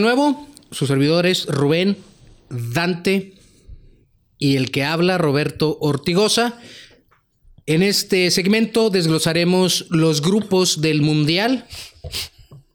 nuevo? 0.00 0.48
Sus 0.70 0.88
servidores 0.88 1.46
Rubén, 1.46 1.96
Dante 2.48 3.34
y 4.38 4.56
el 4.56 4.70
que 4.70 4.84
habla, 4.84 5.18
Roberto 5.18 5.78
Ortigosa. 5.80 6.58
En 7.66 7.82
este 7.82 8.30
segmento 8.30 8.90
desglosaremos 8.90 9.86
los 9.90 10.22
grupos 10.22 10.80
del 10.80 11.02
Mundial 11.02 11.66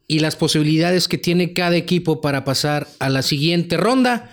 y 0.08 0.20
las 0.20 0.36
posibilidades 0.36 1.08
que 1.08 1.18
tiene 1.18 1.54
cada 1.54 1.76
equipo 1.76 2.22
para 2.22 2.46
pasar 2.46 2.88
a 3.00 3.10
la 3.10 3.22
siguiente 3.22 3.78
ronda. 3.78 4.32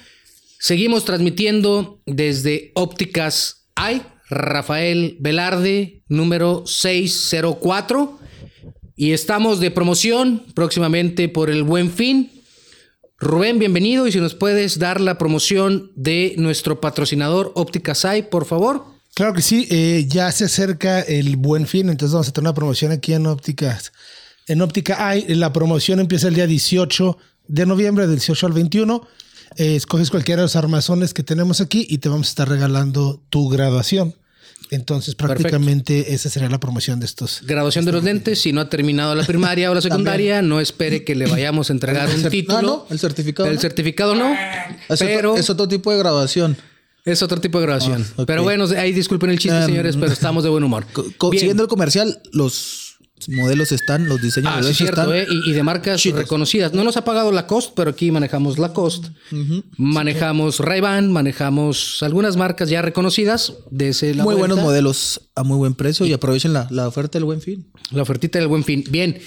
Seguimos 0.59 1.05
transmitiendo 1.05 2.01
desde 2.07 2.71
Ópticas 2.75 3.67
AI, 3.75 4.03
Rafael 4.29 5.17
Velarde, 5.19 6.03
número 6.09 6.65
604. 6.67 8.19
Y 8.95 9.13
estamos 9.13 9.59
de 9.59 9.71
promoción 9.71 10.45
próximamente 10.55 11.29
por 11.29 11.51
el 11.51 11.65
Buen 11.65 11.91
Fin. 11.91 12.31
Rubén, 13.23 13.61
bienvenido 13.61 14.09
y 14.09 14.11
si 14.11 14.19
nos 14.19 14.35
puedes 14.35 14.81
dar 14.81 15.01
la 15.01 15.17
promoción 15.17 15.93
de 15.95 16.35
nuestro 16.39 16.81
patrocinador 16.81 17.53
Ópticas 17.55 18.05
AI, 18.05 18.23
por 18.25 18.47
favor. 18.47 18.85
Claro 19.15 19.33
que 19.33 19.43
sí, 19.43 19.69
eh, 19.71 20.07
ya 20.09 20.33
se 20.33 20.47
acerca 20.47 20.99
el 20.99 21.37
Buen 21.37 21.69
Fin, 21.69 21.89
entonces 21.89 22.13
vamos 22.13 22.29
a 22.29 22.33
tener 22.33 22.49
una 22.49 22.55
promoción 22.55 22.91
aquí 22.91 23.13
en 23.13 23.29
Ópticas. 23.29 23.93
En 24.49 24.61
Óptica 24.61 25.07
AI, 25.07 25.37
la 25.37 25.53
promoción 25.53 26.01
empieza 26.01 26.27
el 26.27 26.35
día 26.35 26.49
18 26.49 27.17
de 27.47 27.65
noviembre, 27.65 28.09
del 28.09 28.17
18 28.17 28.45
al 28.45 28.55
21. 28.55 29.07
Eh, 29.57 29.77
escoges 29.77 30.11
cualquiera 30.11 30.41
de 30.41 30.47
los 30.47 30.57
armazones 30.57 31.15
que 31.15 31.23
tenemos 31.23 31.61
aquí 31.61 31.87
y 31.89 31.99
te 31.99 32.09
vamos 32.09 32.27
a 32.27 32.31
estar 32.31 32.49
regalando 32.49 33.23
tu 33.31 33.49
graduación. 33.49 34.17
Entonces, 34.75 35.15
prácticamente 35.15 36.15
esa 36.15 36.31
sería 36.31 36.49
la 36.49 36.59
promoción 36.59 36.99
de 36.99 37.07
estos. 37.07 37.41
Graduación 37.45 37.85
de 37.85 37.93
los 37.93 38.03
lentes. 38.03 38.41
Si 38.41 38.53
no 38.53 38.61
ha 38.63 38.69
terminado 38.71 39.15
la 39.15 39.25
primaria 39.25 39.71
o 39.71 39.75
la 39.75 39.81
secundaria, 39.89 40.41
no 40.43 40.61
espere 40.61 41.05
que 41.05 41.15
le 41.15 41.27
vayamos 41.27 41.69
a 41.71 41.75
entregar 41.75 42.09
un 42.09 42.29
título. 42.31 42.59
Ah, 42.59 42.63
no, 42.63 42.87
el 42.91 42.99
certificado. 42.99 43.49
El 43.49 43.57
¿no? 43.57 43.61
certificado 43.61 44.15
no. 44.15 44.33
Es, 44.89 44.99
pero 45.01 45.33
otro, 45.33 45.41
es 45.41 45.51
otro 45.51 45.69
tipo 45.69 45.93
de 45.93 45.99
graduación. 45.99 46.57
es 47.05 47.23
otro 47.23 47.41
tipo 47.41 47.59
de 47.61 47.67
graduación. 47.67 48.03
Ah, 48.17 48.23
ok. 48.23 48.27
Pero 48.27 48.43
bueno, 48.45 48.65
ahí 48.79 48.93
disculpen 48.93 49.29
el 49.31 49.39
chiste, 49.39 49.59
Um, 49.59 49.67
señores, 49.67 49.97
pero 49.97 50.11
estamos 50.13 50.43
de 50.43 50.51
buen 50.51 50.65
humor. 50.65 50.87
Co- 50.93 51.05
co- 51.19 51.31
Bien. 51.31 51.41
siguiendo 51.41 51.63
el 51.65 51.69
comercial, 51.69 52.21
los 52.33 52.92
modelos 53.29 53.73
están, 53.73 54.09
los 54.09 54.21
diseños 54.21 54.53
Ah, 54.55 54.61
de 54.61 54.69
sí, 54.69 54.75
cierto, 54.85 55.13
están. 55.13 55.17
¿eh? 55.17 55.27
y, 55.47 55.51
y 55.51 55.53
de 55.53 55.63
marcas 55.63 56.03
reconocidas. 56.05 56.73
No 56.73 56.85
nos 56.85 56.97
ha 56.97 57.05
pagado 57.05 57.33
Lacoste, 57.33 57.73
pero 57.77 57.91
aquí 57.91 58.11
manejamos 58.11 58.59
Lacoste. 58.59 59.09
Manejamos 59.77 60.61
Ray-Ban, 60.61 61.11
manejamos 61.13 62.03
algunas 62.03 62.37
marcas 62.37 62.69
ya 62.69 62.83
reconocidas 62.83 63.55
de 63.71 63.89
ese 63.91 64.15
Muy 64.15 64.23
vuelta. 64.25 64.39
buenos 64.41 64.59
modelos 64.61 65.21
a 65.35 65.43
muy 65.45 65.57
buen 65.59 65.75
precio 65.75 66.07
y 66.07 66.13
aprovechen 66.13 66.53
la, 66.53 66.67
la 66.71 66.89
oferta 66.89 67.19
del 67.19 67.25
buen 67.25 67.41
fin. 67.41 67.67
La 67.91 68.03
ofertita 68.03 68.39
del 68.39 68.49
buen 68.49 68.65
fin. 68.65 68.85
Bien, 68.91 69.19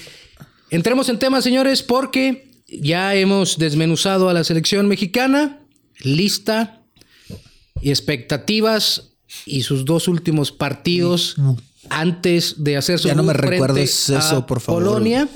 entremos 0.70 1.10
en 1.10 1.20
temas, 1.20 1.44
señores, 1.44 1.84
porque 1.84 2.52
ya 2.68 3.16
hemos 3.16 3.58
desmenuzado 3.58 4.30
a 4.30 4.34
la 4.34 4.44
selección 4.44 4.88
mexicana, 4.88 5.60
lista 6.02 6.82
y 7.82 7.90
expectativas 7.90 9.12
y 9.46 9.64
sus 9.64 9.86
dos 9.86 10.08
últimos 10.08 10.52
partidos 10.52 11.36
antes 11.90 12.56
de 12.64 12.78
hacer 12.78 13.00
su 13.00 13.08
Ya 13.08 13.16
no 13.16 13.24
me 13.24 13.34
recuerdes 13.34 14.10
eso, 14.10 14.46
por 14.46 14.60
favor. 14.62 14.84
Polonia. 14.84 15.28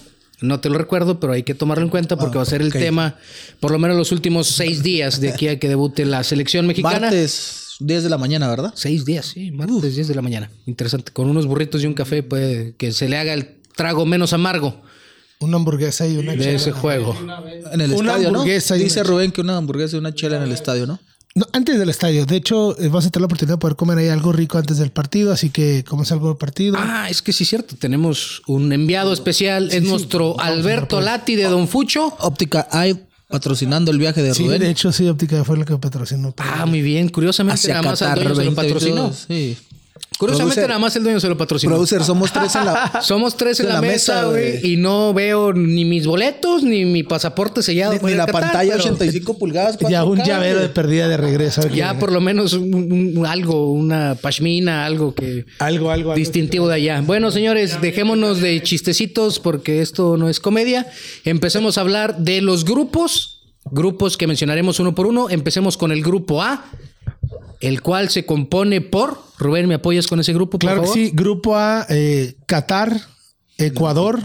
No 0.42 0.62
te 0.62 0.70
lo 0.70 0.78
recuerdo, 0.78 1.20
pero 1.20 1.34
hay 1.34 1.44
que 1.44 1.54
tomarlo 1.54 1.84
en 1.84 1.90
cuenta 1.90 2.18
porque 2.18 2.38
va 2.38 2.44
a 2.44 2.46
ser 2.46 2.62
el 2.62 2.72
tema 2.72 3.16
por 3.60 3.72
lo 3.72 3.80
menos 3.80 3.98
los 3.98 4.14
últimos 4.14 4.48
seis 4.48 4.82
días 4.84 5.20
de 5.20 5.32
aquí 5.34 5.50
a 5.50 5.60
que 5.60 5.68
debute 5.68 6.06
la 6.06 6.24
selección 6.24 6.66
mexicana. 6.66 7.00
Martes 7.08 7.76
10 7.82 8.04
de 8.04 8.10
la 8.10 8.18
mañana, 8.18 8.48
¿verdad? 8.50 8.72
Seis 8.76 9.04
días, 9.04 9.26
sí, 9.26 9.52
martes 9.52 9.96
10 9.96 10.08
de 10.08 10.16
la 10.16 10.22
mañana. 10.22 10.50
Interesante. 10.66 11.12
Con 11.12 11.30
unos 11.30 11.46
burritos 11.46 11.84
y 11.84 11.88
un 11.88 11.94
café 11.94 12.24
puede 12.24 12.74
que 12.78 12.94
se 12.94 13.10
le 13.10 13.18
haga 13.18 13.34
el 13.34 13.58
trago 13.76 14.06
menos 14.06 14.32
amargo 14.32 14.82
Una 15.42 15.58
hamburguesa 15.58 16.08
y 16.08 16.16
una 16.18 16.32
de 16.34 16.40
chela. 16.40 16.52
ese 16.56 16.72
juego. 16.72 17.16
En 17.74 17.82
el 17.82 17.92
Una 17.94 18.12
estadio, 18.16 18.32
¿no? 18.32 18.46
y 18.46 18.84
Dice 18.84 19.04
Rubén 19.04 19.32
que 19.34 19.42
una 19.42 19.58
hamburguesa 19.58 19.98
y 19.98 20.00
una 20.00 20.14
chela 20.14 20.38
en 20.38 20.44
el 20.44 20.52
estadio, 20.54 20.88
¿no? 20.88 21.00
No, 21.36 21.46
antes 21.54 21.78
del 21.78 21.90
estadio. 21.90 22.26
De 22.26 22.36
hecho, 22.36 22.78
eh, 22.80 22.88
vas 22.88 23.06
a 23.06 23.10
tener 23.12 23.22
la 23.22 23.26
oportunidad 23.28 23.56
de 23.56 23.60
poder 23.60 23.76
comer 23.76 23.98
ahí 24.00 24.08
algo 24.10 24.32
rico 24.32 24.58
antes 24.58 24.78
del 24.78 24.92
partido. 24.92 25.32
Así 25.32 25.50
que 25.50 25.84
comes 25.84 26.12
algo 26.12 26.30
del 26.30 26.38
partido. 26.38 26.76
Ah, 26.78 27.08
es 27.10 27.22
que 27.22 27.34
sí, 27.34 27.46
cierto. 27.46 27.76
Tenemos 27.78 28.42
un 28.48 28.72
enviado 28.74 29.14
especial. 29.14 29.72
es 29.72 29.84
nuestro 29.84 30.40
Alberto 30.40 31.02
Lati 31.02 31.36
de 31.36 31.44
Don 31.44 31.68
Fucho. 31.68 32.16
Óptica 32.20 32.68
hay 32.72 33.00
patrocinando 33.28 33.92
el 33.92 34.00
viaje 34.00 34.24
de 34.24 34.34
sí, 34.34 34.44
Rubén. 34.44 34.60
de 34.60 34.72
hecho, 34.72 34.92
sí, 34.92 35.08
Óptica 35.08 35.44
fue 35.44 35.56
la 35.58 35.66
que 35.66 35.78
patrocinó. 35.78 36.34
Ah, 36.38 36.66
muy 36.66 36.82
bien. 36.82 37.10
Curiosamente, 37.10 37.56
hacia 37.56 37.76
nada 37.76 37.92
más 37.92 38.02
al 38.02 38.10
Qatar 38.16 38.34
dueño 38.34 38.36
se 38.36 38.46
lo 38.46 38.52
2022. 38.52 39.12
patrocinó. 39.12 39.14
Sí. 39.28 39.58
Curiosamente, 40.18 40.60
Producer- 40.62 40.68
nada 40.68 40.80
más 40.80 40.96
el 40.98 41.04
dueño 41.04 41.20
se 41.22 41.30
lo 41.30 41.38
patrocinó. 41.38 41.72
Producer, 41.72 42.04
somos 42.04 42.34
tres 42.34 42.54
en 42.56 42.66
la... 42.66 43.00
Somos 43.02 43.38
tres 43.38 43.60
en 43.62 43.70
la, 43.70 43.80
mesa, 43.80 44.26
güey. 44.26 44.60
Y 44.74 44.76
no 44.76 45.14
veo 45.14 45.54
ni 45.54 45.86
mis 45.86 46.06
boletos 46.06 46.62
ni 46.62 46.84
mi 46.84 47.04
pasaporte 47.04 47.64
sellado. 47.64 47.94
Ni, 48.04 48.16
la 48.16 48.26
Qatar, 48.26 48.42
pantalla 48.42 48.72
pero 48.74 48.84
85 48.84 49.38
pulgadas. 49.38 49.78
ya 49.90 50.04
un 50.04 50.18
4K, 50.20 50.26
llavero 50.26 50.60
de 50.60 50.68
perdida 50.70 51.08
de 51.08 51.16
regreso. 51.16 51.66
Ya 51.70 51.98
por 51.98 52.12
lo 52.12 52.20
menos 52.20 52.52
un- 52.52 52.74
un- 52.74 53.18
un 53.18 53.26
algo, 53.26 53.72
una 53.72 54.16
pashmina, 54.22 54.86
algo 54.86 55.16
que... 55.16 55.46
Algo, 55.60 55.90
algo, 55.90 56.12
algo. 56.12 56.16
distintivo 56.16 56.68
de 56.68 56.76
allá. 56.76 57.02
Bueno, 57.02 57.32
señores, 57.32 57.80
dejémonos 57.80 58.42
de 58.42 58.62
chistecitos 58.62 59.40
porque 59.40 59.82
esto 59.82 60.18
no 60.18 60.28
es 60.28 60.42
comedia. 60.42 60.86
Empecemos 61.24 61.78
a 61.78 61.82
hablar 61.82 62.18
de 62.18 62.42
los 62.42 62.66
grupos, 62.66 63.44
grupos 63.72 64.18
que 64.18 64.28
mencionaremos 64.28 64.82
uno 64.82 64.94
por 64.94 65.06
uno. 65.08 65.30
Empecemos 65.30 65.78
con 65.78 65.94
el 65.94 66.04
grupo 66.04 66.44
A, 66.44 66.66
el 67.60 67.82
cual 67.82 68.10
se 68.10 68.26
compone 68.26 68.82
por. 68.82 69.22
Rubén, 69.38 69.68
¿me 69.68 69.76
apoyas 69.76 70.08
con 70.08 70.20
ese 70.20 70.34
grupo, 70.34 70.60
por 70.60 70.70
Claro 70.70 70.82
que 70.84 70.88
sí. 70.88 71.12
Grupo 71.14 71.56
A, 71.56 71.86
eh, 71.90 72.36
Qatar, 72.46 73.02
Ecuador. 73.58 74.22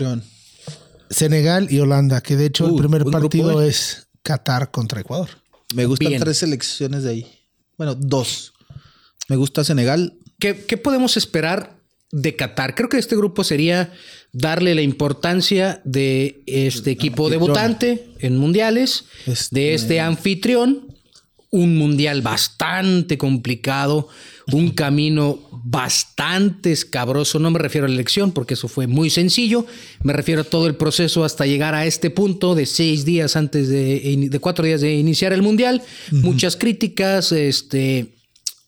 Senegal 1.10 1.68
y 1.70 1.78
Holanda. 1.78 2.20
Que 2.20 2.36
de 2.36 2.46
hecho 2.46 2.66
el 2.66 2.76
primer 2.76 3.04
partido 3.04 3.62
eh. 3.62 3.68
es 3.68 4.08
Qatar 4.22 4.70
contra 4.70 5.00
Ecuador. 5.00 5.28
Me 5.74 5.86
gustan 5.86 6.08
Bien. 6.08 6.20
tres 6.20 6.38
selecciones 6.38 7.02
de 7.02 7.10
ahí. 7.10 7.26
Bueno, 7.76 7.94
dos. 7.94 8.52
Me 9.28 9.36
gusta 9.36 9.64
Senegal. 9.64 10.18
¿Qué, 10.38 10.64
qué 10.66 10.76
podemos 10.76 11.16
esperar 11.16 11.78
de 12.10 12.36
Qatar? 12.36 12.74
Creo 12.74 12.88
que 12.88 12.98
este 12.98 13.16
grupo 13.16 13.44
sería 13.44 13.92
darle 14.32 14.74
la 14.74 14.82
importancia 14.82 15.80
de 15.84 16.42
este 16.46 16.90
equipo 16.90 17.30
debutante 17.30 18.08
en 18.18 18.36
mundiales, 18.36 19.04
Este- 19.26 19.54
de 19.54 19.74
este 19.74 20.00
anfitrión, 20.00 20.93
un 21.54 21.76
mundial 21.76 22.20
bastante 22.22 23.16
complicado, 23.16 24.08
un 24.52 24.70
camino 24.72 25.38
bastante 25.64 26.72
escabroso. 26.72 27.38
No 27.38 27.50
me 27.50 27.58
refiero 27.58 27.86
a 27.86 27.88
la 27.88 27.94
elección, 27.94 28.32
porque 28.32 28.54
eso 28.54 28.68
fue 28.68 28.86
muy 28.86 29.08
sencillo. 29.08 29.64
Me 30.02 30.12
refiero 30.12 30.40
a 30.42 30.44
todo 30.44 30.66
el 30.66 30.74
proceso 30.74 31.24
hasta 31.24 31.46
llegar 31.46 31.74
a 31.74 31.86
este 31.86 32.10
punto 32.10 32.54
de 32.54 32.66
seis 32.66 33.04
días 33.04 33.36
antes 33.36 33.68
de, 33.68 34.28
de 34.30 34.38
cuatro 34.40 34.64
días 34.64 34.80
de 34.80 34.94
iniciar 34.94 35.32
el 35.32 35.42
mundial. 35.42 35.82
Muchas 36.10 36.56
críticas, 36.56 37.30
este, 37.32 38.14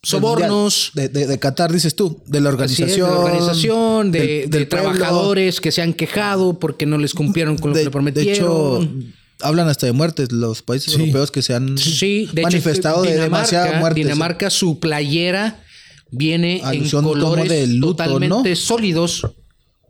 sobornos. 0.03 0.93
De, 0.95 1.09
de, 1.09 1.27
de 1.27 1.39
Qatar, 1.39 1.73
dices 1.73 1.95
tú. 1.97 2.23
De 2.27 2.41
la 2.41 2.49
organización. 2.51 3.09
de 3.11 3.15
la 3.17 3.21
organización, 3.21 4.13
de, 4.13 4.47
del- 4.49 4.69
pueblo. 4.69 4.93
trabajadores 4.93 5.61
que 5.61 5.73
se 5.73 5.83
han 5.83 5.93
quejado 5.93 6.59
porque 6.59 6.87
no 6.87 6.99
les 6.99 7.13
cumplieron 7.15 7.59
con 7.59 7.71
lo 7.71 7.77
que 7.77 7.85
le 7.85 7.91
prometieron. 7.91 8.25
de 8.25 9.05
hecho, 9.07 9.16
hablan 9.41 9.69
hasta 9.69 9.87
de 9.87 9.93
muertes 9.93 10.33
los 10.33 10.63
países 10.63 10.95
europeos 10.95 11.31
que 11.31 11.43
se 11.43 11.55
han 11.55 11.77
sí, 11.79 12.29
de 12.33 12.43
manifestado 12.43 13.05
hecho, 13.05 13.11
de 13.11 13.17
Dinamarca, 13.17 13.37
demasiadas 13.39 13.81
muertes. 13.81 14.05
Dinamarca, 14.05 14.51
su 14.51 14.81
playera 14.81 15.63
viene 16.11 16.61
Alusión 16.65 17.05
en 17.05 17.13
colores 17.13 17.49
de 17.49 17.67
luto, 17.67 18.05
totalmente 18.05 18.51
¿no? 18.51 18.57
sólidos, 18.57 19.27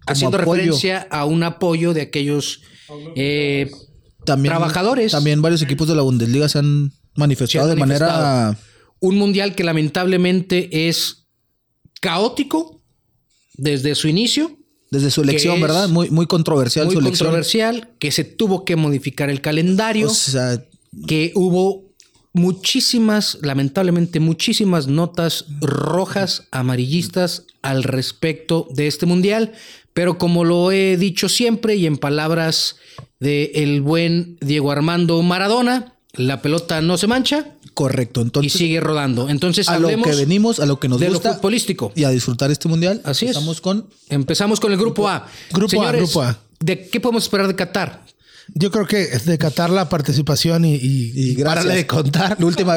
haciendo 0.07 0.39
apoyo. 0.39 0.55
referencia 0.63 1.07
a 1.11 1.25
un 1.25 1.43
apoyo 1.43 1.95
de 1.95 2.03
aquellos 2.03 2.63
eh, 3.15 3.71
también, 4.25 4.53
trabajadores. 4.53 5.13
También 5.13 5.43
varios 5.43 5.63
equipos 5.63 5.89
de 5.89 5.95
la 5.95 6.03
Bundesliga 6.03 6.49
se 6.49 6.59
han 6.59 6.93
manifestado 7.15 7.67
Se 7.67 7.73
han 7.73 7.77
de 7.79 7.81
manera. 7.81 8.59
un 9.01 9.17
mundial 9.17 9.55
que 9.55 9.65
lamentablemente 9.65 10.89
es 10.89 11.27
caótico 12.01 12.83
desde 13.55 13.95
su 13.95 14.09
inicio. 14.09 14.59
Desde 14.97 15.11
su 15.11 15.23
elección, 15.23 15.61
¿verdad? 15.61 15.89
Muy, 15.89 16.11
muy 16.11 16.27
controversial 16.27 16.87
muy 16.87 16.95
su 16.95 17.01
elección. 17.01 17.27
controversial, 17.27 17.91
que 17.99 18.11
se 18.11 18.25
tuvo 18.25 18.65
que 18.65 18.77
modificar 18.77 19.29
el 19.29 19.41
calendario, 19.41 20.09
O 20.09 20.15
sea, 20.15 20.65
que 21.07 21.33
hubo 21.35 21.85
muchísimas, 22.33 23.39
lamentablemente 23.43 24.21
muchísimas 24.21 24.87
notas 24.87 25.47
rojas, 25.61 26.45
amarillistas 26.51 27.45
al 27.63 27.83
respecto 27.83 28.69
de 28.71 28.87
este 28.87 29.07
mundial, 29.07 29.53
pero 29.93 30.19
como 30.19 30.45
lo 30.45 30.73
he 30.73 30.97
dicho 30.97 31.29
siempre 31.29 31.77
y 31.77 31.87
en 31.87 31.97
palabras 31.97 32.77
de 33.21 33.53
el 33.55 33.81
buen 33.81 34.37
Diego 34.41 34.71
Armando 34.71 35.21
Maradona, 35.23 35.96
la 36.17 36.41
pelota 36.43 36.81
no 36.81 36.97
se 36.99 37.07
mancha 37.07 37.55
correcto. 37.75 38.21
y 38.21 38.25
Entonces, 38.25 38.53
sigue 38.53 38.81
rodando. 38.81 39.29
Entonces 39.29 39.69
a 39.69 39.79
lo 39.79 39.89
que 39.89 40.15
venimos, 40.15 40.61
a 40.61 40.67
lo 40.67 40.81
que 40.81 40.89
nos 40.89 40.99
de 41.01 41.07
lo 41.09 41.15
gusta 41.15 41.35
futbolístico. 41.35 41.93
y 41.95 42.05
a 42.05 42.11
disfrutar 42.11 42.51
este 42.51 42.69
mundial. 42.69 43.01
Así 43.05 43.27
es. 43.27 43.33
Estamos 43.33 43.61
con 43.61 43.89
Empezamos 44.09 44.61
con 44.61 44.73
el 44.73 44.79
grupo 44.79 45.09
A. 45.09 45.27
Grupo 45.53 45.83
A, 45.85 45.93
grupo 45.93 46.23
A. 46.23 46.39
¿De 46.61 46.89
qué 46.89 47.01
podemos 47.01 47.25
esperar 47.25 47.47
de 47.49 47.55
Qatar? 47.55 48.05
Yo 48.55 48.71
creo 48.71 48.87
que 48.87 49.03
es 49.03 49.27
de 49.27 49.37
Qatar 49.39 49.71
la 49.71 49.89
participación 49.89 50.65
y, 50.65 50.75
y, 50.77 51.13
Y 51.15 51.31
y 51.31 51.35
gracias. 51.35 51.65
párale 51.65 51.75
de 51.75 51.87
contar. 51.87 52.37
La 52.39 52.47
última, 52.47 52.77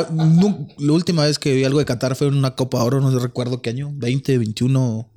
la 0.80 0.92
última 0.94 1.26
vez 1.26 1.38
que 1.40 1.54
vi 1.54 1.64
algo 1.64 1.78
de 1.80 1.86
Qatar 1.86 2.16
fue 2.16 2.28
en 2.28 2.34
una 2.34 2.56
Copa 2.56 2.84
Oro, 2.84 3.00
no 3.00 3.18
recuerdo 3.20 3.62
qué 3.62 3.70
año, 3.70 3.92
20, 3.94 4.38
21. 4.40 5.08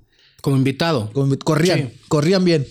Como 0.43 0.57
invitado. 0.57 1.11
Corrían, 1.45 1.79
Sí. 1.93 1.99
corrían 2.09 2.45
bien. 2.45 2.67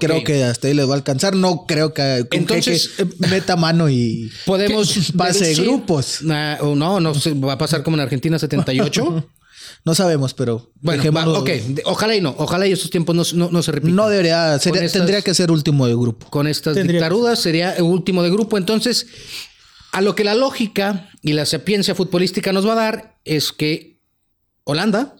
Creo 0.00 0.24
que 0.24 0.42
hasta 0.44 0.68
ahí 0.68 0.74
les 0.74 0.86
va 0.88 0.92
a 0.92 0.96
alcanzar. 0.96 1.34
No 1.36 1.64
creo 1.66 1.92
que 1.92 2.26
Entonces, 2.30 2.88
que- 2.96 3.08
que 3.08 3.26
meta 3.28 3.56
mano 3.56 3.90
y 3.90 4.30
Podemos 4.46 5.12
pase 5.16 5.54
grupos. 5.54 6.22
Nah, 6.22 6.56
o 6.60 6.74
no, 6.74 7.00
no 7.00 7.12
va 7.46 7.54
a 7.54 7.58
pasar 7.58 7.82
como 7.82 7.96
en 7.96 8.00
Argentina 8.02 8.38
78. 8.38 9.28
No 9.84 9.96
sabemos, 9.96 10.32
pero 10.32 10.70
bueno, 10.80 11.02
dejémoslo- 11.02 11.38
ok, 11.40 11.50
ojalá 11.86 12.14
y 12.14 12.20
no, 12.20 12.32
ojalá 12.38 12.68
y 12.68 12.72
esos 12.72 12.88
tiempos 12.90 13.16
no, 13.16 13.24
no- 13.34 13.50
no 13.50 13.62
se 13.64 13.72
repitan. 13.72 13.96
No 13.96 14.08
debería, 14.08 14.56
sería- 14.60 14.78
Con 14.78 14.84
estas- 14.84 15.00
tendría 15.00 15.22
que 15.22 15.34
ser 15.34 15.50
último 15.50 15.88
de 15.88 15.94
grupo. 15.94 16.28
con 16.30 16.46
estas 16.46 16.74
Tendría 16.74 17.00
que 17.00 17.04
dictaduras 17.04 17.40
sería 17.40 17.72
el 17.72 17.82
último 17.82 18.22
de 18.22 18.30
grupo. 18.30 18.58
Entonces, 18.58 19.06
a 19.90 20.00
lo 20.00 20.14
que 20.14 20.22
la 20.22 20.34
lógica 20.36 21.10
y 21.20 21.32
la 21.32 21.46
sapiencia 21.46 21.96
futbolística 21.96 22.52
nos 22.52 22.64
va 22.66 22.72
a 22.72 22.76
dar 22.76 23.16
es 23.24 23.50
que 23.50 23.98
Holanda, 24.64 25.16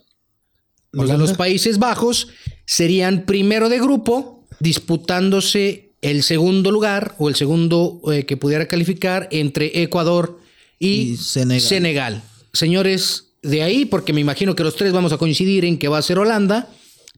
los 0.91 1.07
de 1.07 1.13
Holanda. 1.15 1.17
los 1.27 1.37
Países 1.37 1.77
Bajos, 1.77 2.29
serían 2.65 3.25
primero 3.25 3.67
de 3.67 3.79
grupo, 3.79 4.32
disputándose 4.63 5.91
el 6.01 6.23
segundo 6.23 6.71
lugar 6.71 7.15
o 7.17 7.29
el 7.29 7.35
segundo 7.35 8.01
eh, 8.11 8.25
que 8.25 8.37
pudiera 8.37 8.67
calificar 8.67 9.27
entre 9.31 9.83
Ecuador 9.83 10.39
y, 10.79 10.87
Y 11.13 11.17
Senegal. 11.17 11.61
Senegal. 11.61 12.23
Señores, 12.53 13.25
de 13.41 13.61
ahí, 13.63 13.85
porque 13.85 14.13
me 14.13 14.21
imagino 14.21 14.55
que 14.55 14.63
los 14.63 14.75
tres 14.75 14.93
vamos 14.93 15.11
a 15.11 15.17
coincidir 15.17 15.65
en 15.65 15.77
que 15.77 15.87
va 15.89 15.97
a 15.97 16.01
ser 16.01 16.17
Holanda, 16.17 16.69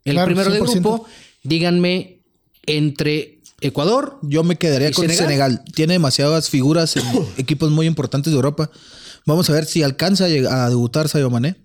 el 0.04 0.14
Claro, 0.14 0.28
primero 0.28 0.52
de 0.52 0.60
100%. 0.60 0.72
grupo, 0.72 1.06
díganme 1.44 2.20
entre 2.66 3.40
Ecuador, 3.62 4.20
Yo 4.24 4.44
me 4.44 4.58
quedaría 4.58 4.90
¿Y 4.90 4.94
con 4.94 5.04
Senegal? 5.04 5.28
Senegal? 5.28 5.66
Tiene 5.74 5.94
demasiadas 5.94 6.50
figuras 6.50 6.98
en 6.98 7.04
equipos 7.38 7.72
muy 7.72 7.86
importantes 7.86 8.32
de 8.32 8.36
Europa. 8.36 8.70
Vamos 9.26 9.50
a 9.50 9.54
ver 9.54 9.66
si 9.66 9.84
alcanza 9.84 10.26
a, 10.26 10.70
debutar 10.70 11.10
Sadio 11.10 11.30
Mané. 11.30 11.56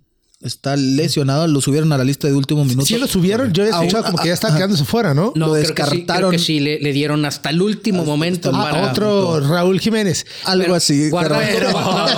Está 0.42 0.74
lesionado, 0.74 1.46
lo 1.46 1.60
subieron 1.60 1.92
a 1.92 1.98
la 1.98 2.04
lista 2.04 2.26
de 2.26 2.32
último 2.32 2.64
minuto. 2.64 2.86
Sí 2.86 2.96
lo 2.96 3.06
subieron, 3.06 3.52
yo 3.52 3.62
he 3.62 3.68
escuchado 3.68 4.04
como 4.04 4.16
que 4.22 4.28
ya 4.28 4.32
está 4.34 4.54
quedándose 4.56 4.86
fuera, 4.86 5.12
¿no? 5.12 5.34
No, 5.36 5.48
Lo 5.48 5.52
creo 5.52 5.62
que 5.62 5.68
sí, 5.68 5.74
creo 5.74 5.86
descartaron. 5.90 6.30
que 6.30 6.38
sí, 6.38 6.60
le, 6.60 6.80
le 6.80 6.92
dieron 6.94 7.26
hasta 7.26 7.50
el 7.50 7.60
último 7.60 8.06
momento 8.06 8.50
Ah, 8.54 8.70
para 8.70 8.90
otro 8.90 9.40
Raúl 9.40 9.78
Jiménez. 9.80 10.24
Algo 10.44 10.62
Pero 10.64 10.74
así. 10.76 11.10
guardar- 11.10 11.46
pero- 11.52 11.70
no, 11.72 11.80
no, 12.08 12.14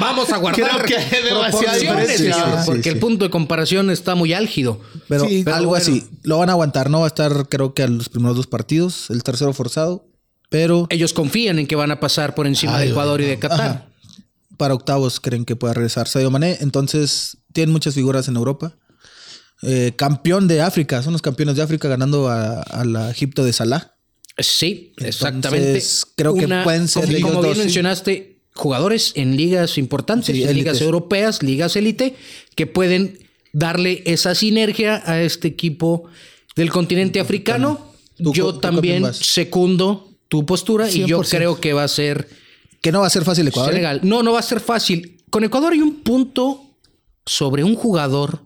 vamos 0.00 0.32
a 0.32 0.38
guardar 0.38 0.70
Creo 0.70 0.84
que 0.86 0.94
proporciones, 1.28 2.16
Sí, 2.18 2.30
porque 2.64 2.82
sí. 2.84 2.88
el 2.88 2.98
punto 2.98 3.26
de 3.26 3.30
comparación 3.30 3.90
está 3.90 4.14
muy 4.14 4.32
álgido. 4.32 4.80
Pero 5.08 5.26
Sí, 5.28 5.42
pero 5.44 5.56
algo 5.56 5.68
bueno. 5.70 5.82
así. 5.82 6.02
Lo 6.22 6.38
van 6.38 6.48
a 6.48 6.52
aguantar. 6.52 6.88
No 6.88 7.00
va 7.00 7.06
a 7.06 7.08
estar, 7.08 7.48
creo 7.50 7.74
que 7.74 7.82
a 7.82 7.88
los 7.88 8.08
primeros 8.08 8.36
dos 8.38 8.46
partidos. 8.46 9.10
El 9.10 9.22
tercero 9.22 9.52
forzado. 9.52 10.06
Pero 10.48 10.86
Ellos 10.88 11.12
confían 11.12 11.58
en 11.58 11.66
que 11.66 11.76
van 11.76 11.90
a 11.90 12.00
pasar 12.00 12.34
por 12.34 12.46
encima 12.46 12.76
Ay, 12.76 12.86
de 12.86 12.90
Ecuador 12.92 13.20
y 13.20 13.24
de 13.26 13.38
Qatar. 13.38 13.60
Ajá. 13.60 13.86
Para 14.56 14.74
octavos 14.74 15.20
creen 15.20 15.44
que 15.44 15.56
pueda 15.56 15.74
regresar 15.74 16.08
Sadio 16.08 16.30
Mané. 16.30 16.58
Entonces, 16.60 17.38
tienen 17.52 17.72
muchas 17.72 17.94
figuras 17.94 18.28
en 18.28 18.36
Europa. 18.36 18.76
Eh, 19.62 19.92
campeón 19.96 20.48
de 20.48 20.60
África. 20.60 21.02
Son 21.02 21.12
los 21.12 21.22
campeones 21.22 21.56
de 21.56 21.62
África 21.62 21.88
ganando 21.88 22.28
a, 22.28 22.60
a 22.60 22.84
la 22.84 23.10
Egipto 23.10 23.44
de 23.44 23.52
Salah. 23.52 23.94
Sí, 24.38 24.92
exactamente. 24.98 25.80
creo 26.16 26.34
que 26.34 26.48
pueden 26.48 26.88
ser 26.88 27.04
como, 27.20 27.28
como 27.28 27.40
bien 27.42 27.54
dos, 27.54 27.58
mencionaste, 27.58 28.42
jugadores 28.52 29.12
en 29.14 29.36
ligas 29.36 29.78
importantes, 29.78 30.26
Sí, 30.26 30.32
en 30.42 30.48
élites. 30.48 30.56
ligas 30.56 30.80
europeas, 30.80 31.42
ligas 31.42 31.76
élite, 31.76 32.16
que 32.56 32.66
pueden 32.66 33.18
darle 33.52 34.02
esa 34.06 34.34
sinergia 34.34 35.02
a 35.06 35.22
este 35.22 35.48
equipo 35.48 36.04
del 36.56 36.70
continente 36.70 37.20
africano. 37.20 37.92
Yo 38.18 38.58
también 38.58 39.14
secundo 39.14 40.10
tu 40.28 40.44
postura 40.46 40.90
y 40.90 41.06
yo 41.06 41.20
100%. 41.22 41.30
creo 41.30 41.60
que 41.60 41.72
va 41.72 41.84
a 41.84 41.88
ser 41.88 42.28
Que 42.84 42.92
no 42.92 43.00
va 43.00 43.06
a 43.06 43.10
ser 43.10 43.24
fácil 43.24 43.48
Ecuador. 43.48 43.70
¿eh? 43.70 43.74
Senegal. 43.76 44.00
No, 44.02 44.22
no 44.22 44.32
va 44.34 44.40
a 44.40 44.42
ser 44.42 44.60
fácil. 44.60 45.16
Con 45.30 45.42
Ecuador 45.42 45.72
hay 45.72 45.80
un 45.80 46.02
punto 46.02 46.60
sobre 47.24 47.64
un 47.64 47.74
jugador 47.76 48.40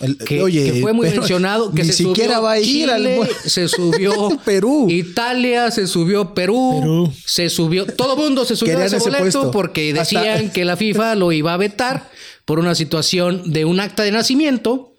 El- 0.00 0.16
que, 0.16 0.42
oye, 0.42 0.72
que 0.72 0.80
fue 0.80 0.94
muy 0.94 1.08
mencionado, 1.10 1.70
que 1.70 1.82
ni 1.82 1.88
se 1.88 1.92
siquiera 1.94 2.36
subió 2.36 2.42
va 2.42 2.52
a 2.52 2.58
ir 2.60 2.64
Chile, 2.64 2.92
al 3.20 3.28
se 3.44 3.68
subió 3.68 4.28
Perú. 4.44 4.86
Italia, 4.90 5.70
se 5.70 5.86
subió 5.86 6.32
Perú, 6.34 6.78
Perú. 6.80 7.12
se 7.26 7.50
subió, 7.50 7.84
todo 7.86 8.14
el 8.14 8.18
mundo 8.20 8.44
se 8.46 8.56
subió 8.56 8.72
a 8.72 8.76
Querían 8.76 8.86
ese 8.86 8.96
ese 8.96 9.10
boleto 9.10 9.22
puesto. 9.40 9.50
porque 9.50 9.90
Hasta- 9.98 10.20
decían 10.22 10.50
que 10.50 10.64
la 10.64 10.76
FIFA 10.78 11.14
lo 11.14 11.30
iba 11.32 11.52
a 11.52 11.56
vetar 11.58 12.10
por 12.46 12.58
una 12.58 12.74
situación 12.74 13.52
de 13.52 13.64
un 13.66 13.80
acta 13.80 14.02
de 14.02 14.12
nacimiento 14.12 14.94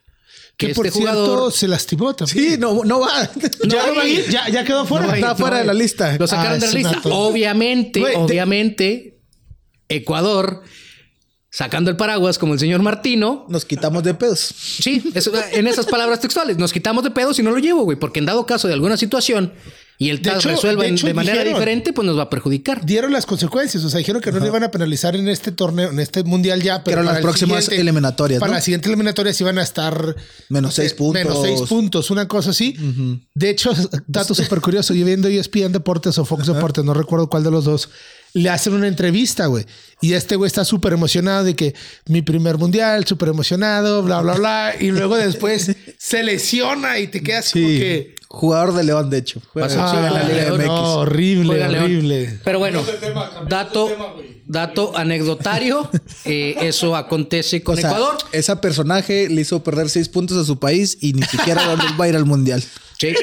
que 0.57 0.68
Que 0.69 0.74
por 0.74 0.88
este 0.88 1.00
cierto 1.00 1.24
jugador 1.24 1.54
se 1.54 1.68
lastimó 1.68 2.15
también. 2.15 2.51
Sí, 2.54 2.57
no, 2.57 2.83
no 2.83 3.00
va. 3.00 3.30
ya, 3.36 3.50
no 3.68 3.88
no 3.88 3.95
va 3.95 4.01
a 4.01 4.04
hay. 4.04 4.12
ir, 4.18 4.30
ya, 4.30 4.50
ya 4.50 4.63
quedó 4.63 4.86
fuera. 4.86 5.13
Está 5.15 5.36
fuera 5.36 5.59
de 5.59 5.65
la 5.65 5.74
lista. 5.74 6.18
lo 6.18 6.25
sacaron 6.27 6.54
Ah, 6.54 6.57
de 6.57 6.68
la 6.68 6.74
lista. 6.74 7.01
Obviamente, 7.12 8.00
Güey, 8.00 8.15
obviamente, 8.15 9.19
Ecuador 9.88 10.63
sacando 11.50 11.89
el 11.89 11.98
paraguas 11.98 12.38
como 12.38 12.54
el 12.54 12.59
señor 12.59 12.81
Martino. 12.81 13.45
Nos 13.50 13.65
quitamos 13.65 14.04
de 14.04 14.13
pedos. 14.13 14.39
Sí, 14.39 15.01
eso, 15.13 15.31
en 15.51 15.68
esas 15.68 15.86
palabras 15.86 16.19
textuales, 16.19 16.57
nos 16.57 16.74
quitamos 16.74 17.04
de 17.04 17.12
pedo 17.12 17.33
si 17.33 17.42
no 17.44 17.51
lo 17.51 17.57
llevo, 17.59 17.83
güey, 17.83 17.98
porque 17.98 18.19
en 18.19 18.25
dado 18.25 18.45
caso 18.45 18.68
de 18.68 18.74
alguna 18.74 18.98
situación 18.98 19.54
y 19.98 20.10
el 20.10 20.18
hecho- 20.20 20.40
resuelva 20.50 20.84
de 20.84 20.90
hecho 20.90 21.08
de 21.08 21.14
manera 21.14 21.38
dijeron- 21.44 21.54
diferente, 21.60 21.94
pues 21.94 22.06
nos 22.06 22.18
va 22.18 22.24
a 22.24 22.30
perjudicar. 22.30 22.86
Dieron 22.86 23.12
las 23.12 23.26
consecuencias, 23.26 23.84
o 23.84 23.90
sea, 23.90 23.98
dijeron 23.98 24.22
que 24.22 24.32
no 24.32 24.40
le 24.40 24.48
iban 24.48 24.64
a 24.64 24.70
penalizar 24.72 25.16
en 25.16 25.28
este 25.28 25.52
torneo, 25.52 25.90
en 25.90 26.00
este 26.00 26.24
mundial 26.24 26.62
ya, 26.62 26.84
pero 26.84 26.98
para 27.04 27.14
las 27.14 27.22
próximas 27.22 27.68
eliminatorias, 27.70 28.40
Para 28.40 28.52
¿no? 28.52 28.58
la 28.58 28.62
siguiente 28.62 28.88
eliminatoria 28.90 29.34
sí 29.34 29.44
iban 29.44 29.58
a 29.58 29.64
estar 29.64 30.16
Menos 30.50 30.74
seis 30.76 30.94
puntos. 30.94 31.24
Menos 31.24 31.42
seis 31.42 31.62
puntos, 31.68 32.12
una 32.12 32.28
cosa 32.28 32.52
así. 32.52 32.76
De 33.34 33.50
hecho, 33.50 33.72
dato 34.08 34.36
súper 34.36 34.62
curioso, 34.62 34.94
yo 34.94 35.06
viendo 35.06 35.28
ESPN 35.28 35.72
Deportes 35.72 36.18
o 36.18 36.26
Fox 36.26 36.48
Deportes, 36.48 36.84
no 36.86 36.94
recuerdo 36.94 37.28
cuál 37.30 37.44
de 37.44 37.52
los 37.52 37.66
dos, 37.66 37.90
le 38.34 38.50
hacen 38.50 38.74
una 38.74 38.88
entrevista, 38.88 39.48
güey. 39.48 39.66
Y 40.02 40.14
este 40.14 40.36
güey 40.36 40.48
está 40.48 40.64
súper 40.64 40.94
emocionado 40.94 41.44
de 41.44 41.56
que 41.56 41.74
mi 42.06 42.22
primer 42.22 42.58
mundial, 42.58 43.06
súper 43.06 43.30
emocionado, 43.30 44.04
bla, 44.04 44.22
bla, 44.22 44.34
bla. 44.36 44.74
Y 44.80 44.92
luego 44.92 45.16
después 45.18 45.72
se 45.98 46.24
lesiona 46.24 47.00
y 47.00 47.08
te 47.08 47.22
quedas 47.24 47.52
como 47.52 47.66
que... 47.68 48.16
Jugador 48.30 48.74
de 48.74 48.84
León, 48.84 49.10
de 49.10 49.20
hecho. 49.20 49.42
Juega- 49.54 49.70
Pasó. 49.70 49.88
juega 49.88 50.08
en 50.10 50.14
la 50.14 50.20
Ah, 50.20 50.24
Liga 50.24 50.42
León, 50.44 50.58
MX. 50.58 50.66
No, 50.68 50.94
horrible, 50.98 51.48
Juega 51.48 51.68
León. 51.70 51.84
horrible. 51.86 52.40
Pero 52.44 52.60
bueno, 52.60 52.84
dato, 53.48 53.90
dato 54.46 54.98
anecdotario, 54.98 55.90
eh, 56.26 56.56
eso 56.62 56.96
acontece 56.98 57.64
con 57.64 57.78
O 57.78 57.81
sea, 57.81 57.92
Ecuador. 57.92 58.18
Ese 58.34 58.54
personaje 58.57 59.30
le 59.30 59.42
hizo 59.42 59.64
perder 59.64 59.90
seis 59.90 60.10
puntos 60.10 60.38
a 60.38 60.44
su 60.44 60.60
país 60.60 60.98
y 61.00 61.14
ni 61.14 61.24
siquiera 61.24 61.62
va 62.00 62.04
a 62.06 62.07
ir 62.10 62.16
al 62.18 62.26
mundial. 62.26 62.62
Sí, 62.99 63.13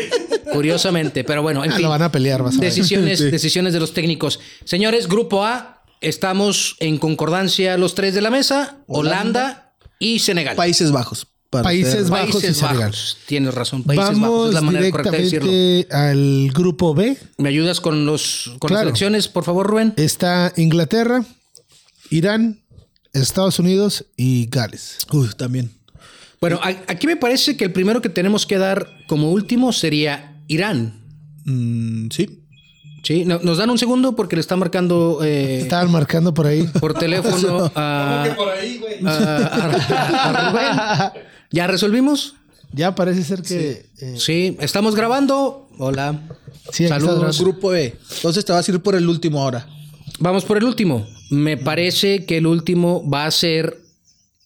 curiosamente, 0.53 1.25
pero 1.25 1.43
bueno, 1.43 1.65
en 1.65 1.73
Ah, 1.73 1.75
fin. 1.77 1.83
lo 1.85 1.91
van 1.91 2.03
a 2.03 2.13
pelear, 2.13 2.43
vas 2.43 2.57
a 2.57 2.61
ver. 2.61 2.71
Decisiones, 2.71 3.19
Sí. 3.21 3.31
decisiones 3.31 3.73
de 3.73 3.81
los 3.81 3.93
técnicos. 3.93 4.41
Señores, 4.65 5.09
grupo 5.09 5.45
A, 5.45 5.83
estamos 6.01 6.77
en 6.81 6.99
concordancia 6.99 7.77
los 7.79 7.95
tres 7.95 8.15
de 8.15 8.21
la 8.23 8.31
mesa, 8.31 8.79
Holanda, 8.87 9.73
y 9.99 10.19
Senegal. 10.21 10.57
Países 10.57 10.91
Bajos. 10.93 11.27
Países 11.51 12.11
Bajos. 12.11 12.29
y 12.29 12.33
Países 12.33 12.57
Senegal. 12.57 12.79
Bajos. 12.91 13.17
Tienes 13.27 13.55
razón, 13.55 13.85
Países 13.85 14.05
Bajos 14.07 14.21
Vamos 14.21 14.49
es 14.49 14.55
la 14.55 14.61
manera 14.61 14.91
correcta 14.91 15.11
de 15.13 15.23
decirlo. 15.23 15.51
directamente 15.51 15.95
al 15.95 16.51
grupo 16.53 16.95
B. 16.95 17.17
¿Me 17.39 17.49
ayudas 17.49 17.81
con 17.81 18.07
los 18.07 18.53
con 18.59 18.73
las 18.73 18.83
elecciones, 18.83 19.29
por 19.29 19.45
favor, 19.45 19.67
Rubén? 19.69 19.95
Está 19.97 20.53
Inglaterra, 20.57 21.25
Irán, 22.11 22.61
Estados 23.13 23.59
Unidos 23.61 24.05
y 24.17 24.47
Gales. 24.51 24.99
Uy, 25.13 25.31
también. 25.37 25.71
Bueno, 26.45 26.61
a- 26.63 26.93
aquí 26.93 27.07
me 27.07 27.17
parece 27.17 27.57
que 27.57 27.65
el 27.65 27.73
primero 27.73 28.03
que 28.03 28.11
tenemos 28.11 28.45
que 28.47 28.59
dar 28.59 28.91
como 29.07 29.31
último 29.33 29.73
sería 29.73 30.37
Irán. 30.47 31.01
Mm, 31.47 32.09
sí. 32.11 32.41
Sí, 33.03 33.25
No- 33.25 33.39
nos 33.43 33.57
dan 33.57 33.71
un 33.71 33.79
segundo 33.79 34.15
porque 34.15 34.37
le 34.37 34.41
está 34.41 34.55
marcando 34.57 35.21
eh, 35.25 35.61
Estaban 35.63 35.91
marcando 35.91 36.35
por 36.35 36.47
ahí. 36.47 36.65
por 36.81 36.93
teléfono 36.95 37.71
a, 37.75 38.25
a- 39.07 40.25
a 40.25 40.51
Rubén. 40.51 41.23
¿Ya 41.51 41.67
resolvimos? 41.67 42.35
Ya 42.73 42.95
parece 42.95 43.25
ser 43.25 43.41
que. 43.43 43.87
eh, 44.01 44.15
Sí, 44.19 44.57
estamos 44.61 44.95
grabando. 44.97 45.69
Hola. 45.79 46.21
Sí, 46.73 46.89
Saludos. 46.89 47.41
Grupo 47.41 47.71
B. 47.71 47.97
Entonces 48.17 48.45
te 48.45 48.53
vas 48.53 48.69
a 48.69 48.73
ir 48.73 48.81
por 48.81 48.95
el 48.95 49.09
último 49.09 49.41
ahora. 49.43 49.67
Vamos 50.19 50.45
por 50.45 50.57
el 50.59 50.65
último. 50.65 51.07
Me 51.31 51.57
parece 51.57 52.27
que 52.27 52.37
el 52.39 52.47
último 52.47 53.09
va 53.09 53.27
a 53.27 53.31
ser 53.31 53.79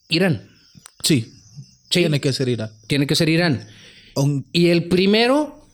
Irán. 0.09 0.49
Sí. 1.03 1.33
Sí. 1.91 2.01
Tiene 2.01 2.21
que 2.21 2.33
ser 2.33 2.49
Irán. 2.49 2.71
Tiene 2.87 3.07
que 3.07 3.15
ser 3.17 3.29
Irán. 3.29 3.67
Un- 4.17 4.47
Y 4.53 4.69
el 4.69 4.89
primero, 4.89 5.67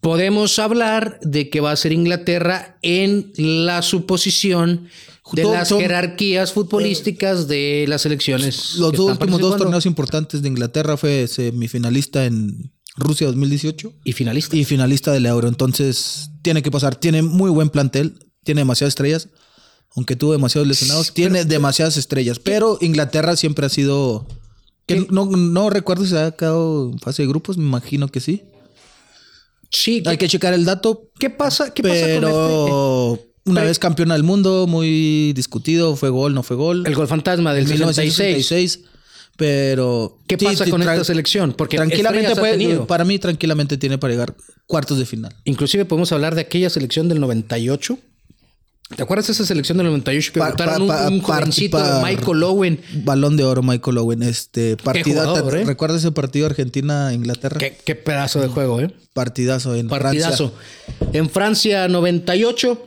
podemos 0.00 0.58
hablar 0.58 1.18
de 1.22 1.48
que 1.50 1.60
va 1.60 1.72
a 1.72 1.76
ser 1.76 1.92
Inglaterra 1.92 2.78
en 2.82 3.32
la 3.36 3.82
suposición 3.82 4.88
de 5.32 5.44
las 5.44 5.68
son- 5.68 5.80
jerarquías 5.80 6.52
futbolísticas 6.52 7.46
de 7.48 7.84
las 7.88 8.04
elecciones. 8.06 8.74
Los 8.76 8.92
dos 8.92 9.12
últimos 9.12 9.40
dos 9.40 9.56
torneos 9.56 9.86
importantes 9.86 10.42
de 10.42 10.48
Inglaterra 10.48 10.96
fue 10.96 11.26
semifinalista 11.28 12.24
en 12.26 12.72
Rusia 12.96 13.26
2018 13.28 13.92
Y 14.04 14.12
finalista. 14.12 14.56
y 14.56 14.64
finalista 14.64 15.12
del 15.12 15.26
Euro. 15.26 15.48
Entonces 15.48 16.30
tiene 16.42 16.62
que 16.62 16.70
pasar. 16.70 16.96
Tiene 16.96 17.22
muy 17.22 17.50
buen 17.50 17.70
plantel. 17.70 18.18
Tiene 18.44 18.62
demasiadas 18.62 18.92
estrellas. 18.92 19.28
Aunque 19.96 20.16
tuvo 20.16 20.32
demasiados 20.32 20.66
lesionados, 20.68 21.12
tiene 21.14 21.44
demasiadas 21.44 21.96
estrellas. 21.96 22.38
Pero 22.38 22.78
Inglaterra 22.80 23.36
siempre 23.36 23.66
ha 23.66 23.68
sido. 23.68 24.26
Que 24.94 25.06
no, 25.10 25.26
no 25.26 25.70
recuerdo 25.70 26.04
si 26.04 26.10
se 26.10 26.18
ha 26.18 26.30
quedado 26.32 26.90
en 26.92 26.98
fase 26.98 27.22
de 27.22 27.28
grupos. 27.28 27.56
Me 27.56 27.64
imagino 27.64 28.08
que 28.08 28.20
sí. 28.20 28.42
Sí, 29.70 30.02
¿qué, 30.02 30.10
Hay 30.10 30.16
que 30.16 30.28
checar 30.28 30.52
el 30.52 30.64
dato. 30.64 31.10
qué 31.18 31.30
pasa? 31.30 31.72
¿Qué 31.72 31.82
pasa 31.82 31.94
con 31.94 32.00
este? 32.02 32.14
Pero 32.16 33.12
una 33.44 33.60
Pero- 33.60 33.66
vez 33.68 33.78
campeona 33.78 34.14
del 34.14 34.24
mundo, 34.24 34.66
muy 34.66 35.32
discutido, 35.32 35.96
fue 35.96 36.10
gol, 36.10 36.34
no 36.34 36.42
fue 36.42 36.56
gol. 36.56 36.84
El 36.86 36.94
gol 36.94 37.08
fantasma 37.08 37.54
del 37.54 37.66
66. 37.66 38.18
1966. 38.18 38.80
Pero. 39.36 40.18
¿Qué 40.26 40.36
sí, 40.38 40.44
pasa 40.44 40.68
con 40.68 40.82
esta 40.82 41.02
selección? 41.04 41.54
Porque 41.54 41.76
tranquilamente 41.76 42.36
puede, 42.36 42.76
para 42.80 43.04
mí 43.04 43.18
tranquilamente 43.18 43.78
tiene 43.78 43.96
para 43.96 44.12
llegar 44.12 44.36
cuartos 44.66 44.98
de 44.98 45.06
final. 45.06 45.34
Inclusive 45.44 45.86
podemos 45.86 46.12
hablar 46.12 46.34
de 46.34 46.42
aquella 46.42 46.68
selección 46.68 47.08
del 47.08 47.20
98. 47.20 47.98
¿Te 48.96 49.02
acuerdas 49.04 49.28
de 49.28 49.34
esa 49.34 49.46
selección 49.46 49.78
del 49.78 49.86
98 49.86 50.32
que 50.32 50.40
Pa- 50.40 50.50
votaron 50.50 50.88
pa- 50.88 50.96
pa- 51.02 51.08
un, 51.08 51.14
un 51.14 51.20
jovencito 51.22 51.78
Michael 52.02 52.42
Owen? 52.42 52.80
Balón 53.04 53.36
de 53.36 53.44
oro 53.44 53.62
Michael 53.62 53.98
Owen, 53.98 54.22
este 54.22 54.76
partido 54.76 55.22
jugador, 55.22 55.56
¿eh? 55.56 55.64
¿Recuerdas 55.64 55.98
ese 56.00 56.10
partido 56.12 56.46
Argentina 56.46 57.12
Inglaterra? 57.14 57.58
Qué, 57.58 57.78
qué 57.84 57.94
pedazo 57.94 58.40
de 58.40 58.48
juego, 58.48 58.80
¿eh? 58.80 58.92
Partidazo 59.12 59.74
en 59.76 59.88
Partidazo. 59.88 60.54
En 61.12 61.30
Francia 61.30 61.86
98. 61.88 62.86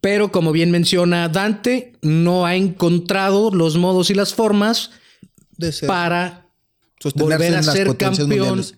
Pero 0.00 0.32
como 0.32 0.50
bien 0.50 0.72
menciona 0.72 1.28
Dante, 1.28 1.92
no 2.02 2.44
ha 2.44 2.56
encontrado 2.56 3.52
los 3.52 3.76
modos 3.76 4.10
y 4.10 4.14
las 4.14 4.34
formas 4.34 4.90
Francia, 4.90 5.00
de 5.58 5.72
ser- 5.72 5.86
para 5.86 6.48
volver 7.14 7.54
a 7.54 7.62
ser 7.62 7.96
campeón 7.96 8.28
mundiales. 8.28 8.74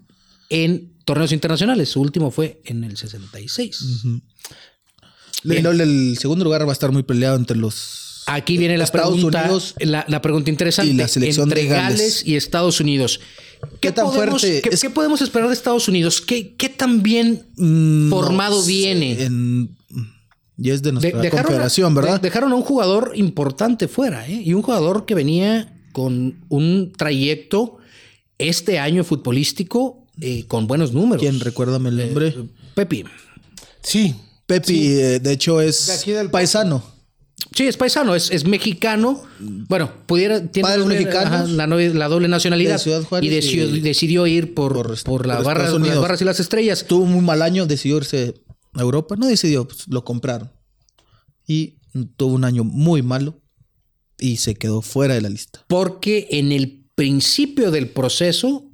en 0.50 0.92
torneos 1.06 1.32
internacionales. 1.32 1.88
Su 1.88 2.02
último 2.02 2.30
fue 2.30 2.60
en 2.66 2.84
el 2.84 2.96
66. 2.98 3.78
Le- 3.82 4.20
el 5.44 6.16
segundo 6.18 6.44
lugar 6.44 6.66
va 6.66 6.70
a 6.70 6.72
estar 6.72 6.92
muy 6.92 7.02
peleado 7.02 7.36
entre 7.36 7.56
los 7.56 8.22
Aquí 8.26 8.56
viene 8.56 8.78
la 8.78 8.84
Estados 8.84 9.12
pregunta, 9.14 9.42
Unidos 9.42 9.74
la, 9.80 10.04
la 10.08 10.22
pregunta 10.22 10.48
interesante. 10.50 10.90
y 10.92 10.94
la 10.96 11.08
selección 11.08 11.48
entre 11.50 11.62
de 11.64 11.68
Gales. 11.68 11.98
Gales 11.98 12.22
y 12.26 12.36
Estados 12.36 12.80
Unidos. 12.80 13.20
¿Qué, 13.60 13.88
¿Qué 13.88 13.92
tan 13.92 14.06
podemos, 14.06 14.40
fuerte 14.40 14.62
qué- 14.62 14.74
es- 14.74 14.80
qué 14.80 14.88
podemos 14.90 15.20
esperar 15.20 15.48
de 15.48 15.54
Estados 15.54 15.88
Unidos? 15.88 16.22
¿Qué, 16.22 16.54
qué 16.56 16.68
tan 16.70 17.02
bien 17.02 17.46
Mm, 17.56 18.08
formado 18.10 18.60
no 18.60 18.66
viene? 18.66 19.22
en- 19.24 19.76
y 20.56 20.70
es 20.70 20.82
de 20.82 20.88
De- 20.90 20.92
nuestra 20.92 21.20
a, 21.20 21.30
confederación, 21.30 21.94
¿verdad? 21.94 22.20
de- 22.20 22.28
dejaron 22.28 22.52
a 22.52 22.54
un 22.54 22.62
jugador 22.62 23.12
importante 23.14 23.88
fuera, 23.88 24.26
¿eh? 24.26 24.40
Y 24.44 24.54
un 24.54 24.62
jugador 24.62 25.04
que 25.04 25.14
venía 25.14 25.76
con 25.92 26.44
un 26.48 26.92
trayecto 26.96 27.76
este 28.38 28.78
año 28.78 29.04
futbolístico 29.04 30.06
eh, 30.20 30.44
con 30.46 30.66
buenos 30.66 30.92
números. 30.92 31.20
¿Quién? 31.20 31.40
Recuérdame 31.40 31.90
el 31.90 31.96
nombre. 31.98 32.34
Pepi. 32.74 33.04
Sí. 33.82 34.14
Pepi, 34.46 34.86
eh, 34.98 35.20
de 35.20 35.32
hecho, 35.32 35.60
es 35.60 35.86
De 35.86 35.92
aquí 35.94 36.10
del- 36.12 36.30
paisano. 36.30 36.82
Sí, 37.54 37.64
es 37.66 37.76
paisano, 37.76 38.14
es, 38.14 38.30
es 38.30 38.44
mexicano. 38.46 39.22
Bueno, 39.38 39.92
pudiera. 40.06 40.40
Tiene 40.50 40.68
Padres 40.68 40.84
doble- 40.86 40.96
mexicanos. 40.98 41.32
ajá, 41.50 41.66
la, 41.94 42.08
doble 42.08 42.28
nacionalidad. 42.28 42.72
De 42.74 42.78
Ciudad 42.78 43.02
Juárez 43.04 43.30
y 43.30 43.34
decidió, 43.34 43.64
y- 43.76 43.80
decidió 43.80 44.26
ir 44.26 44.54
por, 44.54 44.72
por- 44.72 45.02
por, 45.04 45.26
la 45.26 45.36
por 45.36 45.44
barra, 45.46 45.64
Estados 45.64 45.86
las 45.86 46.00
barras 46.00 46.20
y 46.20 46.24
las 46.24 46.40
estrellas. 46.40 46.84
Tuvo 46.86 47.04
un 47.04 47.12
muy 47.12 47.20
mal 47.22 47.42
año, 47.42 47.66
decidió 47.66 47.98
irse 47.98 48.34
a 48.74 48.80
Europa. 48.80 49.14
No 49.16 49.26
decidió, 49.26 49.66
pues, 49.68 49.86
lo 49.88 50.04
compraron. 50.04 50.50
Y 51.46 51.78
tuvo 52.16 52.34
un 52.34 52.44
año 52.44 52.64
muy 52.64 53.02
malo 53.02 53.40
y 54.18 54.38
se 54.38 54.54
quedó 54.56 54.82
fuera 54.82 55.14
de 55.14 55.20
la 55.20 55.28
lista. 55.28 55.64
Porque 55.68 56.26
en 56.30 56.50
el 56.52 56.86
principio 56.94 57.70
del 57.70 57.88
proceso 57.88 58.64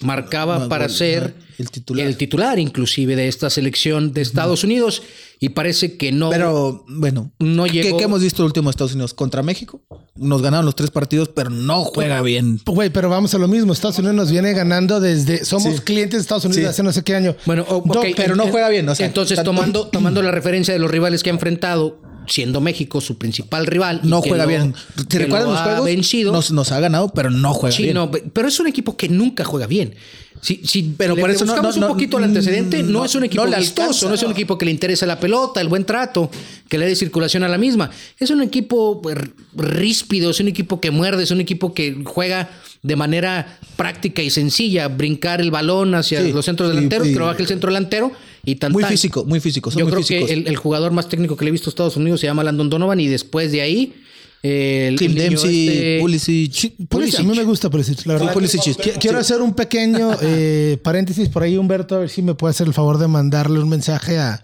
marcaba 0.00 0.64
Ah, 0.64 0.68
para 0.68 0.88
ser 0.88 1.34
el 1.58 1.70
titular. 1.70 2.06
el 2.06 2.16
titular 2.18 2.58
inclusive 2.58 3.16
de 3.16 3.28
esta 3.28 3.48
selección 3.48 4.12
de 4.12 4.20
Estados 4.20 4.62
Unidos 4.62 5.02
y 5.40 5.50
parece 5.50 5.96
que 5.96 6.12
no 6.12 6.28
Pero 6.30 6.84
bueno, 6.88 7.32
no 7.38 7.64
¿qué, 7.64 7.70
llegó 7.82 7.96
qué 7.96 8.04
hemos 8.04 8.20
visto 8.22 8.42
el 8.42 8.46
último 8.46 8.68
de 8.68 8.72
Estados 8.72 8.92
Unidos? 8.92 9.14
Contra 9.14 9.42
México. 9.42 9.80
Nos 10.16 10.42
ganaron 10.42 10.64
los 10.66 10.74
tres 10.76 10.90
partidos, 10.90 11.28
pero 11.34 11.50
no 11.50 11.84
juega 11.84 12.20
bien. 12.22 12.60
Güey, 12.66 12.90
pero 12.90 13.08
vamos 13.08 13.34
a 13.34 13.38
lo 13.38 13.48
mismo. 13.48 13.72
Estados 13.72 13.98
Unidos 13.98 14.16
nos 14.16 14.30
viene 14.30 14.52
ganando 14.52 15.00
desde. 15.00 15.44
Somos 15.44 15.76
Sí. 15.76 15.80
clientes 15.82 16.18
de 16.18 16.22
Estados 16.22 16.44
Unidos 16.46 16.62
Sí. 16.64 16.68
hace 16.70 16.82
no 16.82 16.92
sé 16.92 17.02
qué 17.02 17.14
año. 17.14 17.34
Bueno, 17.46 17.66
No, 17.68 18.02
pero 18.16 18.36
no 18.36 18.46
juega 18.48 18.68
bien, 18.68 18.88
o 18.88 18.94
sea, 18.94 19.06
entonces 19.06 19.36
tanto- 19.36 19.50
tomando 19.52 19.86
tomando 19.88 20.22
la 20.22 20.30
referencia 20.30 20.72
de 20.74 20.80
los 20.80 20.90
rivales 20.90 21.22
que 21.22 21.30
ha 21.30 21.32
enfrentado, 21.34 22.00
siendo 22.28 22.60
México 22.60 23.00
su 23.00 23.18
principal 23.18 23.66
rival, 23.66 24.00
No 24.04 24.20
juega 24.22 24.44
lo- 24.44 24.48
bien. 24.48 24.74
¿Te 25.08 25.18
recuerdas 25.18 25.48
lo 25.48 25.54
los 25.54 25.62
juegos? 25.62 25.84
Vencido. 25.84 26.32
Nos, 26.32 26.50
nos 26.52 26.72
ha 26.72 26.80
ganado, 26.80 27.08
pero 27.10 27.30
no 27.30 27.52
juega 27.54 27.76
Sí, 27.76 27.82
bien. 27.84 27.94
no, 27.94 28.10
pero 28.10 28.48
es 28.48 28.58
un 28.60 28.66
equipo 28.66 28.96
que 28.96 29.08
nunca 29.08 29.44
juega 29.44 29.66
bien. 29.66 29.94
Si, 30.42 30.60
si 30.64 30.82
Pero 30.96 31.14
le- 31.16 31.22
por 31.22 31.30
eso 31.30 31.46
buscamos 31.46 31.76
no- 31.78 31.86
un 31.86 31.92
poquito 31.94 32.18
el 32.18 32.24
antecedente, 32.24 32.82
no, 32.82 33.04
es 33.06 33.14
un 33.14 33.24
equipo 33.24 33.42
alcanza. 33.44 34.06
no 34.06 34.14
es 34.14 34.22
un 34.22 34.30
equipo 34.32 34.58
que 34.58 34.66
le 34.66 34.70
interesa 34.70 35.06
la 35.06 35.18
pelota, 35.18 35.60
el 35.62 35.68
buen 35.68 35.84
trato, 35.86 36.30
que 36.68 36.76
le 36.76 36.86
dé 36.86 36.94
circulación 36.94 37.42
a 37.42 37.48
la 37.48 37.56
misma. 37.56 37.90
Es 38.18 38.30
un 38.30 38.42
equipo 38.42 39.00
r- 39.10 39.30
ríspido, 39.56 40.30
es 40.30 40.40
un 40.40 40.48
equipo 40.48 40.78
que 40.80 40.90
muerde, 40.90 41.22
es 41.22 41.30
un 41.30 41.40
equipo 41.40 41.72
que 41.72 41.96
juega 42.04 42.50
de 42.82 42.96
manera 42.96 43.58
práctica 43.76 44.22
y 44.22 44.30
sencilla, 44.30 44.88
brincar 44.88 45.40
el 45.40 45.50
balón 45.50 45.94
hacia 45.94 46.22
Sí, 46.22 46.32
los 46.32 46.44
centros 46.44 46.68
delanteros, 46.68 47.10
trabaja 47.12 47.38
el 47.40 47.46
centro 47.48 47.70
delantero 47.70 48.12
y 48.46 48.54
tan 48.56 48.72
Muy 48.72 48.82
tan. 48.82 48.92
físico, 48.92 49.24
muy 49.26 49.40
físico. 49.40 49.70
Son 49.70 49.80
Yo 49.80 49.84
muy 49.84 49.92
creo 49.92 50.02
físicos. 50.02 50.28
que 50.28 50.32
el, 50.34 50.46
el 50.48 50.56
jugador 50.56 50.92
más 50.92 51.08
técnico 51.10 51.36
que 51.36 51.44
le 51.44 51.50
he 51.50 51.52
visto 51.52 51.68
a 51.68 51.72
Estados 51.72 51.96
Unidos 51.98 52.20
se 52.20 52.26
llama 52.26 52.42
Landon 52.44 52.70
Donovan 52.70 52.98
y 53.00 53.08
después 53.08 53.52
de 53.52 53.60
ahí 53.60 53.94
el, 54.42 54.96
Tim 54.96 55.10
el 55.12 55.16
Dempsey, 55.18 55.68
este- 55.68 55.98
Pulisic. 56.00 56.72
Pulisic, 56.88 57.20
A 57.20 57.22
mí 57.24 57.36
me 57.36 57.44
gusta 57.44 57.68
Pulisic, 57.68 58.06
la 58.06 58.14
verdad. 58.14 58.32
Pulisic. 58.32 58.60
Qui- 58.62 58.98
Quiero 59.00 59.18
hacer 59.18 59.40
un 59.42 59.54
pequeño 59.54 60.10
eh, 60.22 60.78
paréntesis 60.82 61.28
por 61.28 61.42
ahí, 61.42 61.56
Humberto, 61.56 61.96
a 61.96 61.98
ver 61.98 62.08
si 62.08 62.22
me 62.22 62.34
puede 62.34 62.52
hacer 62.52 62.66
el 62.66 62.72
favor 62.74 62.98
de 62.98 63.08
mandarle 63.08 63.58
un 63.58 63.68
mensaje 63.68 64.18
a, 64.18 64.42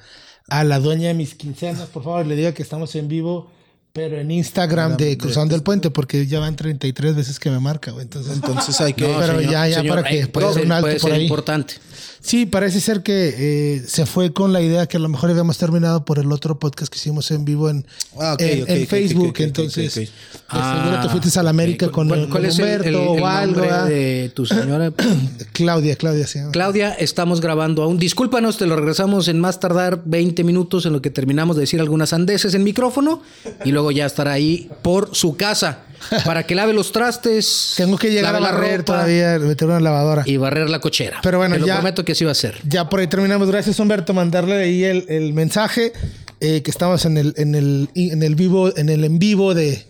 a 0.49 0.64
la 0.64 0.80
dueña 0.80 1.09
de 1.09 1.14
mis 1.14 1.35
quincenas, 1.35 1.82
por 1.88 2.02
favor, 2.02 2.26
le 2.26 2.35
diga 2.35 2.52
que 2.52 2.62
estamos 2.62 2.94
en 2.97 3.06
vivo, 3.06 3.52
pero 3.92 4.18
en 4.18 4.30
Instagram 4.30 4.97
de 4.97 5.16
Cruzando 5.18 5.54
el 5.54 5.62
Puente, 5.62 5.90
porque 5.90 6.26
ya 6.26 6.40
van 6.40 6.56
33 6.56 7.14
veces 7.14 7.38
que 7.38 7.50
me 7.50 7.61
marca, 7.61 7.90
güey. 7.92 8.04
Entonces, 8.04 8.32
Entonces 8.35 8.80
hay 8.80 8.94
que. 8.94 9.06
No, 9.06 9.18
pero 9.21 9.40
ya, 9.42 9.68
ya 9.68 9.85
para 9.85 10.02
que 10.02 10.26
pueda 10.26 10.47
puede 10.47 10.47
ser 10.47 10.54
ser, 10.54 10.64
un 10.66 10.73
alto 10.73 10.87
puede 10.87 10.99
por 11.00 11.11
ser 11.11 11.18
ahí. 11.18 11.23
importante. 11.25 11.75
Sí, 12.23 12.47
parece 12.47 12.81
ser 12.81 13.02
que 13.02 13.35
eh, 13.37 13.83
se 13.87 14.07
fue 14.07 14.33
con 14.33 14.52
la 14.52 14.61
idea 14.62 14.87
que 14.87 14.97
a 14.97 15.00
lo 15.00 15.09
mejor 15.09 15.31
habíamos 15.31 15.59
terminado 15.59 16.05
por 16.05 16.21
el 16.21 16.31
otro 16.31 16.57
podcast 16.59 16.91
que 16.93 16.97
hicimos 16.99 17.31
en 17.33 17.45
vivo 17.45 17.69
en, 17.69 17.85
Ah, 18.19 18.37
en, 18.38 18.62
ok, 18.62 18.69
en 18.69 18.83
ok, 18.85 18.88
Facebook. 18.88 19.25
ok, 19.25 19.31
ok, 19.31 19.41
entonces, 19.41 19.93
seguro 19.93 21.00
te 21.02 21.09
fuiste 21.09 21.41
a 21.41 21.43
la 21.43 21.50
América 21.50 21.88
con, 21.91 22.07
¿Cuál, 22.07 22.21
el- 22.21 22.29
cuál 22.29 22.43
con 22.43 22.50
es 22.50 22.59
el, 22.59 22.64
Humberto 22.64 22.88
el- 22.88 22.95
el 22.95 23.23
o 23.23 23.26
algo. 23.26 23.62
¿ah? 23.69 23.85
de 23.87 24.31
tu 24.35 24.47
señora? 24.47 24.93
Claudia, 25.52 25.97
Claudia, 25.97 26.26
sí. 26.29 26.38
Claudia, 26.52 26.93
estamos 26.95 27.41
grabando 27.41 27.83
aún. 27.83 27.99
Discúlpanos, 27.99 28.57
te 28.57 28.67
lo 28.67 28.76
regresamos 28.76 29.26
en 29.29 29.41
más 29.41 29.59
tardar 29.59 30.02
20 30.05 30.45
minutos 30.45 30.87
en 30.87 30.93
lo 30.93 31.02
que 31.02 31.11
terminamos 31.11 31.57
de 31.57 31.62
decir 31.62 31.81
algunas 31.81 32.12
andeses 32.12 32.55
en 32.55 32.62
micrófono 32.62 33.23
y 33.64 33.73
luego 33.73 33.91
ya 33.91 34.07
estará 34.07 34.33
ahí 34.33 34.71
por 34.83 35.14
su 35.14 35.37
casa 35.37 35.81
para 36.25 36.44
que 36.47 36.54
lave 36.54 36.73
los 36.73 36.92
trastes. 36.92 37.75
Tengo 37.76 37.97
que 37.99 38.11
llegar 38.11 38.35
a 38.35 38.40
la 38.40 38.50
barrer 38.52 38.78
ropa 38.80 38.92
todavía, 38.94 39.38
meter 39.38 39.68
una 39.68 39.80
lavadora. 39.80 40.23
y 40.26 40.37
barrer 40.37 40.68
la 40.71 40.80
cochera. 40.80 41.21
Pero 41.23 41.38
bueno, 41.38 41.54
te 41.54 41.61
lo 41.61 41.66
ya- 41.66 41.75
prometo 41.76 42.04
que 42.04 42.12
así 42.12 42.25
va 42.25 42.32
a 42.32 42.35
ser. 42.35 42.59
Ya 42.68 42.88
por 42.88 43.00
ahí 43.00 43.06
terminamos. 43.06 43.49
Gracias, 43.49 43.78
Humberto, 43.78 44.12
mandarle 44.14 44.56
ahí 44.56 44.85
el, 44.85 45.04
el 45.09 45.32
mensaje 45.32 45.92
eh, 46.40 46.62
que 46.62 46.71
estamos 46.71 47.04
en 47.04 47.16
el, 47.18 47.35
en 47.37 47.54
el 47.54 47.88
en 47.94 48.23
el 48.23 48.35
vivo, 48.35 48.76
en 48.76 48.88
el 48.88 49.04
en 49.04 49.18
vivo 49.18 49.54
de, 49.54 49.85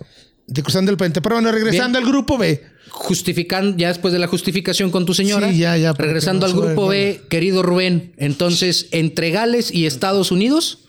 de 0.47 0.63
Cruzando 0.63 0.91
el 0.91 0.97
Puente. 0.97 1.21
Pero 1.23 1.37
bueno, 1.37 1.51
regresando 1.53 1.99
al 1.99 2.05
grupo 2.05 2.37
B. 2.39 2.63
Justificando, 2.91 3.77
ya 3.79 3.89
después 3.89 4.13
de 4.13 4.19
la 4.19 4.27
justificación 4.27 4.91
con 4.91 5.07
tu 5.07 5.15
señora, 5.15 5.49
Sí, 5.51 5.57
ya, 5.59 5.77
ya, 5.79 5.93
regresando 5.95 6.45
al 6.47 6.53
grupo 6.53 6.89
B, 6.89 7.23
querido 7.31 7.63
Rubén, 7.63 8.13
entonces, 8.19 8.89
entre 8.91 9.31
Gales 9.31 9.73
y 9.73 9.87
Estados 9.87 10.31
Unidos, 10.31 10.81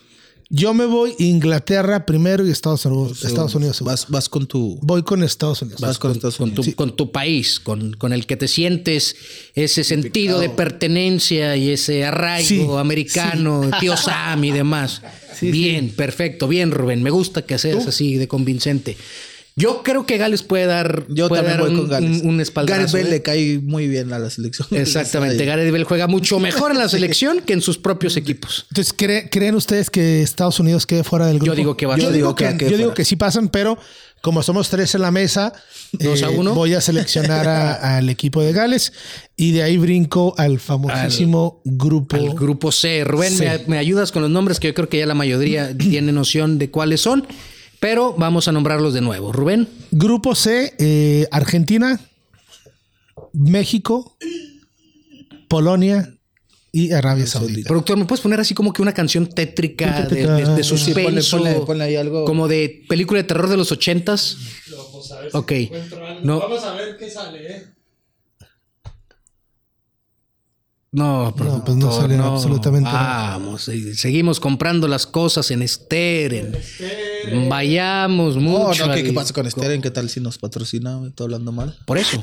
Yo 0.56 0.72
me 0.72 0.86
voy 0.86 1.16
Inglaterra 1.18 2.06
primero 2.06 2.46
y 2.46 2.50
Estados 2.52 2.86
Unidos. 2.86 3.24
Estados 3.24 3.56
Unidos. 3.56 3.78
segundo. 3.78 3.90
Vas, 3.90 4.06
vas 4.08 4.28
con 4.28 4.46
tu. 4.46 4.78
Voy 4.82 5.02
con 5.02 5.24
Estados 5.24 5.62
Unidos. 5.62 5.80
Vas 5.80 5.98
con 5.98 6.12
Estados 6.12 6.36
con 6.36 6.54
tu, 6.54 6.74
con 6.76 6.94
tu 6.94 7.10
país, 7.10 7.58
con, 7.58 7.94
con 7.94 8.12
el 8.12 8.24
que 8.24 8.36
te 8.36 8.46
sientes 8.46 9.16
ese 9.56 9.82
sentido 9.82 10.38
de 10.38 10.50
pertenencia 10.50 11.56
y 11.56 11.70
ese 11.70 12.04
arraigo 12.04 12.46
Sí, 12.46 12.78
americano, 12.78 13.68
tío 13.80 13.96
Sam 13.96 14.44
y 14.44 14.52
demás. 14.52 15.02
bien, 15.40 15.90
perfecto, 15.90 16.46
bien, 16.46 16.70
Rubén. 16.70 17.02
Me 17.02 17.10
gusta 17.10 17.42
que 17.42 17.58
seas 17.58 17.88
así 17.88 18.14
de 18.14 18.28
convincente. 18.28 18.96
Yo 19.56 19.84
creo 19.84 20.04
que 20.04 20.18
Gales 20.18 20.42
puede 20.42 20.66
dar, 20.66 21.06
Yo 21.08 21.28
puede 21.28 21.42
también 21.42 21.58
dar 21.60 21.66
voy 21.68 21.74
un, 21.76 21.80
con 21.82 21.90
Gales. 21.90 22.22
un- 22.22 22.28
un 22.30 22.40
espaldarazo, 22.40 22.80
Gareth 22.80 22.92
Bale 22.92 23.08
¿eh? 23.08 23.18
le 23.18 23.22
cae 23.22 23.58
muy 23.62 23.86
bien 23.86 24.12
a 24.12 24.18
la 24.18 24.28
selección. 24.28 24.66
Exactamente, 24.72 25.44
Gareth 25.44 25.70
Bale 25.70 25.84
juega 25.84 26.08
mucho 26.08 26.40
mejor 26.40 26.72
en 26.72 26.78
la 26.78 26.88
selección 26.88 27.40
que 27.40 27.52
en 27.52 27.60
sus 27.60 27.78
propios 27.78 28.16
equipos. 28.16 28.66
Entonces, 28.70 28.92
¿cree- 28.96 29.28
¿creen 29.30 29.54
ustedes 29.54 29.90
que 29.90 30.22
Estados 30.22 30.58
Unidos 30.58 30.86
quede 30.86 31.04
fuera 31.04 31.26
del 31.26 31.36
grupo? 31.38 31.52
Yo 31.52 31.56
digo 31.56 31.76
que 31.76 31.86
va 31.86 31.94
a 31.94 31.98
yo 31.98 32.06
ser. 32.06 32.12
digo 32.14 32.30
Yo 32.30 32.34
que, 32.34 32.44
digo 32.46 32.58
que 32.58 32.64
yo 32.64 32.68
quede 32.68 32.76
digo 32.78 32.88
fuera. 32.88 32.94
que 32.96 33.04
sí 33.04 33.14
pasan, 33.16 33.48
pero 33.48 33.78
como 34.22 34.42
somos 34.42 34.70
tres 34.70 34.92
en 34.96 35.02
la 35.02 35.12
mesa, 35.12 35.52
eh, 36.00 36.04
Dos 36.04 36.22
a 36.24 36.30
uno. 36.30 36.52
voy 36.54 36.74
a 36.74 36.80
seleccionar 36.80 37.46
a- 37.46 37.74
al 37.98 38.08
equipo 38.10 38.42
de 38.42 38.52
Gales 38.52 38.92
y 39.36 39.52
de 39.52 39.62
ahí 39.62 39.76
brinco 39.76 40.34
al 40.36 40.58
famosísimo 40.58 41.60
grupo. 41.64 42.16
Al 42.16 42.30
grupo 42.34 42.72
C. 42.72 43.04
Rubén, 43.04 43.32
Sí. 43.32 43.44
me, 43.44 43.60
me 43.68 43.78
ayudas 43.78 44.10
con 44.10 44.22
los 44.22 44.30
nombres 44.32 44.58
que 44.58 44.66
yo 44.68 44.74
creo 44.74 44.88
que 44.88 44.98
ya 44.98 45.06
la 45.06 45.14
mayoría 45.14 45.76
tiene 45.78 46.10
noción 46.10 46.58
de 46.58 46.70
cuáles 46.70 47.02
son, 47.02 47.24
pero 47.80 48.14
vamos 48.16 48.48
a 48.48 48.52
nombrarlos 48.52 48.94
de 48.94 49.00
nuevo. 49.00 49.32
Rubén, 49.32 49.68
Grupo 49.90 50.34
C, 50.34 50.74
eh, 50.78 51.26
Argentina, 51.30 52.00
México, 53.32 54.16
Polonia 55.48 56.10
y 56.72 56.92
Arabia 56.92 57.26
Saudita. 57.26 57.68
productor, 57.68 57.96
¿me 57.96 58.04
puedes 58.04 58.20
poner 58.20 58.40
así 58.40 58.52
como 58.54 58.72
que 58.72 58.82
una 58.82 58.92
canción 58.92 59.28
tétrica 59.28 60.02
de, 60.08 60.16
de- 60.16 60.26
de 60.26 60.44
ponle- 60.44 60.62
suspenso? 60.64 61.38
ponle- 61.38 61.64
ponle 61.66 61.84
ahí 61.84 61.96
algo. 61.96 62.24
Como 62.24 62.48
de 62.48 62.84
película 62.88 63.18
de 63.22 63.24
terror 63.28 63.48
de 63.48 63.56
los 63.56 63.70
ochentas. 63.70 64.36
ok. 65.32 65.52
No, 66.24 66.40
Vamos 66.40 66.64
a 66.64 66.74
ver 66.74 66.96
qué 66.96 67.08
sale, 67.10 67.46
¿eh? 67.56 67.66
No, 70.96 71.34
No, 71.36 71.64
pues 71.64 71.76
no 71.76 71.90
salen 71.90 72.20
absolutamente 72.20 72.88
nada. 72.88 73.30
Vamos, 73.38 73.68
seguimos 73.94 74.38
comprando 74.38 74.86
las 74.86 75.06
cosas 75.08 75.50
en 75.50 75.66
Steren. 75.66 76.56
Vayamos 77.48 78.36
No, 78.36 78.42
mucho. 78.42 78.86
no, 78.86 78.92
¿qué, 78.94 79.00
al- 79.00 79.06
qué 79.06 79.12
pasa 79.12 79.32
con 79.34 79.50
Steren? 79.50 79.82
¿Qué 79.82 79.90
tal 79.90 80.08
si 80.08 80.20
nos 80.20 80.38
patrocina? 80.38 80.98
Me 81.00 81.08
Estoy 81.08 81.24
hablando 81.24 81.50
mal. 81.50 81.76
Por 81.84 81.98
eso. 81.98 82.20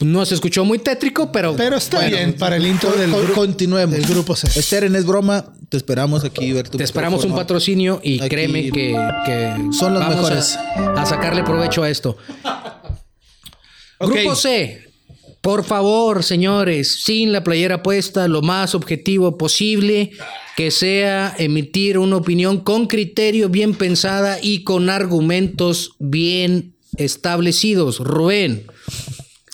No 0.00 0.24
se 0.26 0.34
escuchó 0.34 0.64
muy 0.66 0.78
tétrico, 0.78 1.32
pero. 1.32 1.56
Pero 1.56 1.76
está 1.76 1.98
Bueno, 1.98 2.16
bien 2.16 2.34
para 2.34 2.56
el 2.56 2.66
intro 2.66 2.90
del, 2.92 3.10
grupo 3.10 3.32
continuemos. 3.34 3.98
grupo 4.08 4.36
C. 4.36 4.48
Steren 4.62 4.94
es 4.96 5.06
broma. 5.06 5.46
Te 5.70 5.78
esperamos 5.78 6.24
aquí 6.24 6.52
ver 6.52 6.68
tu 6.68 6.76
Te 6.76 6.84
esperamos 6.84 7.24
un 7.24 7.34
patrocinio 7.34 8.00
y 8.02 8.18
Aquí- 8.20 8.28
créeme 8.28 8.70
que, 8.70 8.94
que 9.24 9.54
Son 9.72 9.94
los 9.94 10.02
vamos 10.02 10.16
mejores. 10.16 10.56
A, 10.56 11.02
a 11.02 11.06
sacarle 11.06 11.42
provecho 11.42 11.82
a 11.82 11.88
esto. 11.88 12.18
Grupo 14.00 14.34
C. 14.34 14.89
Por 15.40 15.64
favor, 15.64 16.22
señores, 16.22 17.02
sin 17.02 17.32
la 17.32 17.42
playera 17.42 17.82
puesta, 17.82 18.28
lo 18.28 18.42
más 18.42 18.74
objetivo 18.74 19.38
posible, 19.38 20.10
que 20.54 20.70
sea 20.70 21.34
emitir 21.38 21.96
una 21.96 22.16
opinión 22.16 22.60
con 22.60 22.86
criterio 22.86 23.48
bien 23.48 23.74
pensada 23.74 24.38
y 24.42 24.64
con 24.64 24.90
argumentos 24.90 25.92
bien 25.98 26.74
establecidos. 26.98 28.00
Rubén, 28.00 28.66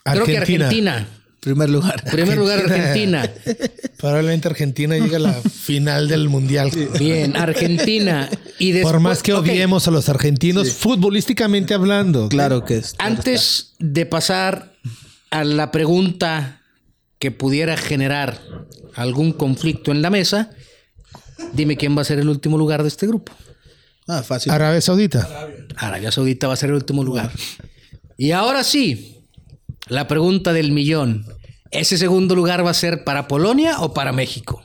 creo 0.02 0.24
que 0.24 0.38
Argentina. 0.38 1.08
Primer 1.46 1.70
lugar. 1.70 2.02
Primer 2.10 2.36
lugar, 2.36 2.58
Argentina. 2.58 3.30
Probablemente 3.98 4.48
Argentina 4.48 4.98
llega 4.98 5.18
a 5.18 5.20
la 5.20 5.32
final 5.34 6.08
del 6.08 6.28
mundial. 6.28 6.72
Bien, 6.98 7.36
Argentina. 7.36 8.28
Y 8.58 8.72
después, 8.72 8.92
Por 8.92 9.00
más 9.00 9.22
que 9.22 9.32
odiemos 9.32 9.86
a 9.86 9.92
los 9.92 10.08
argentinos, 10.08 10.72
futbolísticamente 10.72 11.72
hablando. 11.72 12.28
Claro 12.28 12.64
que 12.64 12.78
es. 12.78 12.96
Antes 12.98 13.74
de 13.78 14.06
pasar 14.06 14.75
a 15.40 15.44
la 15.44 15.70
pregunta 15.70 16.62
que 17.18 17.30
pudiera 17.30 17.76
generar 17.76 18.40
algún 18.94 19.32
conflicto 19.32 19.92
en 19.92 20.02
la 20.02 20.10
mesa, 20.10 20.50
dime 21.52 21.76
quién 21.76 21.96
va 21.96 22.02
a 22.02 22.04
ser 22.04 22.18
el 22.18 22.28
último 22.28 22.58
lugar 22.58 22.82
de 22.82 22.88
este 22.88 23.06
grupo. 23.06 23.32
Ah, 24.06 24.22
fácil. 24.22 24.52
Arabia 24.52 24.80
Saudita. 24.80 25.28
Arabia 25.76 26.12
Saudita 26.12 26.46
va 26.46 26.54
a 26.54 26.56
ser 26.56 26.70
el 26.70 26.76
último 26.76 27.02
lugar. 27.02 27.30
Y 28.16 28.30
ahora 28.30 28.64
sí, 28.64 29.26
la 29.88 30.08
pregunta 30.08 30.52
del 30.52 30.72
millón. 30.72 31.26
¿Ese 31.70 31.98
segundo 31.98 32.34
lugar 32.34 32.64
va 32.64 32.70
a 32.70 32.74
ser 32.74 33.04
para 33.04 33.28
Polonia 33.28 33.80
o 33.80 33.92
para 33.92 34.12
México? 34.12 34.64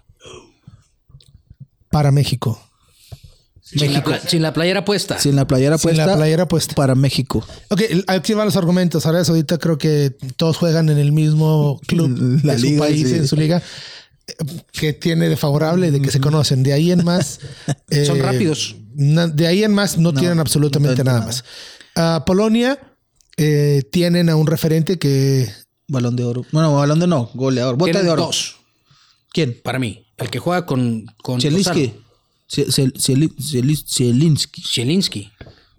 Para 1.89 2.11
México. 2.11 2.70
Sin 3.73 3.93
la, 3.93 4.03
pla- 4.03 4.19
sin 4.19 4.41
la 4.41 4.53
playera 4.53 4.83
puesta. 4.83 5.17
Sin 5.19 5.35
la 5.35 5.47
playera 5.47 5.77
Sin 5.77 5.83
puesta. 5.89 6.05
la 6.05 6.15
playera 6.17 6.47
puesta. 6.47 6.75
Para 6.75 6.93
México. 6.95 7.45
Ok, 7.69 7.81
aquí 8.07 8.33
van 8.33 8.45
los 8.45 8.57
argumentos. 8.57 9.05
Arabia 9.05 9.23
Saudita 9.25 9.57
creo 9.57 9.77
que 9.77 10.15
todos 10.35 10.57
juegan 10.57 10.89
en 10.89 10.97
el 10.97 11.11
mismo 11.13 11.79
club 11.87 12.41
La 12.43 12.53
de 12.53 12.59
su 12.59 12.65
liga, 12.65 12.79
país, 12.81 13.07
sí. 13.07 13.15
en 13.15 13.27
su 13.27 13.35
liga, 13.37 13.61
que 14.73 14.93
tiene 14.93 15.29
de 15.29 15.37
favorable 15.37 15.91
de 15.91 16.01
que 16.01 16.11
se 16.11 16.19
conocen. 16.19 16.63
De 16.63 16.73
ahí 16.73 16.91
en 16.91 17.03
más... 17.05 17.39
Son 18.05 18.17
eh, 18.17 18.21
rápidos. 18.21 18.75
na- 18.93 19.27
De 19.27 19.47
ahí 19.47 19.63
en 19.63 19.73
más 19.73 19.97
no, 19.97 20.13
tienen 20.13 20.39
absolutamente 20.39 21.03
no, 21.03 21.05
nada 21.05 21.19
nada. 21.19 21.27
más. 21.31 21.43
A 21.95 22.25
Polonia 22.25 22.77
eh, 23.37 23.83
tienen 23.91 24.29
a 24.29 24.35
un 24.35 24.47
referente 24.47 24.97
que... 24.99 25.49
Balón 25.87 26.15
de 26.15 26.23
oro. 26.23 26.45
Bueno, 26.51 26.73
balón 26.75 26.99
de 26.99 27.07
no. 27.07 27.29
Goleador. 27.33 27.75
Bota 27.77 28.01
de 28.01 28.09
oro. 28.09 28.23
dos, 28.27 28.57
¿Quién? 29.33 29.59
para 29.63 29.77
mí. 29.79 30.05
El 30.17 30.29
que 30.29 30.39
juega 30.39 30.65
con, 30.65 31.05
con 31.23 31.41
Zielinski. 31.41 31.93
Zielinski. 32.51 34.61
Zielinski. 34.61 35.31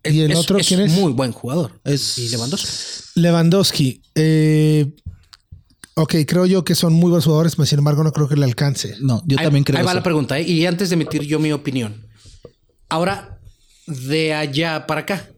¿Y 0.05 0.21
el 0.21 0.35
otro 0.35 0.59
quién 0.59 0.81
es? 0.81 0.93
muy 0.93 1.13
buen 1.13 1.33
jugador. 1.33 1.81
Es- 1.85 2.19
Y 2.19 2.29
Lewandowski. 2.31 3.21
Lewandowski. 3.21 4.03
eh, 4.15 4.93
ok, 5.95 6.15
creo 6.27 6.47
yo 6.47 6.65
que 6.65 6.75
son 6.75 6.93
muy 6.95 7.11
buenos 7.11 7.25
jugadores, 7.25 7.55
pero 7.55 7.67
sin 7.67 7.79
embargo 7.79 8.03
no 8.03 8.13
creo 8.13 8.29
que 8.29 8.37
le 8.37 8.45
alcance. 8.45 8.97
No, 9.01 9.23
yo 9.27 9.39
Ahí- 9.39 9.45
también 9.45 9.65
creo 9.65 9.79
Ahí 9.79 9.85
va 9.85 9.91
eso. 9.93 9.99
la 9.99 10.03
pregunta. 10.03 10.39
¿eh? 10.39 10.43
Y 10.49 10.67
antes 10.67 10.89
de 10.89 10.95
emitir 10.95 11.23
yo 11.23 11.39
mi 11.39 11.53
opinión. 11.53 12.07
Ahora, 12.89 13.39
de 13.87 14.35
allá 14.35 14.87
para 14.87 15.03
acá. 15.03 15.29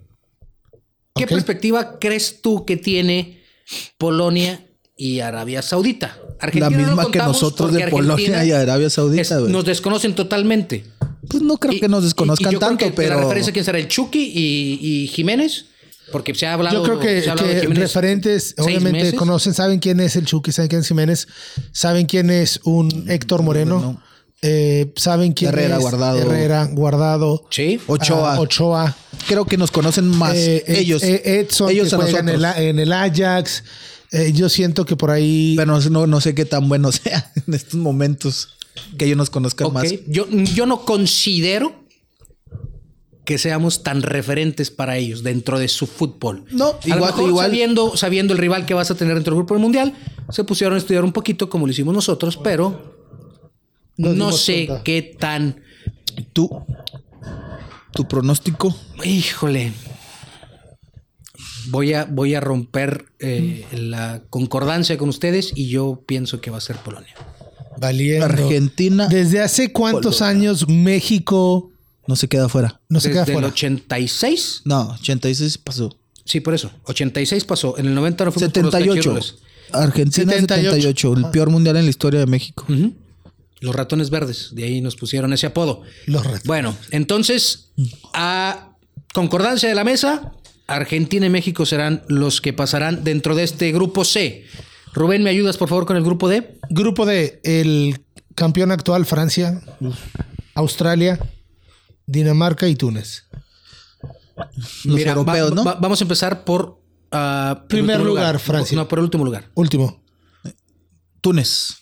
¿Qué 1.14 1.27
perspectiva 1.27 1.99
crees 2.01 2.40
tú 2.42 2.64
que 2.64 2.77
tiene 2.77 3.42
Polonia 3.99 4.66
y 4.97 5.20
Arabia 5.20 5.62
Saudita? 5.62 6.18
Argentina 6.45 6.71
La 6.71 6.77
no 6.83 6.87
misma 6.97 7.11
que 7.11 7.19
nosotros 7.19 7.73
de 7.73 7.89
Polonia 7.89 8.13
Argentina 8.15 8.45
y 8.45 8.51
Arabia 8.53 8.89
Saudita, 8.91 9.39
nos 9.41 9.65
desconocen 9.65 10.15
totalmente. 10.15 10.85
Pues 11.29 11.43
no 11.43 11.57
creo 11.57 11.73
Y- 11.75 11.81
que 11.81 11.89
nos 11.89 12.03
y- 12.03 12.05
y 12.05 12.09
desconozcan 12.09 12.53
yo 12.53 12.59
creo 12.59 12.69
tanto, 12.71 12.85
que 12.85 12.91
de 12.91 12.97
pero. 12.97 13.17
La 13.17 13.23
referencia 13.23 13.53
quién 13.53 13.65
será 13.65 13.79
el 13.79 13.89
Chucky 13.89 14.33
y, 14.35 14.79
y 15.05 15.07
Jiménez. 15.09 15.67
Porque 16.13 16.35
se 16.35 16.47
ha 16.47 16.53
hablado. 16.53 16.77
Yo 16.77 16.83
creo 16.83 16.99
que, 17.01 17.23
se 17.23 17.29
ha 17.29 17.33
hablado 17.33 17.49
de 17.49 17.55
que 17.55 17.61
Jiménez 17.63 17.83
referentes, 17.95 18.55
obviamente, 18.59 18.99
meses. 19.05 19.15
conocen, 19.15 19.55
saben 19.55 19.79
quién 19.79 20.01
es 20.01 20.17
el 20.17 20.27
Chucky, 20.27 20.53
saben 20.53 20.69
quién 20.69 20.83
es 20.83 20.89
Jiménez, 20.89 21.29
saben 21.73 22.05
quién 22.07 22.29
es 22.31 22.61
un 22.65 23.07
Héctor 23.09 23.43
Moreno, 23.43 24.03
eh, 24.43 24.93
saben 24.97 25.33
quién 25.33 25.49
Herrera, 25.49 25.77
es 25.77 25.81
Guardado. 25.81 26.19
Herrera, 26.19 26.69
Guardado, 26.71 27.47
Sí. 27.49 27.81
Ochoa. 27.87 28.35
ah, 28.35 28.41
Ochoa, 28.41 28.95
Creo 29.27 29.47
que 29.47 29.57
nos 29.57 29.71
conocen 29.71 30.07
más 30.07 30.35
eh, 30.35 30.63
eh, 30.67 30.81
ellos. 30.81 31.03
eh, 31.03 31.23
Edson, 31.41 31.71
ellos 31.71 31.89
que 31.89 31.95
a 31.95 31.99
juega 31.99 32.19
en 32.19 32.29
el, 32.29 32.43
nosotros. 32.43 32.63
en 32.65 32.79
el 32.79 32.93
Ajax. 32.93 33.65
Eh, 34.14 34.33
yo 34.33 34.48
siento 34.48 34.87
que 34.87 34.96
por 34.96 35.11
ahí. 35.11 35.55
Pero 35.57 35.79
no, 35.90 36.07
no, 36.07 36.20
sé 36.20 36.35
qué 36.35 36.44
tan 36.44 36.68
bueno 36.68 36.92
sea 36.92 37.33
en 37.46 37.53
estos 37.55 37.74
momentos 37.81 38.50
que 38.96 39.07
ellos 39.07 39.16
nos 39.16 39.31
conozcan 39.31 39.72
más. 39.72 39.92
Yo, 40.07 40.27
yo 40.31 40.66
no 40.66 40.85
considero 40.85 41.85
que 43.24 43.38
seamos 43.38 43.83
tan 43.83 44.03
referentes 44.03 44.70
para 44.70 44.98
ellos 44.98 45.22
dentro 45.22 45.59
de 45.59 45.68
su 45.68 45.87
fútbol. 45.87 46.44
No, 46.50 46.66
A 46.68 46.72
lo 46.72 46.96
igual- 46.96 47.00
mejor 47.12 47.29
igual- 47.29 47.46
Sabiendo, 47.48 47.96
sabiendo 47.96 48.33
el 48.35 48.38
rival 48.38 48.66
que 48.66 48.74
vas 48.74 48.90
a 48.90 48.94
tener 48.94 49.14
dentro 49.14 49.33
del 49.33 49.38
grupo 49.38 49.55
del 49.55 49.62
mundial, 49.62 49.94
se 50.31 50.44
pusieron 50.44 50.74
a 50.74 50.79
estudiar 50.79 51.05
un 51.05 51.12
poquito 51.12 51.48
como 51.48 51.66
lo 51.66 51.72
hicimos 51.72 51.94
nosotros, 51.94 52.37
pero 52.37 52.94
Nos 53.96 54.14
no 54.14 54.31
sé 54.33 54.66
cuenta. 54.66 54.85
qué 54.85 55.16
tan. 55.18 55.62
¿Tú? 56.33 56.50
¿Tu 57.92 58.07
pronóstico? 58.07 58.77
Híjole. 59.05 59.72
Voy 61.68 61.94
a, 61.94 62.05
voy 62.05 62.35
a 62.35 62.40
romper 62.40 63.07
eh, 63.18 63.64
la 63.72 64.22
concordancia 64.31 64.98
con 64.98 65.09
ustedes 65.09 65.53
y 65.55 65.68
yo 65.68 66.03
pienso 66.07 66.40
que 66.40 66.50
va 66.50 66.59
a 66.59 66.61
ser 66.61 66.77
Polonia. 66.77 67.14
Valiendo. 67.77 68.27
Argentina 68.27 69.09
¿Desde 69.09 69.40
hace 69.40 69.72
cuántos 69.72 70.22
años 70.22 70.68
México 70.68 71.70
no 72.07 72.16
se 72.16 72.29
queda 72.29 72.48
fuera. 72.48 72.81
no 72.88 73.00
se 73.00 73.11
queda 73.11 73.20
Desde 73.20 73.33
el 73.33 73.37
fuera? 73.37 73.48
86. 73.48 74.62
No, 74.64 74.90
86 75.00 75.59
pasó. 75.59 75.96
Sí, 76.24 76.40
por 76.40 76.55
eso. 76.55 76.70
86 76.85 77.44
pasó. 77.44 77.77
En 77.79 77.87
el 77.87 77.94
90 77.94 78.24
no 78.24 78.33
fuimos 78.33 78.53
por 78.53 78.62
los 78.64 78.72
78. 78.72 79.37
Argentina 79.72 80.33
78. 80.33 80.70
78. 80.70 81.12
El 81.14 81.31
peor 81.31 81.50
mundial 81.50 81.77
en 81.77 81.85
la 81.85 81.90
historia 81.90 82.20
de 82.20 82.27
México. 82.27 82.64
Los 83.61 83.74
ratones 83.74 84.11
verdes. 84.11 84.50
De 84.53 84.64
ahí 84.64 84.81
nos 84.81 84.96
pusieron 84.96 85.33
ese 85.33 85.46
apodo. 85.46 85.83
Los 86.07 86.22
ratones. 86.22 86.44
Bueno, 86.44 86.77
entonces, 86.90 87.70
a 88.12 88.70
concordancia 89.12 89.68
de 89.68 89.74
la 89.74 89.85
mesa, 89.85 90.33
Argentina 90.66 91.27
y 91.27 91.31
México 91.31 91.66
serán 91.66 92.03
los 92.09 92.40
que 92.40 92.53
pasarán 92.53 93.05
dentro 93.05 93.35
de 93.35 93.44
este 93.44 93.70
grupo 93.72 94.05
C. 94.05 94.44
Rubén, 94.92 95.22
¿me 95.22 95.31
ayudas 95.31 95.57
por 95.57 95.68
favor 95.68 95.87
con 95.87 95.96
el 95.96 96.05
grupo 96.05 96.29
D? 96.29 96.59
Grupo 96.70 97.05
de 97.07 97.40
el 97.44 98.00
campeón 98.35 98.70
actual 98.70 99.05
Francia, 99.07 99.61
Australia, 100.55 101.18
Dinamarca 102.07 102.68
y 102.68 102.77
Túnez. 102.77 103.24
Los 104.85 104.96
Mira, 104.96 105.12
europeos, 105.12 105.50
va- 105.53 105.55
¿no? 105.55 105.64
va- 105.64 105.74
vamos 105.74 106.00
a 106.00 106.05
empezar 106.05 106.44
por... 106.44 106.81
ah, 107.12 107.64
Primer 107.68 108.00
lugar, 108.00 108.38
Francia. 108.38 108.77
No, 108.77 108.88
por 108.88 108.98
el 108.98 109.05
último 109.05 109.24
lugar. 109.24 109.50
Último. 109.55 110.03
Túnez. 111.20 111.74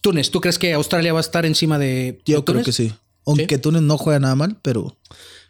Túnez, 0.00 0.30
¿tú 0.30 0.40
crees 0.40 0.58
que 0.58 0.72
Australia 0.74 1.12
va 1.12 1.20
a 1.20 1.22
estar 1.22 1.46
encima 1.46 1.78
de 1.78 2.20
Yo 2.24 2.38
de 2.38 2.44
creo 2.44 2.54
Túnez? 2.62 2.64
que 2.66 2.72
sí. 2.72 2.92
Aunque 3.24 3.58
Túnez 3.58 3.82
no 3.82 3.96
juega 3.98 4.18
nada 4.18 4.34
mal, 4.34 4.58
pero 4.62 4.98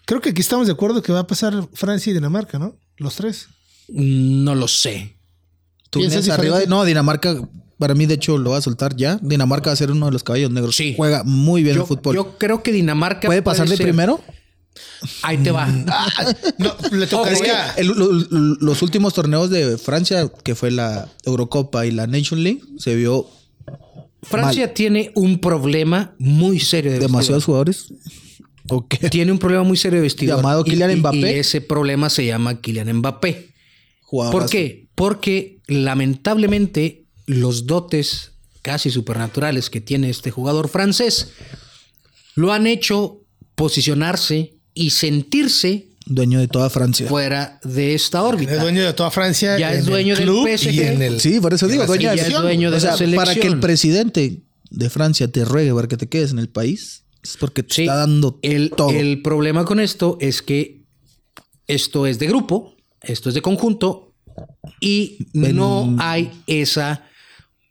Creo 0.06 0.20
que 0.20 0.30
aquí 0.30 0.40
estamos 0.40 0.66
de 0.66 0.72
acuerdo 0.72 1.02
que 1.02 1.12
va 1.12 1.20
a 1.20 1.26
pasar 1.26 1.68
Francia 1.74 2.10
y 2.10 2.14
Dinamarca, 2.14 2.58
¿no? 2.58 2.76
Los 2.98 3.16
tres. 3.16 3.48
Mm, 3.88 4.44
No 4.44 4.54
lo 4.54 4.68
sé. 4.68 5.16
¿Piensas 5.90 6.28
arriba. 6.30 6.58
de- 6.60 6.66
no, 6.66 6.84
Dinamarca, 6.84 7.36
para 7.78 7.94
mí, 7.94 8.06
de 8.06 8.14
hecho, 8.14 8.38
lo 8.38 8.50
va 8.50 8.58
a 8.58 8.62
soltar 8.62 8.96
ya. 8.96 9.18
Dinamarca 9.22 9.70
va 9.70 9.74
a 9.74 9.76
ser 9.76 9.90
uno 9.90 10.06
de 10.06 10.12
los 10.12 10.24
caballos 10.24 10.50
negros. 10.50 10.74
Sí. 10.76 10.94
Juega 10.96 11.22
muy 11.24 11.62
bien 11.62 11.76
Yo, 11.76 11.82
el 11.82 11.88
fútbol. 11.88 12.14
yo 12.14 12.38
creo 12.38 12.62
que 12.62 12.72
Dinamarca 12.72 13.28
¿Puede 13.28 13.42
pasar 13.42 13.68
de 13.68 13.76
ser- 13.76 13.84
primero? 13.86 14.20
Ahí 15.22 15.36
te 15.38 15.50
va. 15.50 15.66
No, 16.58 16.74
le 16.92 17.04
Ojo, 17.04 17.26
Es 17.26 17.40
que 17.42 17.48
tocaría. 17.48 17.72
el- 17.76 17.88
lo- 17.88 18.12
lo- 18.12 18.56
los 18.60 18.82
últimos 18.82 19.12
torneos 19.14 19.50
de 19.50 19.76
Francia, 19.76 20.30
que 20.42 20.54
fue 20.54 20.70
la 20.70 21.08
Eurocopa 21.26 21.84
y 21.86 21.90
la 21.90 22.06
Nation 22.06 22.42
League, 22.42 22.62
se 22.78 22.94
vio 22.94 23.26
Francia 24.22 24.72
tiene 24.72 25.10
un 25.14 25.40
problema 25.40 26.14
muy 26.18 26.60
serio 26.60 26.92
de 26.92 27.00
demasiados 27.00 27.44
jugadores. 27.44 27.88
Tiene 29.10 29.32
un 29.32 29.38
problema 29.38 29.64
muy 29.64 29.76
serio 29.76 29.96
de 29.98 30.02
vestidor. 30.02 30.36
Llamado 30.38 30.64
Kylian 30.64 30.90
y- 30.92 30.96
Mbappé. 30.96 31.18
Y 31.18 31.38
ese 31.38 31.60
problema 31.60 32.08
se 32.10 32.24
llama 32.26 32.60
Kylian 32.60 32.92
Mbappé. 32.98 33.50
¿Por 34.10 34.48
qué? 34.48 34.86
Porque 34.94 35.58
lamentablemente 35.66 37.04
los 37.26 37.66
dotes 37.66 38.32
casi 38.62 38.90
supernaturales 38.90 39.70
que 39.70 39.80
tiene 39.80 40.10
este 40.10 40.30
jugador 40.30 40.68
francés 40.68 41.30
lo 42.34 42.52
han 42.52 42.66
hecho 42.66 43.20
posicionarse 43.54 44.54
y 44.74 44.90
sentirse 44.90 45.88
Dueño 46.06 46.40
de 46.40 46.48
toda 46.48 46.68
Francia. 46.70 47.06
fuera 47.08 47.58
de 47.64 47.94
esta 47.94 48.22
órbita. 48.22 48.52
Es 48.54 48.60
dueño 48.60 48.84
de 48.84 48.92
toda 48.92 49.10
Francia. 49.10 49.58
Ya 49.58 49.68
en 49.72 49.78
es 49.80 49.80
el 49.80 49.90
dueño 49.90 50.14
del 50.16 50.24
club 50.24 50.48
PSG. 50.48 50.72
Y 50.74 50.80
en 50.80 51.02
el, 51.02 51.20
Sí, 51.20 51.40
por 51.40 51.54
eso 51.54 51.66
digo, 51.68 51.80
la 51.82 51.86
dueño 51.86 52.10
de- 52.10 52.16
ya 52.16 52.22
es 52.22 52.28
selección. 52.28 52.42
dueño 52.42 52.70
de 52.70 52.76
O 52.76 52.80
sea, 52.80 52.90
la 52.92 52.96
selección. 52.96 53.24
para 53.24 53.40
que 53.40 53.46
el 53.46 53.60
presidente 53.60 54.40
de 54.70 54.90
Francia 54.90 55.28
te 55.28 55.44
ruegue 55.44 55.72
para 55.74 55.88
que 55.88 55.96
te 55.96 56.08
quedes 56.08 56.30
en 56.32 56.38
el 56.38 56.48
país, 56.48 57.01
es 57.22 57.36
porque 57.38 57.62
te 57.62 57.74
Sí, 57.74 57.82
está 57.82 57.96
dando 57.96 58.38
el, 58.42 58.70
todo. 58.70 58.90
el 58.90 59.22
problema 59.22 59.64
con 59.64 59.80
esto 59.80 60.16
es 60.20 60.42
que 60.42 60.84
esto 61.66 62.06
es 62.06 62.18
de 62.18 62.26
grupo, 62.26 62.74
esto 63.02 63.28
es 63.28 63.34
de 63.34 63.42
conjunto 63.42 64.14
y 64.80 65.18
no 65.32 65.96
hay 65.98 66.30
esa 66.46 67.04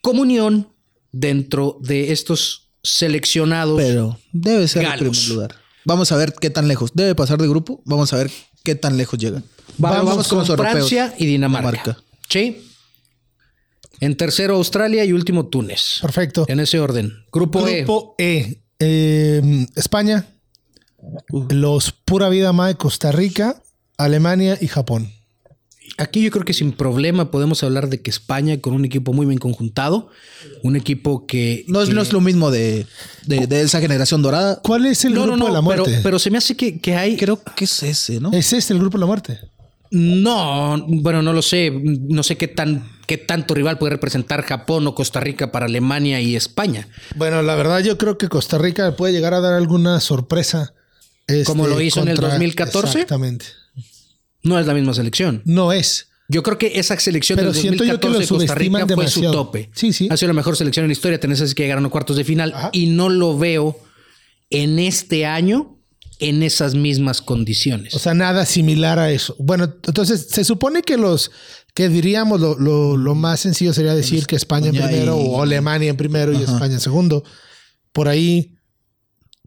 comunión 0.02 0.70
dentro 1.12 1.78
de 1.82 2.12
estos 2.12 2.70
seleccionados. 2.84 3.78
Pero 3.78 4.18
debe 4.32 4.68
ser 4.68 4.84
el 4.84 4.90
Galos. 4.90 5.20
primer 5.20 5.36
lugar. 5.36 5.56
Vamos 5.86 6.12
a 6.12 6.18
ver 6.18 6.34
qué 6.40 6.50
tan 6.50 6.68
lejos. 6.68 6.92
Debe 6.94 7.16
pasar 7.16 7.40
de 7.42 7.48
grupo. 7.48 7.82
Vamos 7.86 8.14
a 8.14 8.18
ver 8.18 8.32
qué 8.64 8.76
tan 8.76 8.98
lejos 8.98 9.20
llegan. 9.20 9.44
vamos, 9.78 10.06
vamos 10.06 10.28
con 10.28 10.30
con 10.30 10.40
los 10.40 10.50
europeos. 10.50 10.74
Francia 10.74 11.14
y 11.18 11.26
Dinamarca. 11.26 11.72
Dinamarca. 11.72 12.04
Sí. 12.30 12.68
En 14.00 14.16
tercero 14.18 14.56
Australia 14.56 15.06
y 15.06 15.14
último 15.14 15.48
Túnez. 15.48 16.00
Perfecto. 16.02 16.46
En 16.48 16.60
ese 16.60 16.80
orden. 16.80 17.14
Grupo, 17.32 17.68
E. 17.68 17.78
Grupo 17.84 18.16
E. 18.18 18.62
Eh, 18.82 19.68
España, 19.76 20.26
los 21.50 21.92
Pura 21.92 22.30
Vida 22.30 22.52
Mae, 22.52 22.76
Costa 22.76 23.12
Rica, 23.12 23.62
Alemania 23.98 24.58
y 24.60 24.68
Japón. 24.68 25.12
Aquí 25.98 26.24
yo 26.24 26.32
creo 26.32 26.46
que 26.46 26.54
sin 26.54 26.72
problema 26.72 27.32
podemos 27.32 27.62
hablar 27.64 27.90
de 27.90 28.02
que 28.02 28.10
España 28.10 28.60
con 28.60 28.74
un 28.74 28.86
equipo 28.86 29.14
muy 29.14 29.26
bien 29.26 29.38
conjuntado, 29.40 30.10
un 30.64 30.76
equipo 30.76 31.28
que 31.28 31.66
No 31.68 31.82
es, 31.82 31.90
que- 31.90 31.96
no 31.96 32.02
es 32.02 32.12
lo 32.14 32.22
mismo 32.22 32.50
de, 32.50 32.88
de- 33.28 33.46
de 33.46 33.62
esa 33.62 33.80
generación 33.82 34.22
dorada. 34.22 34.62
¿Cuál 34.64 34.86
es 34.86 35.04
el 35.06 35.14
no, 35.14 35.24
grupo 35.24 35.38
no, 35.38 35.44
no, 35.44 35.46
de 35.48 35.52
la 35.62 35.68
pero, 35.70 35.84
muerte? 35.84 36.00
pero 36.02 36.18
se 36.18 36.32
me 36.32 36.38
hace 36.38 36.56
que, 36.56 36.80
que 36.80 36.96
hay 36.96 37.18
Creo 37.18 37.42
que 37.56 37.66
es 37.66 37.84
ese, 37.84 38.20
¿no? 38.20 38.32
es 38.32 38.52
este 38.54 38.74
el 38.74 38.80
grupo 38.80 38.98
de 38.98 39.02
la 39.02 39.06
muerte. 39.06 39.40
no, 39.92 40.84
bueno, 40.88 41.22
no 41.22 41.34
lo 41.34 41.42
sé, 41.42 41.70
no 41.72 42.24
sé 42.24 42.38
qué 42.38 42.48
tan 42.48 42.90
qué 43.08 43.18
tanto 43.18 43.54
rival 43.54 43.78
puede 43.78 43.92
representar 43.92 44.44
Japón 44.44 44.88
o 44.88 44.96
Costa 44.96 45.20
Rica 45.20 45.52
para 45.52 45.66
Alemania 45.66 46.22
y 46.22 46.36
España. 46.36 46.88
Bueno, 47.16 47.42
la 47.42 47.56
verdad 47.56 47.80
yo 47.80 47.98
creo 47.98 48.18
que 48.18 48.30
Costa 48.30 48.58
Rica 48.58 48.96
puede 48.96 49.14
llegar 49.14 49.34
a 49.34 49.42
dar 49.42 49.54
alguna 49.54 50.00
sorpresa. 50.00 50.74
este, 51.28 51.46
Como 51.46 51.68
lo 51.68 51.80
hizo 51.82 52.02
en 52.02 52.10
el 52.10 52.18
2014. 52.18 52.88
Exactamente. 52.88 53.46
No 54.44 54.60
es 54.60 54.66
la 54.66 54.74
misma 54.74 54.94
selección. 54.94 55.42
No 55.46 55.72
es. 55.72 56.08
Yo 56.28 56.44
creo 56.44 56.58
que 56.58 56.80
esa 56.80 56.98
selección 56.98 57.36
Pero 57.38 57.52
del 57.52 57.62
siento 57.62 57.84
yo 57.84 58.00
que 58.00 58.08
2014 58.08 58.34
lo 58.34 58.40
de 58.40 58.48
Costa 58.48 58.56
Rica 58.56 58.96
fue 58.96 59.08
su 59.10 59.22
tope. 59.32 59.70
Sí, 59.74 59.92
sí. 59.92 60.08
Ha 60.10 60.16
sido 60.16 60.30
la 60.30 60.34
mejor 60.34 60.56
selección 60.56 60.86
en 60.86 60.90
la 60.90 60.94
historia. 60.94 61.20
Tenés 61.20 61.42
así 61.42 61.54
que 61.54 61.64
llegaron 61.64 61.86
a 61.86 61.90
cuartos 61.90 62.16
de 62.16 62.24
final 62.24 62.54
Ajá. 62.56 62.70
y 62.72 62.88
no 62.88 63.10
lo 63.10 63.38
veo 63.38 63.78
en 64.50 64.80
este 64.80 65.26
año 65.26 65.78
en 66.20 66.44
esas 66.44 66.76
mismas 66.76 67.22
condiciones. 67.22 67.96
O 67.96 68.00
sea, 68.00 68.14
nada 68.14 68.46
similar 68.46 69.00
a 69.00 69.12
eso. 69.12 69.36
Bueno, 69.40 69.64
entonces 69.84 70.28
se 70.30 70.46
supone 70.46 70.84
que 70.84 70.96
los 70.96 71.32
que 71.74 71.88
diríamos 71.90 72.40
lo, 72.42 72.58
lo- 72.60 72.98
lo 72.98 73.16
más 73.16 73.40
sencillo 73.40 73.74
sería 73.74 73.94
decir 73.96 74.26
que 74.28 74.36
España 74.36 74.68
en 74.68 74.76
primero 74.76 75.18
y- 75.20 75.26
o 75.28 75.42
Alemania 75.42 75.90
en 75.90 75.98
primero 75.98 76.34
y 76.34 76.42
España 76.44 76.74
en 76.74 76.80
segundo. 76.82 77.24
Por 77.94 78.08
ahí 78.08 78.56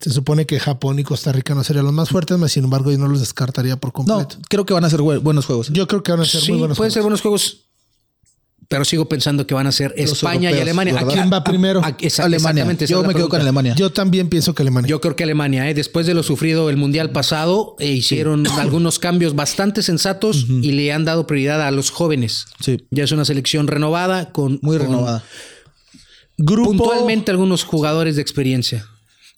se 0.00 0.10
supone 0.10 0.44
que 0.46 0.58
Japón 0.58 0.98
y 0.98 1.04
Costa 1.04 1.32
Rica 1.32 1.54
no 1.54 1.62
serían 1.64 1.84
los 1.84 1.94
más 1.94 2.08
fuertes, 2.08 2.36
mas 2.38 2.52
sin 2.52 2.64
embargo 2.64 2.90
yo 2.90 2.98
no 2.98 3.08
los 3.08 3.20
descartaría 3.20 3.76
por 3.76 3.90
No, 3.90 3.92
completo. 3.94 4.36
creo 4.48 4.66
que 4.66 4.74
van 4.74 4.84
a 4.84 4.90
ser 4.90 5.00
bue- 5.00 5.22
buenos 5.22 5.46
juegos. 5.46 5.68
Yo 5.70 5.86
creo 5.86 6.02
que 6.02 6.12
van 6.12 6.20
a 6.22 6.24
ser 6.24 6.40
sí, 6.40 6.50
muy 6.50 6.58
buenos. 6.60 6.76
pueden 6.76 6.90
ser 6.92 7.02
buenos 7.02 7.20
juegos, 7.20 7.66
pero 8.68 8.84
sigo 8.84 9.08
pensando 9.08 9.46
que 9.46 9.54
van 9.54 9.66
a 9.66 9.72
ser 9.72 9.94
Los 9.96 10.12
España 10.12 10.50
y 10.50 10.58
Alemania. 10.60 10.94
¿verdad? 10.94 11.12
¿Quién 11.12 11.30
va 11.32 11.44
primero? 11.44 11.82
esa- 12.00 12.24
Alemania. 12.24 12.64
Yo 12.86 13.02
me 13.02 13.14
quedo 13.14 13.28
con. 13.28 13.40
Alemania. 13.40 13.74
Yo 13.76 13.90
también 13.90 14.28
pienso 14.28 14.54
que 14.54 14.62
Alemania. 14.62 14.88
Yo 14.88 15.00
creo 15.00 15.16
que 15.16 15.24
Alemania, 15.24 15.68
¿eh? 15.68 15.74
después 15.74 16.06
de 16.06 16.14
lo 16.14 16.22
sufrido 16.22 16.70
el 16.70 16.76
mundial 16.76 17.10
pasado, 17.10 17.76
eh, 17.78 17.92
hicieron 17.92 18.46
algunos 18.58 18.98
cambios 18.98 19.34
bastante 19.34 19.82
sensatos 19.82 20.46
y 20.48 20.72
le 20.72 20.92
han 20.92 21.04
dado 21.04 21.26
prioridad 21.26 21.62
a 21.66 21.70
los 21.70 21.90
jóvenes. 21.90 22.46
Sí. 22.60 22.78
Ya 22.90 23.04
es 23.04 23.12
una 23.12 23.24
selección 23.24 23.66
renovada 23.66 24.32
con 24.32 24.58
Muy 24.62 24.78
con 24.78 24.86
renovada. 24.86 25.24
grupo 26.36 26.70
puntualmente 26.70 27.30
algunos 27.30 27.64
jugadores 27.64 28.16
de 28.16 28.22
experiencia. 28.22 28.86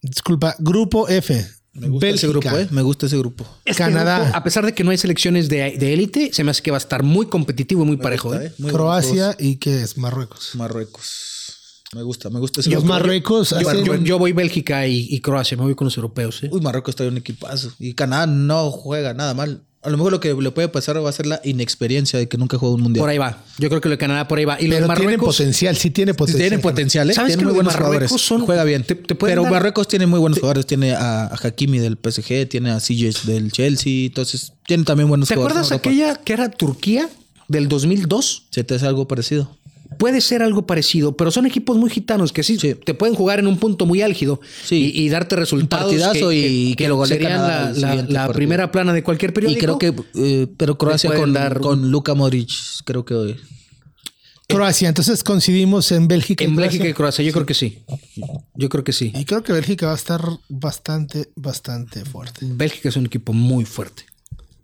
Disculpa, 0.03 0.55
grupo 0.59 1.09
F. 1.09 1.45
Me 1.79 1.89
gusta 1.89 2.09
ese 2.09 2.29
grupo, 2.29 2.49
¿eh? 2.57 2.69
Me 2.71 2.83
gusta 2.83 3.07
ese 3.07 3.19
grupo. 3.19 3.47
Este 3.65 3.83
Canadá. 3.83 4.21
grupo, 4.21 4.37
a 4.37 4.45
pesar 4.45 4.65
de 4.65 4.75
que 4.75 4.85
no 4.85 4.91
hay 4.91 4.99
selecciones 4.99 5.49
de 5.49 5.77
de 5.77 5.93
élite, 5.93 6.31
se 6.33 6.45
me 6.45 6.51
hace 6.51 6.63
que 6.63 6.71
va 6.71 6.77
a 6.77 6.79
estar 6.79 7.03
muy 7.03 7.27
competitivo 7.27 7.83
y 7.83 7.87
muy 7.87 7.97
parejo. 7.97 8.31
gusta, 8.31 8.45
¿eh? 8.45 8.47
¿eh? 8.49 8.53
Muy 8.59 8.73
Croacia 8.73 9.37
y 9.39 9.57
que 9.57 9.83
es 9.83 9.97
Marruecos. 9.99 10.51
Marruecos. 10.55 11.36
Me 11.95 12.03
gusta, 12.03 12.31
me 12.31 12.41
gusta 12.41 12.61
ese 12.61 12.71
Los 12.71 12.81
grupo. 12.83 12.95
Marruecos 12.95 13.51
Yo, 13.51 13.57
hacen- 13.69 13.85
yo- 13.85 13.95
yo 13.97 14.19
voy 14.19 14.33
Bélgica 14.33 14.87
y, 14.87 15.07
y 15.11 15.21
Croacia, 15.21 15.57
me 15.57 15.63
voy 15.65 15.75
con 15.75 15.87
los 15.87 15.97
europeos. 15.97 16.43
¿eh? 16.43 16.49
Uy, 16.53 16.61
Marruecos 16.61 16.97
trae 16.97 17.09
un 17.09 17.17
equipazo. 17.17 17.73
Y 17.79 17.95
Canadá 17.95 18.27
no 18.27 18.71
juega 18.71 19.15
nada 19.15 19.35
mal. 19.35 19.63
A 19.83 19.89
lo 19.91 19.97
mejor 19.99 20.11
lo 20.11 20.19
que 20.19 20.35
le 20.35 20.51
puede 20.51 20.67
pasar 20.67 21.03
va 21.05 21.09
a 21.09 21.13
ser 21.13 21.27
la 21.27 21.41
inexperiencia 21.45 22.19
de 22.19 22.29
que 22.29 22.37
nunca 22.39 22.59
jugó 22.59 22.73
un 22.75 22.83
mundial. 22.83 23.03
Por 23.03 23.09
ahí 23.11 23.19
va. 23.19 23.45
Yo 23.59 23.69
creo 23.69 23.81
que 23.81 23.89
lo 23.89 23.93
de 23.93 23.99
Canadá 23.99 24.27
por 24.27 24.37
ahí 24.39 24.45
va. 24.45 24.61
Y 24.61 24.67
los 24.67 24.79
pero 24.81 24.87
tienen 24.95 25.05
Marruecos. 25.07 25.37
potencial, 25.37 25.77
sí 25.77 25.91
tiene 25.91 26.13
potencial. 26.13 26.49
Tiene 26.49 26.61
potencial, 26.63 27.09
¿eh? 27.09 27.15
¿Sabes 27.15 27.29
tiene 27.31 27.43
que 27.43 27.47
muy 27.47 27.55
buenos 27.55 27.73
Marruecos 27.75 28.09
jugadores. 28.09 28.23
son- 28.27 28.41
Juega 28.47 28.65
bien. 28.65 28.83
te- 28.83 28.97
te 28.97 29.15
Pero 29.15 29.43
dar- 29.43 29.53
Marruecos 29.53 29.87
tiene 29.87 30.07
muy 30.07 30.19
buenos 30.19 30.41
jugadores. 30.41 30.67
Tiene 30.67 30.93
a, 30.95 31.27
a 31.27 31.35
Hakimi 31.41 31.79
del 31.79 31.97
PSG, 32.03 32.49
tiene 32.49 32.71
a 32.73 32.81
Ziyech 32.81 33.23
del 33.23 33.53
Chelsea. 33.53 34.07
Entonces, 34.07 34.55
tiene 34.67 34.83
también 34.83 35.09
buenos 35.09 35.29
¿Te 35.29 35.37
jugadores. 35.37 35.59
acuerdas 35.71 35.85
en 35.85 35.91
Europa. 35.93 36.11
aquella 36.15 36.25
que 36.25 36.33
era 36.33 36.51
Turquía 36.51 37.09
del 37.47 37.69
2002? 37.69 38.47
¿Se 38.51 38.65
te 38.65 38.75
hace 38.75 38.87
algo 38.89 39.07
parecido? 39.07 39.57
Puede 39.99 40.21
ser 40.21 40.43
algo 40.43 40.67
parecido, 40.67 41.17
pero 41.17 41.31
son 41.31 41.47
equipos 41.47 41.77
muy 41.77 41.91
gitanos 41.91 42.33
que 42.33 42.43
sí, 42.43 42.59
Sí. 42.59 42.75
te 42.75 42.95
pueden 42.95 43.15
jugar 43.15 43.39
en 43.39 43.47
un 43.47 43.59
punto 43.59 43.87
muy 43.87 44.03
álgido 44.03 44.41
Sí. 44.65 44.93
y, 44.95 45.03
y 45.03 45.09
darte 45.09 45.37
resultados. 45.37 45.87
partidazo 45.93 46.29
que, 46.31 46.37
y 46.49 46.71
que- 46.75 46.85
que 46.85 46.89
lo 46.89 47.05
serían 47.07 47.81
la, 47.81 48.29
primera 48.33 48.71
plana 48.73 48.93
de 48.93 49.03
cualquier 49.03 49.31
Y 49.31 49.35
periódico. 49.35 49.79
creo 49.79 49.79
que, 49.79 50.03
eh, 50.15 50.47
pero 50.57 50.77
Croacia 50.79 51.15
con, 51.15 51.33
dar- 51.33 51.61
con 51.61 51.91
Luka 51.91 52.15
Modric, 52.15 52.51
creo 52.85 53.05
que 53.05 53.37
Croacia, 54.49 54.89
entonces 54.89 55.25
coincidimos 55.25 55.91
en 55.91 56.07
Bélgica. 56.07 56.45
y 56.45 56.47
en 56.47 56.55
Croacia. 56.55 56.71
Bélgica 56.71 56.89
y 56.89 56.95
Croacia, 56.95 57.25
yo 57.25 57.33
creo 57.33 57.47
que 57.47 57.55
sí. 57.55 57.79
Yo 58.55 58.69
creo 58.69 58.85
que 58.85 58.93
sí. 58.93 59.11
Y 59.15 59.25
creo 59.25 59.43
que 59.43 59.53
Bélgica 59.53 59.87
va 59.87 59.93
a 59.93 59.97
estar 59.97 60.23
bastante, 60.49 61.31
bastante 61.35 62.05
fuerte. 62.05 62.47
Bélgica 62.49 62.89
es 62.89 62.97
un 62.97 63.07
equipo 63.07 63.33
muy 63.33 63.65
fuerte. 63.65 64.05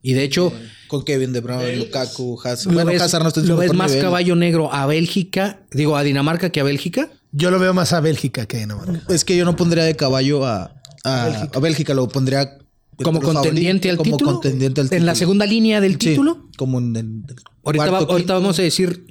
Y 0.03 0.15
de 0.15 0.25
hecho, 0.25 0.53
con 0.89 1.05
Kevin 1.05 1.33
De 1.33 1.41
Bruyne, 1.41 1.77
Lukaku, 1.77 2.39
Hazard. 2.43 2.67
lo 2.69 2.75
Bueno, 2.75 2.91
ves, 2.91 3.03
Hazard 3.03 3.23
no 3.23 3.29
está 3.29 3.41
en 3.41 3.49
lo 3.49 3.57
ves 3.57 3.73
más 3.73 3.91
nivel. 3.93 4.05
caballo 4.05 4.35
negro 4.37 4.73
a 4.73 4.85
Bélgica, 4.87 5.61
digo 5.71 5.97
a 5.97 6.03
Dinamarca 6.03 6.51
que 6.51 6.61
a 6.61 6.65
Bélgica. 6.65 7.11
Yo 7.31 7.51
lo 7.51 7.59
veo 7.59 7.73
más 7.73 7.93
a 7.93 8.01
Bélgica 8.01 8.47
que 8.47 8.57
a 8.57 8.61
Dinamarca. 8.61 9.03
Es 9.09 9.25
que 9.25 9.37
yo 9.37 9.45
no 9.45 9.55
pondría 9.57 9.85
de 9.85 9.95
caballo 9.97 10.45
a, 10.45 10.75
a, 11.05 11.49
a 11.55 11.59
Bélgica. 11.61 11.95
lo 11.95 12.09
pondría 12.09 12.59
Como 13.03 13.21
contendiente 13.21 13.89
al 13.91 13.97
como 13.97 14.17
título. 14.17 14.33
contendiente 14.33 14.81
al 14.81 14.89
En 14.89 15.07
la 15.07 15.13
título. 15.13 15.17
segunda 15.17 15.47
línea 15.47 15.81
del 15.81 15.93
Sí, 15.93 15.99
título. 15.99 16.49
como 16.59 16.79
en 16.79 16.97
el 16.97 17.23
Ahorita, 17.65 17.91
va- 17.91 17.99
ahorita 18.01 18.35
vamos 18.35 18.59
a 18.59 18.63
decir 18.63 19.07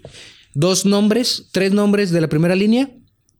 dos 0.53 0.85
nombres, 0.85 1.45
tres 1.53 1.71
nombres 1.71 2.11
de 2.11 2.19
la 2.19 2.27
primera 2.27 2.55
línea, 2.55 2.89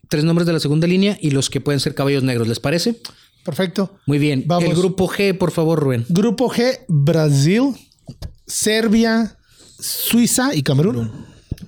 tres 0.10 0.24
nombres 0.24 0.48
de 0.48 0.54
la 0.54 0.60
segunda 0.62 0.88
línea 0.88 1.18
y 1.22 1.32
los 1.32 1.50
que 1.50 1.60
pueden 1.62 1.80
ser 1.82 1.94
caballos 1.96 2.24
negros, 2.24 2.48
¿les 2.48 2.60
parece? 2.62 2.96
Perfecto. 3.44 3.98
Muy 4.06 4.20
bien. 4.20 4.44
Vamos. 4.46 4.70
El 4.70 4.76
grupo 4.76 5.08
G, 5.10 5.38
por 5.38 5.52
favor, 5.52 5.80
Rubén. 5.80 6.06
Grupo 6.10 6.50
G, 6.50 6.80
Brasil, 6.88 7.74
Serbia, 8.48 9.38
Suiza 9.80 10.54
y 10.54 10.64
Camerún. 10.64 11.12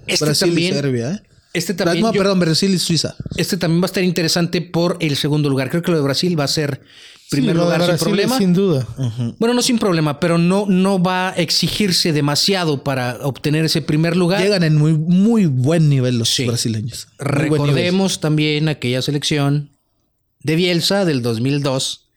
Este 0.07 0.25
Brasil 0.25 0.49
también, 0.49 0.73
y 0.73 0.75
Serbia, 0.75 1.11
¿eh? 1.11 1.19
este 1.53 1.73
también, 1.73 2.01
No, 2.01 2.11
yo- 2.13 2.19
perdón, 2.19 2.39
Brasil 2.39 2.73
y 2.73 2.79
Suiza. 2.79 3.15
este 3.37 3.57
también 3.57 3.81
va 3.81 3.85
a 3.85 3.87
estar 3.87 4.03
interesante 4.03 4.61
por 4.61 4.97
el 4.99 5.15
segundo 5.15 5.49
lugar. 5.49 5.69
Creo 5.69 5.81
que 5.81 5.91
lo 5.91 5.97
de 5.97 6.03
Brasil 6.03 6.37
va 6.39 6.43
a 6.43 6.47
ser 6.47 6.81
primer 7.29 7.55
Sí, 7.55 7.61
lugar 7.61 7.85
sin 7.85 7.97
problema. 7.97 8.37
Sin 8.37 8.53
duda. 8.53 8.87
Bueno, 9.39 9.53
no 9.55 9.61
sin 9.61 9.79
problema, 9.79 10.19
pero 10.19 10.37
no, 10.37 10.65
no 10.67 11.01
va 11.01 11.29
a 11.29 11.33
exigirse 11.33 12.11
demasiado 12.11 12.83
para 12.83 13.17
obtener 13.23 13.65
ese 13.65 13.81
primer 13.81 14.15
lugar. 14.17 14.41
Llegan 14.41 14.63
en 14.63 14.75
muy, 14.75 14.93
muy 14.93 15.45
buen 15.45 15.89
nivel 15.89 16.17
los 16.19 16.29
Sí. 16.29 16.45
brasileños. 16.45 17.07
Muy 17.19 17.27
buen 17.27 17.37
nivel. 17.41 17.59
Recordemos 17.59 18.19
también 18.19 18.67
aquella 18.67 19.01
selección 19.01 19.71
de 20.43 20.55
Bielsa 20.55 21.05
del 21.05 21.21
2002 21.21 22.07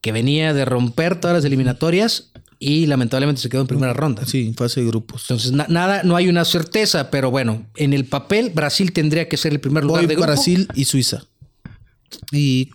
que 0.00 0.12
venía 0.12 0.52
de 0.52 0.64
romper 0.66 1.18
todas 1.18 1.34
las 1.36 1.44
eliminatorias 1.46 2.30
y 2.58 2.86
lamentablemente 2.86 3.40
se 3.42 3.48
quedó 3.48 3.62
en 3.62 3.66
primera 3.66 3.92
ronda. 3.94 4.24
Sí, 4.26 4.46
en 4.46 4.54
fase 4.54 4.80
de 4.80 4.86
grupos. 4.86 5.22
Entonces, 5.22 5.52
na- 5.52 5.66
nada, 5.68 6.02
no 6.02 6.14
hay 6.16 6.28
una 6.28 6.44
certeza, 6.44 7.10
pero 7.10 7.30
bueno, 7.30 7.66
en 7.76 7.92
el 7.94 8.04
papel 8.04 8.50
Brasil 8.50 8.92
tendría 8.92 9.28
que 9.28 9.36
ser 9.38 9.52
el 9.52 9.60
primer 9.60 9.82
lugar 9.84 10.02
Voy 10.02 10.08
de 10.08 10.14
grupo. 10.14 10.26
Brasil 10.26 10.68
y 10.74 10.84
Suiza. 10.84 11.24
Y 12.32 12.70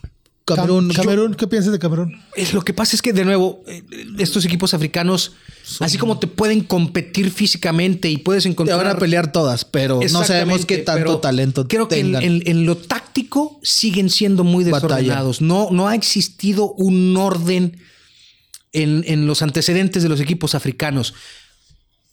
Camerún. 0.55 0.89
Cam- 0.89 0.95
Camerún, 1.03 1.33
¿qué 1.35 1.47
piensas 1.47 1.71
de 1.71 1.79
Camerún? 1.79 2.21
Es, 2.35 2.53
lo 2.53 2.61
que 2.61 2.73
pasa 2.73 2.95
es 2.95 3.01
que, 3.01 3.13
de 3.13 3.25
nuevo, 3.25 3.63
eh, 3.67 3.83
estos 4.17 4.45
equipos 4.45 4.73
africanos, 4.73 5.33
así 5.79 5.97
como 5.97 6.19
te 6.19 6.27
pueden 6.27 6.61
competir 6.61 7.31
físicamente 7.31 8.09
y 8.09 8.17
puedes 8.17 8.43
Te 8.43 8.49
encontrar... 8.49 8.77
van 8.77 8.87
a 8.95 8.99
pelear 8.99 9.31
todas, 9.31 9.65
pero 9.65 9.99
no 10.11 10.23
sabemos 10.23 10.65
qué 10.65 10.79
tanto 10.79 11.19
talento 11.19 11.67
Creo 11.67 11.87
que 11.87 11.99
en, 11.99 12.07
tengan. 12.07 12.23
en- 12.23 12.43
en 12.45 12.65
lo 12.65 12.77
táctico 12.77 13.59
siguen 13.63 14.09
siendo 14.09 14.43
muy 14.43 14.63
desordenados. 14.63 15.41
No, 15.41 15.69
no 15.71 15.87
ha 15.87 15.95
existido 15.95 16.71
un 16.73 17.15
orden 17.17 17.77
en, 18.71 19.03
en 19.07 19.25
los 19.27 19.41
antecedentes 19.41 20.03
de 20.03 20.09
los 20.09 20.19
equipos 20.19 20.55
africanos. 20.55 21.13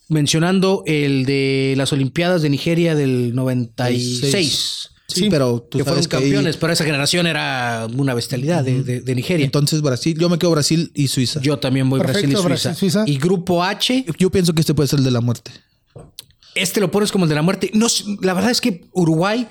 Mencionando 0.09 0.85
el 0.87 1.25
de 1.27 1.75
las 1.77 1.92
Olimpiadas 1.92 2.40
de 2.40 2.49
Nigeria 2.49 2.94
del 2.94 3.35
96. 3.35 4.90
Sí, 5.09 5.21
Sí, 5.21 5.31
pero 5.31 5.61
tú 5.71 5.79
que 5.79 5.85
fueron 5.85 6.03
sabes 6.03 6.09
que 6.09 6.16
ahí- 6.16 6.23
campeones, 6.25 6.57
pero 6.57 6.73
esa 6.73 6.85
generación 6.85 7.27
era 7.29 7.87
una 7.97 8.12
bestialidad 8.12 8.64
de, 8.64 8.83
de- 8.83 9.01
de 9.03 9.14
Nigeria. 9.14 9.45
entonces 9.47 9.81
Brasil, 9.81 10.19
yo 10.19 10.29
me 10.29 10.37
quedo 10.38 10.51
Brasil 10.51 10.90
y 10.95 11.07
Suiza. 11.09 11.40
Yo, 11.40 11.53
Yo 11.55 11.59
también 11.61 11.88
voy 11.88 12.01
Brasil 12.01 12.19
y 12.19 12.33
Perfecto, 12.35 12.42
Suiza. 12.49 12.69
Brasil, 12.71 12.75
Suiza. 12.90 13.05
Y 13.07 13.16
grupo 13.19 13.62
H, 13.62 14.05
pienso 14.33 14.53
que 14.53 14.61
este 14.62 14.75
puede 14.75 14.88
ser 14.88 14.99
el 14.99 15.05
de 15.05 15.12
la 15.12 15.21
muerte. 15.21 15.53
este 16.57 16.81
lo 16.81 16.90
pones 16.90 17.12
como 17.12 17.25
el 17.25 17.29
de 17.29 17.35
la 17.35 17.42
muerte. 17.42 17.71
No, 17.75 17.87
la 18.23 18.35
verdad 18.35 18.51
es 18.51 18.61
que 18.61 18.85
Uruguay 18.92 19.47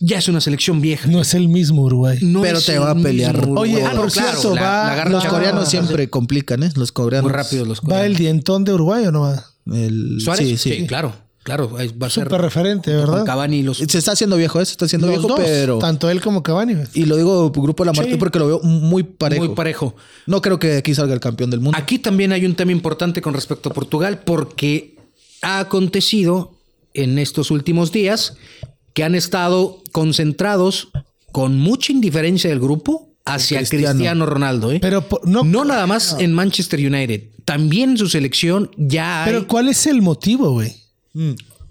ya 0.00 0.18
es 0.18 0.28
una 0.28 0.40
selección 0.40 0.80
vieja. 0.80 1.08
No 1.08 1.20
es 1.22 1.32
el 1.34 1.48
mismo 1.48 1.82
Uruguay. 1.82 2.18
No 2.22 2.42
Pero 2.42 2.60
te 2.60 2.78
va 2.78 2.90
a 2.90 2.94
pelear. 2.94 3.48
Oye, 3.56 3.78
por 3.80 3.94
No, 3.94 4.06
claro, 4.06 4.10
cierto, 4.10 4.54
la- 4.54 4.62
va- 4.62 4.96
la 4.96 5.04
Los 5.06 5.24
coreanos 5.24 5.68
siempre 5.68 6.10
complican, 6.10 6.62
¿eh? 6.62 6.70
Los 6.76 6.92
coreanos. 6.92 7.30
muy 7.30 7.36
rápido 7.36 7.64
los 7.64 7.78
¿Va 7.78 7.82
el 7.82 7.88
coreanos. 7.88 8.18
dientón 8.18 8.64
de 8.64 8.72
Uruguay 8.74 9.06
o 9.06 9.12
no 9.12 9.22
va? 9.22 9.44
El- 9.72 10.20
Suárez, 10.20 10.46
sí, 10.46 10.56
sí, 10.56 10.76
sí. 10.80 10.86
claro, 10.86 11.14
claro. 11.48 11.70
Va 11.70 12.06
a 12.06 12.10
ser 12.10 12.24
Súper 12.24 12.42
referente, 12.42 12.94
¿verdad? 12.94 13.24
Cavani 13.24 13.58
y 13.58 13.62
los 13.62 13.78
Se 13.78 13.98
está 13.98 14.12
haciendo 14.12 14.36
viejo, 14.36 14.60
¿eh? 14.60 14.66
Se 14.66 14.72
está 14.72 14.84
haciendo 14.84 15.06
Los 15.06 15.16
viejo, 15.18 15.28
dos, 15.28 15.40
pero... 15.40 15.78
tanto 15.78 16.10
él 16.10 16.20
como 16.20 16.42
Cavani. 16.42 16.74
güey. 16.74 16.86
Y 16.92 17.06
lo 17.06 17.16
digo 17.16 17.50
grupo 17.50 17.84
de 17.84 17.86
la 17.86 17.92
muerte 17.94 18.12
Sí. 18.12 18.18
porque 18.18 18.38
lo 18.38 18.46
veo 18.46 18.60
muy 18.60 19.02
parejo. 19.02 19.44
muy 19.46 19.54
parejo. 19.54 19.96
No 20.26 20.42
creo 20.42 20.58
que 20.58 20.76
aquí 20.76 20.94
salga 20.94 21.14
el 21.14 21.20
campeón 21.20 21.50
del 21.50 21.60
mundo. 21.60 21.78
Aquí 21.78 21.98
también 21.98 22.32
hay 22.32 22.44
un 22.44 22.54
tema 22.54 22.72
importante 22.72 23.22
con 23.22 23.32
respecto 23.32 23.70
a 23.70 23.72
Portugal 23.72 24.20
porque 24.24 24.96
ha 25.42 25.58
acontecido 25.60 26.52
en 26.94 27.18
estos 27.18 27.50
últimos 27.50 27.92
días 27.92 28.34
que 28.92 29.04
han 29.04 29.14
estado 29.14 29.82
concentrados 29.92 30.88
con 31.32 31.58
mucha 31.58 31.92
indiferencia 31.92 32.50
del 32.50 32.60
grupo 32.60 33.14
hacia 33.24 33.58
Cristiano, 33.58 33.94
Cristiano. 33.94 34.26
Ronaldo. 34.26 34.72
¿eh? 34.72 34.78
Pero 34.80 35.06
no, 35.24 35.44
no 35.44 35.64
nada 35.64 35.86
más 35.86 36.16
en 36.18 36.32
Manchester 36.32 36.80
United, 36.80 37.22
también 37.44 37.90
en 37.90 37.98
su 37.98 38.08
selección 38.08 38.70
ya 38.76 39.24
hay 39.24 39.32
pero 39.32 39.46
¿cuál 39.46 39.68
es 39.68 39.86
el 39.86 40.02
motivo, 40.02 40.50
güey? 40.52 40.74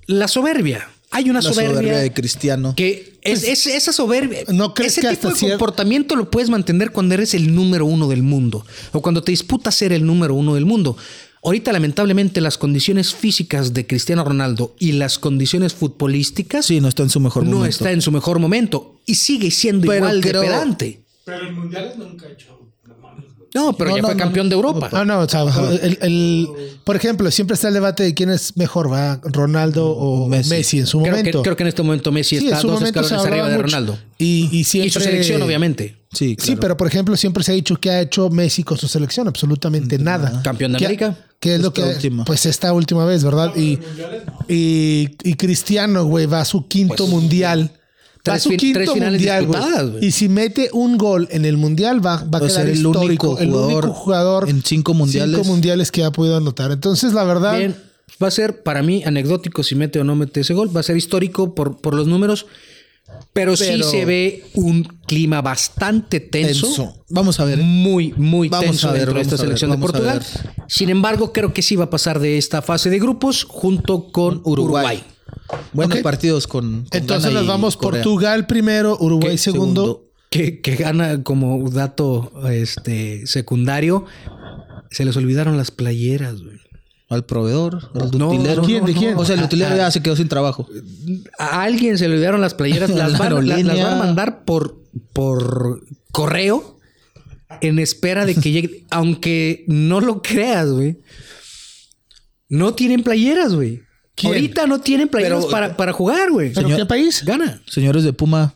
La 0.08 0.28
soberbia. 0.28 0.90
Hay 1.10 1.30
una 1.30 1.40
La 1.40 1.50
soberbia, 1.54 1.72
soberbia 1.76 1.98
de 2.00 2.14
Cristiano. 2.14 2.74
que 2.76 3.18
es, 3.22 3.44
es- 3.44 3.66
esa 3.68 3.94
soberbia. 3.94 4.40
¿no 4.54 4.74
crees 4.74 4.98
ese 4.98 5.08
que 5.08 5.16
tipo 5.16 5.30
de 5.30 5.36
cier- 5.36 5.50
comportamiento 5.52 6.16
lo 6.18 6.30
puedes 6.30 6.50
mantener 6.50 6.92
cuando 6.92 7.14
eres 7.14 7.34
el 7.34 7.56
número 7.56 7.86
uno 7.86 8.08
del 8.10 8.24
mundo 8.24 8.66
o 8.92 9.02
cuando 9.02 9.24
te 9.24 9.32
disputas 9.32 9.74
ser 9.76 9.94
el 9.94 10.06
número 10.06 10.36
uno 10.36 10.56
del 10.56 10.66
mundo. 10.66 10.98
Ahorita, 11.44 11.72
lamentablemente, 11.72 12.42
las 12.42 12.58
condiciones 12.58 13.14
físicas 13.16 13.74
de 13.74 13.88
Cristiano 13.88 14.26
Ronaldo 14.26 14.76
y 14.80 14.94
las 14.94 15.18
condiciones 15.18 15.74
futbolísticas 15.74 16.66
Sí, 16.66 16.82
no 16.82 16.90
está 16.90 17.04
en 17.04 17.10
su 17.10 17.22
mejor 17.22 17.44
no 17.46 17.52
momento. 17.58 17.70
está 17.70 17.92
en 17.92 18.02
su 18.02 18.12
mejor 18.12 18.40
momento 18.40 19.00
y 19.06 19.16
sigue 19.16 19.50
siendo 19.52 19.88
Pero 19.88 19.98
igual 20.08 20.22
creo- 20.22 20.42
de 20.42 20.48
pedante. 20.48 21.02
Pero 21.24 21.48
en 21.48 21.54
mundiales 21.56 21.98
nunca 21.98 22.26
ha 22.26 22.32
hecho. 22.32 22.57
No, 23.54 23.74
pero 23.76 23.90
No, 23.92 23.96
ya 23.96 24.02
no, 24.02 24.08
fue 24.10 24.16
no, 24.16 24.20
campeón 24.24 24.50
de 24.50 24.56
Europa. 24.56 24.90
No, 24.92 25.06
no, 25.06 25.20
o 25.20 25.28
sea, 25.30 25.44
el, 25.82 25.98
el- 26.02 26.48
por 26.84 26.96
ejemplo, 26.96 27.32
siempre 27.32 27.56
está 27.56 27.70
el 27.70 27.74
debate 27.74 28.04
de 28.04 28.14
quién 28.14 28.30
es 28.30 28.56
mejor, 28.58 28.92
¿va? 28.92 29.20
Ronaldo 29.24 29.90
o 29.90 30.28
Messi, 30.28 30.50
Messi. 30.50 30.80
en 30.80 30.88
su 30.88 31.00
creo, 31.02 31.14
que, 31.14 31.18
momento. 31.20 31.42
creo 31.44 31.56
que 31.56 31.64
en 31.64 31.68
este 31.68 31.82
momento 31.84 32.12
Messi 32.12 32.38
Sí, 32.40 32.46
está 32.46 32.58
en 32.58 32.62
su 32.62 32.68
dos 32.68 32.82
escalones 32.82 33.20
arriba 33.26 33.48
de 33.50 33.56
mucho. 33.56 33.64
Ronaldo. 33.64 33.98
Y, 34.18 34.50
y 34.52 34.64
siempre... 34.64 34.88
Y 34.88 34.92
su 34.92 35.00
selección, 35.00 35.42
obviamente. 35.42 35.96
Sí, 36.14 36.36
Sí, 36.40 36.56
pero 36.56 36.78
por 36.78 36.88
ejemplo, 36.88 37.16
siempre 37.18 37.44
se 37.44 37.52
ha 37.52 37.56
dicho 37.56 37.76
que 37.78 37.90
ha 37.90 38.02
hecho 38.02 38.30
Messi 38.30 38.64
con 38.64 38.78
su 38.78 38.88
selección, 38.88 39.28
absolutamente 39.28 39.98
nada. 39.98 40.42
Campeón 40.44 40.74
de 40.74 40.78
América. 40.78 41.18
Que 41.40 41.56
es 41.56 41.62
lo 41.62 41.72
que. 41.72 41.84
última. 41.84 42.26
Pues 42.26 42.48
esta 42.48 42.74
última 42.74 43.06
vez, 43.06 43.24
¿verdad? 43.24 43.56
Y, 43.56 43.78
y, 44.48 45.10
y 45.24 45.34
Cristiano, 45.36 46.06
güey, 46.06 46.26
va 46.26 46.42
a 46.42 46.46
su 46.46 46.68
quinto 46.68 47.06
mundial. 47.08 47.72
Tres 48.34 48.44
su 48.44 48.50
quinto 48.50 48.80
tres 48.80 48.92
finales 48.92 49.20
mundial, 49.20 49.46
disputadas, 49.46 49.92
güey. 49.92 50.06
Y 50.06 50.12
si 50.12 50.30
mete 50.30 50.70
un 50.74 50.98
gol 50.98 51.28
en 51.32 51.46
el 51.46 51.58
mundial, 51.58 52.06
va, 52.06 52.24
va 52.24 52.38
a 52.38 52.42
quedar 52.42 52.52
ser 52.52 52.70
el 52.70 52.76
histórico. 52.76 53.36
único 53.36 53.40
el 53.40 53.50
jugador 53.50 53.86
único 53.86 53.94
jugador 53.94 54.50
en 54.50 54.64
cinco 54.64 54.94
mundiales. 54.94 55.36
cinco 55.36 55.48
mundiales 55.48 55.92
que 55.92 56.04
ha 56.04 56.12
podido 56.12 56.38
anotar. 56.38 56.72
Entonces, 56.72 57.14
la 57.14 57.24
verdad. 57.24 57.58
Bien, 57.58 57.76
va 58.22 58.28
a 58.28 58.32
ser 58.32 58.64
para 58.64 58.84
mí 58.84 59.04
anecdótico 59.06 59.64
si 59.64 59.76
mete 59.76 60.00
o 60.00 60.04
no 60.04 60.16
mete 60.16 60.42
ese 60.42 60.54
gol. 60.54 60.76
Va 60.76 60.80
a 60.82 60.84
ser 60.84 60.98
histórico 60.98 61.56
por, 61.56 61.78
por 61.82 61.94
los 61.94 62.08
números. 62.08 62.46
Pero, 63.32 63.56
sí 63.56 63.82
se 63.84 64.04
ve 64.04 64.44
un 64.54 64.84
clima 64.84 65.42
bastante 65.42 66.20
tenso. 66.20 66.68
Tenso. 66.68 67.04
Vamos 67.10 67.40
a 67.40 67.46
ver. 67.46 67.60
Muy, 67.60 68.14
muy 68.18 68.50
Vamos 68.50 68.66
tenso 68.66 68.90
a 68.90 68.92
ver, 68.92 69.02
dentro 69.02 69.16
de 69.16 69.22
esta 69.22 69.36
ver, 69.36 69.46
selección 69.46 69.72
de 69.72 69.78
Portugal. 69.78 70.26
Sin 70.68 70.90
embargo, 70.90 71.32
creo 71.32 71.54
que 71.54 71.62
sí 71.62 71.76
va 71.76 71.86
a 71.86 71.90
pasar 71.90 72.20
de 72.20 72.38
esta 72.38 72.62
fase 72.62 72.90
de 72.90 73.00
grupos 73.00 73.46
junto 73.46 74.12
con 74.12 74.42
Uruguay. 74.44 74.98
Uruguay. 74.98 75.04
Buenos 75.74 76.00
partidos 76.00 76.48
con, 76.48 76.86
con 76.86 76.88
entonces 76.92 77.26
Ghana 77.32 77.40
nos 77.40 77.48
vamos 77.48 77.78
Corea. 77.78 78.02
Portugal 78.04 78.48
primero, 78.48 78.98
Uruguay 79.00 79.32
¿Qué? 79.32 79.38
segundo. 79.38 80.04
Que, 80.30 80.60
que 80.60 80.76
gana 80.76 81.24
como 81.24 81.70
dato 81.70 82.32
este, 82.52 83.26
secundario. 83.28 84.06
Se 84.92 85.06
les 85.06 85.16
olvidaron 85.16 85.56
las 85.58 85.72
playeras, 85.72 86.42
güey. 86.42 86.58
Al 87.10 87.24
proveedor, 87.24 87.90
al 87.96 88.12
No, 88.18 88.32
utilero. 88.32 88.62
¿de 88.62 88.68
quién, 88.68 88.86
de 88.86 88.94
quién? 88.94 89.16
O 89.18 89.24
sea, 89.24 89.36
el 89.36 89.42
Ah, 89.42 89.46
utilero 89.46 89.74
ah. 89.74 89.78
ya 89.78 89.92
se 89.92 90.02
quedó 90.04 90.18
sin 90.18 90.28
trabajo. 90.28 90.68
A 91.40 91.64
alguien 91.64 91.98
se 91.98 92.10
le 92.10 92.16
olvidaron 92.16 92.42
las 92.42 92.54
playeras. 92.54 92.90
Las 92.90 93.14
La 93.14 93.18
van, 93.18 93.48
la- 93.48 93.58
las 93.60 93.78
van 93.80 93.94
a 93.94 93.96
mandar 93.96 94.44
por, 94.44 94.84
por 95.14 95.86
correo 96.12 96.78
en 97.62 97.80
espera 97.80 98.26
de 98.26 98.36
que 98.36 98.52
llegue. 98.52 98.86
Aunque 98.92 99.64
no 99.68 100.02
lo 100.02 100.22
creas, 100.22 100.70
güey. 100.70 101.00
No 102.50 102.74
tienen 102.74 103.04
playeras, 103.04 103.54
güey. 103.56 103.84
¿Quién? 104.18 104.34
Ahorita 104.34 104.68
no 104.68 104.82
tienen 104.82 105.08
playeras 105.08 105.40
Pero- 105.46 105.52
para, 105.52 105.78
para 105.78 105.94
jugar, 105.94 106.32
güey. 106.32 106.52
¿Pero 106.52 106.68
Señor- 106.68 106.80
qué 106.80 106.86
país? 106.88 107.24
Gana. 107.24 107.62
Señores 107.68 108.04
de 108.04 108.12
Puma, 108.14 108.54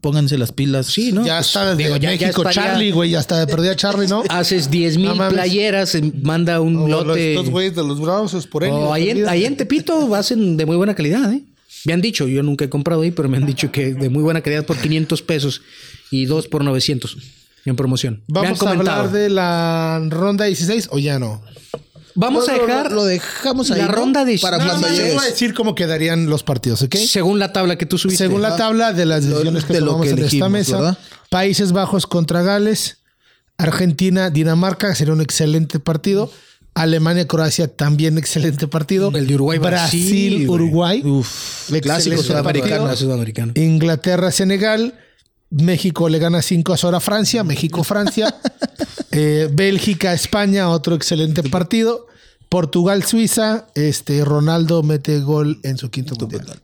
pónganse 0.00 0.36
las 0.38 0.52
pilas. 0.52 0.86
Sí, 0.86 1.12
¿no? 1.12 1.24
ya 1.24 1.36
Pues, 1.36 1.46
está 1.48 1.70
desde 1.70 1.82
digo, 1.84 1.96
ya- 1.96 2.14
ya 2.14 2.26
México 2.26 2.42
estaría- 2.48 2.70
Charlie, 2.72 2.90
güey. 2.92 3.10
Ya 3.10 3.20
está 3.20 3.38
de 3.40 3.46
perdida 3.46 3.74
Charlie, 3.76 4.06
¿no? 4.06 4.22
Haces 4.28 4.70
10 4.70 4.96
mil 4.98 5.08
No 5.08 5.14
mames. 5.16 5.34
playeras, 5.34 5.88
se 5.90 6.02
manda 6.22 6.60
un 6.60 6.76
O 6.76 6.88
lote. 6.88 7.34
Los 7.34 7.50
güeyes 7.50 7.74
de 7.74 7.82
los 7.82 8.00
bravos 8.00 8.46
por 8.46 8.64
él. 8.64 8.70
O 8.70 8.92
ahí, 8.92 9.10
en, 9.10 9.28
ahí 9.28 9.44
en 9.46 9.56
Tepito 9.56 10.14
hacen 10.14 10.56
de 10.56 10.66
muy 10.66 10.76
buena 10.76 10.94
calidad, 10.94 11.32
¿eh? 11.32 11.42
Me 11.86 11.92
han 11.92 12.00
dicho, 12.00 12.26
yo 12.28 12.42
nunca 12.42 12.64
he 12.64 12.68
comprado 12.70 13.02
ahí, 13.02 13.10
pero 13.10 13.28
me 13.28 13.36
han 13.36 13.44
dicho 13.46 13.70
que 13.70 13.92
de 13.94 14.08
muy 14.08 14.22
buena 14.22 14.40
calidad 14.40 14.64
por 14.64 14.76
500 14.78 15.20
pesos 15.22 15.60
y 16.10 16.24
dos 16.24 16.48
por 16.48 16.64
900 16.64 17.16
en 17.66 17.76
promoción. 17.76 18.22
Me 18.28 18.38
han 18.40 18.44
Vamos 18.44 18.62
a 18.62 18.64
comentado. 18.70 19.00
hablar 19.02 19.12
de 19.12 19.28
la 19.28 20.02
ronda 20.08 20.46
16 20.46 20.88
o 20.90 20.98
ya 20.98 21.18
no. 21.18 21.42
Vamos 22.16 22.48
a 22.48 22.52
Lo- 22.52 22.58
lo- 22.58 22.66
dejar 22.66 22.92
Lo, 22.92 23.04
dejamos 23.04 23.70
ahí. 23.70 23.78
la 23.80 23.86
¿no? 23.86 23.92
ronda 23.92 24.24
de 24.24 24.38
Para 24.38 24.58
cuando 24.64 24.88
llegues. 24.88 25.14
voy 25.14 25.24
a 25.24 25.28
decir 25.30 25.52
cómo 25.54 25.74
quedarían 25.74 26.26
los 26.26 26.42
partidos, 26.44 26.82
¿ok? 26.82 26.94
según 26.96 27.38
la 27.38 27.52
tabla 27.52 27.76
que 27.76 27.86
tú 27.86 27.98
subiste. 27.98 28.24
Según 28.24 28.40
la 28.42 28.56
tabla 28.56 28.92
de 28.92 29.04
las 29.04 29.24
decisiones 29.24 29.64
que 29.64 29.72
de 29.72 29.80
lo 29.80 29.86
tomamos 29.86 30.06
que 30.06 30.12
en 30.12 30.24
esta 30.24 30.48
mesa, 30.48 30.76
¿verdad? 30.76 30.98
Países 31.30 31.72
Bajos 31.72 32.06
contra 32.06 32.42
Gales, 32.42 32.98
Argentina, 33.58 34.30
Dinamarca, 34.30 34.94
sería 34.94 35.12
un 35.12 35.20
excelente 35.20 35.78
partido. 35.80 36.30
Alemania, 36.76 37.26
Croacia, 37.28 37.68
también 37.68 38.18
excelente 38.18 38.66
partido. 38.66 39.12
El 39.14 39.28
de 39.28 39.34
Uruguay, 39.36 39.58
Brasil. 39.58 40.48
Uruguay. 40.48 41.02
Uf, 41.04 41.70
clásico 41.82 42.20
sudamericano. 42.22 42.94
Sudamericano. 42.96 43.52
Inglaterra, 43.54 44.32
Senegal. 44.32 44.94
México 45.62 46.08
le 46.08 46.18
gana 46.18 46.42
5 46.42 46.72
a 46.72 46.76
0 46.76 46.96
a 46.96 47.00
Francia. 47.00 47.44
México, 47.44 47.84
Francia. 47.84 48.34
Eh, 49.16 49.48
Bélgica, 49.52 50.12
España, 50.12 50.68
otro 50.68 50.96
excelente 50.96 51.44
partido. 51.44 52.08
Portugal, 52.48 53.04
Suiza. 53.04 53.68
Este, 53.76 54.24
Ronaldo 54.24 54.82
mete 54.82 55.20
gol 55.20 55.60
en 55.62 55.78
su 55.78 55.88
quinto 55.90 56.16
mundial. 56.16 56.60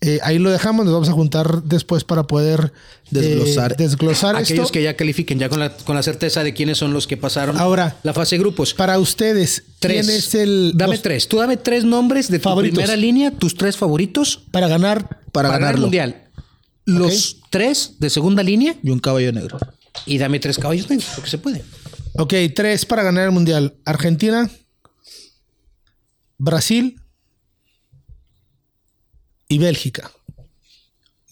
Eh, 0.00 0.18
ahí 0.24 0.40
lo 0.40 0.50
dejamos. 0.50 0.84
Nos 0.84 0.92
vamos 0.92 1.08
a 1.08 1.12
juntar 1.12 1.62
después 1.62 2.02
para 2.02 2.24
poder 2.24 2.72
eh, 2.72 3.10
Desglosar. 3.10 3.76
desglosar 3.76 4.34
Aquellos 4.34 4.64
esto. 4.64 4.72
que 4.72 4.82
ya 4.82 4.96
califiquen, 4.96 5.38
ya 5.38 5.48
con 5.48 5.60
la, 5.60 5.76
con 5.76 5.94
la 5.94 6.02
certeza 6.02 6.42
de 6.42 6.52
quiénes 6.52 6.78
son 6.78 6.92
los 6.92 7.06
que 7.06 7.16
pasaron 7.16 7.56
Ahora, 7.58 7.96
la 8.02 8.12
fase 8.12 8.34
de 8.34 8.40
grupos. 8.40 8.74
Para 8.74 8.98
ustedes, 8.98 9.62
Tres. 9.78 10.04
¿quién 10.04 10.16
es 10.18 10.34
el. 10.34 10.72
Dame 10.74 10.94
los- 10.94 11.02
tres. 11.02 11.28
Tú 11.28 11.36
dame 11.38 11.56
tres 11.56 11.84
nombres 11.84 12.28
de 12.28 12.38
tu 12.40 12.44
Favoritos. 12.44 12.76
primera 12.78 12.96
línea, 12.96 13.30
tus 13.30 13.54
tres 13.56 13.76
favoritos 13.76 14.42
Para 14.50 14.66
ganar. 14.66 15.20
Para, 15.30 15.48
ganar 15.50 15.76
el 15.76 15.80
mundial. 15.82 16.23
Los 16.86 17.40
tres 17.50 17.94
de 17.98 18.10
segunda 18.10 18.42
línea 18.42 18.76
Y 18.82 18.90
un 18.90 18.98
caballo 18.98 19.32
negro. 19.32 19.58
y 20.06 20.18
dame 20.18 20.38
tres 20.40 20.58
caballos 20.58 20.88
negros, 20.90 21.08
porque 21.14 21.30
se 21.30 21.38
puede. 21.38 21.64
Ok, 22.14 22.34
tres 22.54 22.84
para 22.84 23.02
ganar 23.02 23.24
el 23.24 23.30
mundial: 23.32 23.76
Argentina, 23.84 24.50
Brasil 26.38 27.00
y 29.48 29.58
Bélgica. 29.58 30.10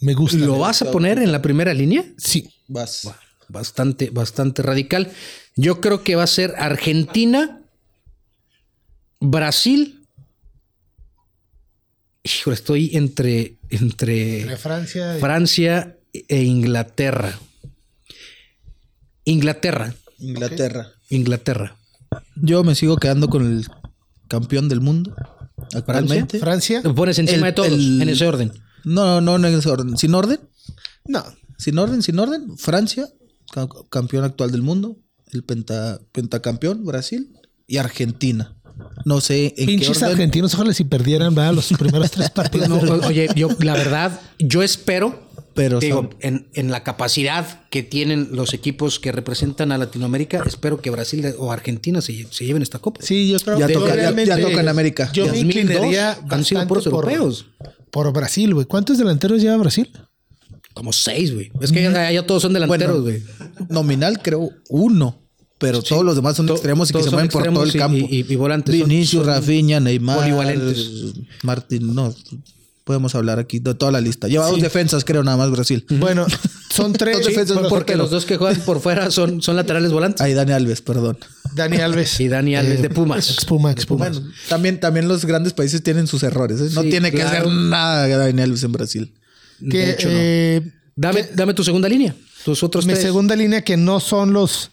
Me 0.01 0.15
gusta. 0.15 0.39
¿Lo 0.39 0.59
vas 0.59 0.83
a 0.83 0.91
poner 0.91 1.19
en 1.19 1.31
la 1.33 1.43
primera 1.43 1.73
línea? 1.75 2.05
Sí. 2.19 2.49
Vas. 2.69 3.09
Bastante, 3.49 4.11
bastante 4.11 4.63
radical. 4.63 5.13
Yo 5.57 5.81
creo 5.81 6.03
que 6.03 6.17
va 6.17 6.23
a 6.23 6.27
ser 6.27 6.55
Argentina, 6.57 7.61
Brasil. 9.21 10.07
Híjole, 12.25 12.55
estoy 12.55 12.97
entre, 12.97 13.59
entre 13.77 14.41
Entre 14.43 14.57
Francia. 14.57 15.17
y- 15.17 15.21
Francia 15.21 15.97
e 16.13 16.43
Inglaterra. 16.43 17.39
Inglaterra, 19.25 19.95
Inglaterra. 20.19 20.93
Inglaterra. 21.11 21.77
Yo 22.37 22.65
me 22.65 22.75
sigo 22.75 22.97
quedando 22.97 23.29
con 23.29 23.47
el 23.47 23.67
campeón 24.29 24.69
del 24.69 24.81
mundo. 24.81 25.15
Actualmente. 25.75 26.39
Francia. 26.41 26.81
Lo 26.83 26.95
pones 26.95 27.19
encima 27.19 27.39
El- 27.49 27.53
de 27.53 27.53
todos, 27.53 27.69
el- 27.73 28.03
en 28.03 28.09
ese 28.09 28.27
orden. 28.27 28.53
No, 28.85 29.21
no, 29.21 29.39
no 29.39 29.49
en 29.49 29.55
ese 29.55 29.69
orden. 29.71 29.97
Sin 29.97 30.15
orden. 30.15 30.41
No. 31.07 31.25
Sin 31.59 31.79
orden, 31.79 32.03
sin 32.03 32.19
orden. 32.19 32.57
Francia, 32.59 33.09
ca- 33.53 33.69
campeón 33.91 34.25
actual 34.25 34.51
del 34.51 34.63
mundo. 34.63 34.99
El 35.33 35.45
penta, 35.45 36.01
pentacampeón, 36.13 36.85
Brasil. 36.85 37.33
Y 37.67 37.77
Argentina. 37.79 38.57
No 39.05 39.21
sé 39.21 39.55
en 39.57 39.67
Pinches 39.67 39.99
qué 39.99 40.05
orden. 40.05 40.11
argentinos, 40.13 40.55
ojalá 40.55 40.73
si 40.75 40.85
perdieran, 40.85 41.35
¿verdad? 41.35 41.55
Los 41.55 41.69
primeros 41.79 42.11
tres 42.11 42.31
partidos. 42.35 42.69
No, 42.69 42.79
oye, 43.07 43.29
yo, 43.37 43.49
la 43.61 43.75
verdad, 43.75 44.21
yo 44.39 44.63
espero, 44.63 45.21
Pero 45.55 45.81
digo, 45.81 45.97
son- 46.03 46.15
en, 46.21 46.47
en 46.55 46.71
la 46.71 46.83
capacidad 46.83 47.61
que 47.71 47.83
tienen 47.83 48.29
los 48.33 48.55
equipos 48.55 48.99
que 49.01 49.13
representan 49.13 49.73
a 49.73 49.79
Latinoamérica, 49.79 50.43
espero 50.47 50.81
que 50.81 50.91
Brasil 50.91 51.27
o 51.39 51.53
Argentina 51.53 52.01
se, 52.01 52.27
se 52.31 52.45
lleven 52.47 52.63
esta 52.63 52.79
copa. 52.79 53.01
Sí, 53.03 53.29
yo 53.29 53.39
creo 53.41 53.59
Ya 53.59 53.67
que 53.67 53.75
toca- 53.75 53.89
ya- 53.97 54.25
ya 54.25 54.41
toca 54.41 54.61
en 54.61 54.69
América. 54.69 55.11
Yo 55.13 55.25
me 55.25 55.31
2002 55.33 55.57
inclinaría 55.65 56.19
han 56.31 56.45
sido 56.45 56.67
puros 56.69 56.85
por, 56.85 57.05
europeos. 57.11 57.47
por 57.91 58.13
Brasil, 58.13 58.55
güey. 58.55 58.67
¿Cuántos 58.67 58.99
delanteros 58.99 59.41
lleva 59.43 59.57
Brasil? 59.57 59.91
Como 60.75 60.93
seis, 60.95 61.35
güey. 61.35 61.53
Es 61.61 61.71
que 61.71 61.83
ya, 61.83 62.11
ya 62.11 62.27
todos 62.27 62.41
son 62.43 62.55
delanteros, 62.55 63.03
güey. 63.03 63.23
Nominal 63.69 64.23
creo 64.23 64.51
uno. 64.71 65.19
Pero 65.63 65.83
todos 65.83 66.05
los 66.05 66.17
demás 66.17 66.37
son 66.37 66.47
To- 66.47 66.53
extremos 66.55 66.91
y 66.91 66.93
que 66.93 67.03
se 67.03 67.11
mueven 67.11 67.31
por 67.31 67.45
todo 67.45 67.63
el 67.65 67.75
y- 67.75 67.79
campo. 67.79 67.97
y- 67.97 68.27
y 68.29 68.37
volantes. 68.37 68.75
Vinicius, 68.75 69.25
son 69.25 69.35
Rafinha, 69.35 69.81
Neymar, 69.81 70.19
polivalentes. 70.19 70.91
Martín, 71.43 71.95
no. 71.95 72.15
Podemos 72.85 73.15
hablar 73.15 73.39
aquí 73.39 73.61
de 73.61 73.75
toda 73.75 73.93
la 73.93 74.01
lista. 74.01 74.27
Lleva 74.27 74.49
dos 74.49 74.61
defensas, 74.61 75.05
creo, 75.05 75.23
nada 75.23 75.37
más 75.37 75.51
Brasil. 75.53 75.87
Bueno, 75.89 76.27
son 76.69 76.93
tres. 76.93 77.19
Dos 77.19 77.27
defensas, 77.27 77.57
pero- 77.57 77.69
Porque 77.69 77.95
los 77.97 78.11
dos 78.11 78.25
que 78.27 78.37
juegan 78.37 78.61
por 78.63 78.81
fuera 78.81 79.11
son, 79.13 79.41
son 79.41 79.55
laterales 79.57 79.93
volantes. 79.93 80.21
Ahí 80.21 80.35
Dani 80.35 80.51
Alves, 80.53 80.81
perdón. 80.83 81.17
Dani 81.55 81.77
Alves. 81.77 82.19
Y 82.21 82.27
Dani 82.29 82.57
Alves 82.57 82.83
de 82.83 82.91
Pumas. 82.91 83.31
Ex 83.31 83.45
Puma, 83.45 83.71
ex 83.71 83.87
Puma. 83.87 84.09
Bueno, 84.09 84.27
también, 84.49 84.81
también 84.81 85.07
los 85.07 85.25
grandes 85.25 85.53
países 85.53 85.81
tienen 85.83 86.09
sus 86.09 86.25
errores. 86.25 86.61
¿eh? 86.61 86.71
No 86.73 86.83
Sí, 86.83 86.91
tiene 86.91 87.13
que 87.13 87.19
claro. 87.19 87.39
hacer 87.49 87.53
nada 87.53 88.09
Dani 88.09 88.43
Alves 88.43 88.65
en 88.65 88.73
Brasil. 88.73 89.13
Que, 89.71 89.79
De 89.79 89.91
hecho, 89.93 90.09
no. 90.09 90.15
eh, 90.19 90.73
Dame, 90.97 91.25
dame 91.35 91.55
tu 91.55 91.63
segunda 91.65 91.89
línea. 91.89 92.15
Tus 92.45 92.65
otros 92.65 92.85
mi 92.85 92.95
tres. 92.95 93.05
segunda 93.05 93.37
línea 93.37 93.63
que 93.63 93.77
no 93.77 94.01
son 94.01 94.33
los, 94.33 94.73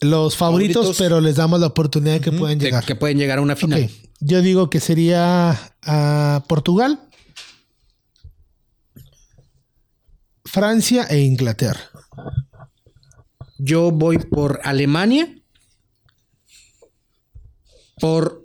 los 0.00 0.36
favoritos, 0.36 0.74
Favoritos. 0.82 0.98
pero 0.98 1.20
les 1.20 1.36
damos 1.36 1.60
la 1.60 1.66
oportunidad 1.68 2.14
de 2.14 2.20
que 2.20 2.32
pueden 2.32 2.60
llegar. 2.60 2.84
que 2.84 2.94
pueden 2.96 3.18
llegar 3.18 3.38
a 3.38 3.42
una 3.42 3.56
final. 3.56 3.90
Yo 4.20 4.42
digo 4.42 4.70
que 4.70 4.80
sería 4.80 5.58
a 5.82 6.44
Portugal, 6.48 7.00
Francia 10.44 11.04
e 11.04 11.20
Inglaterra. 11.20 11.80
Yo 13.58 13.90
voy 13.90 14.18
por 14.18 14.60
Alemania. 14.64 15.34
Por. 18.00 18.44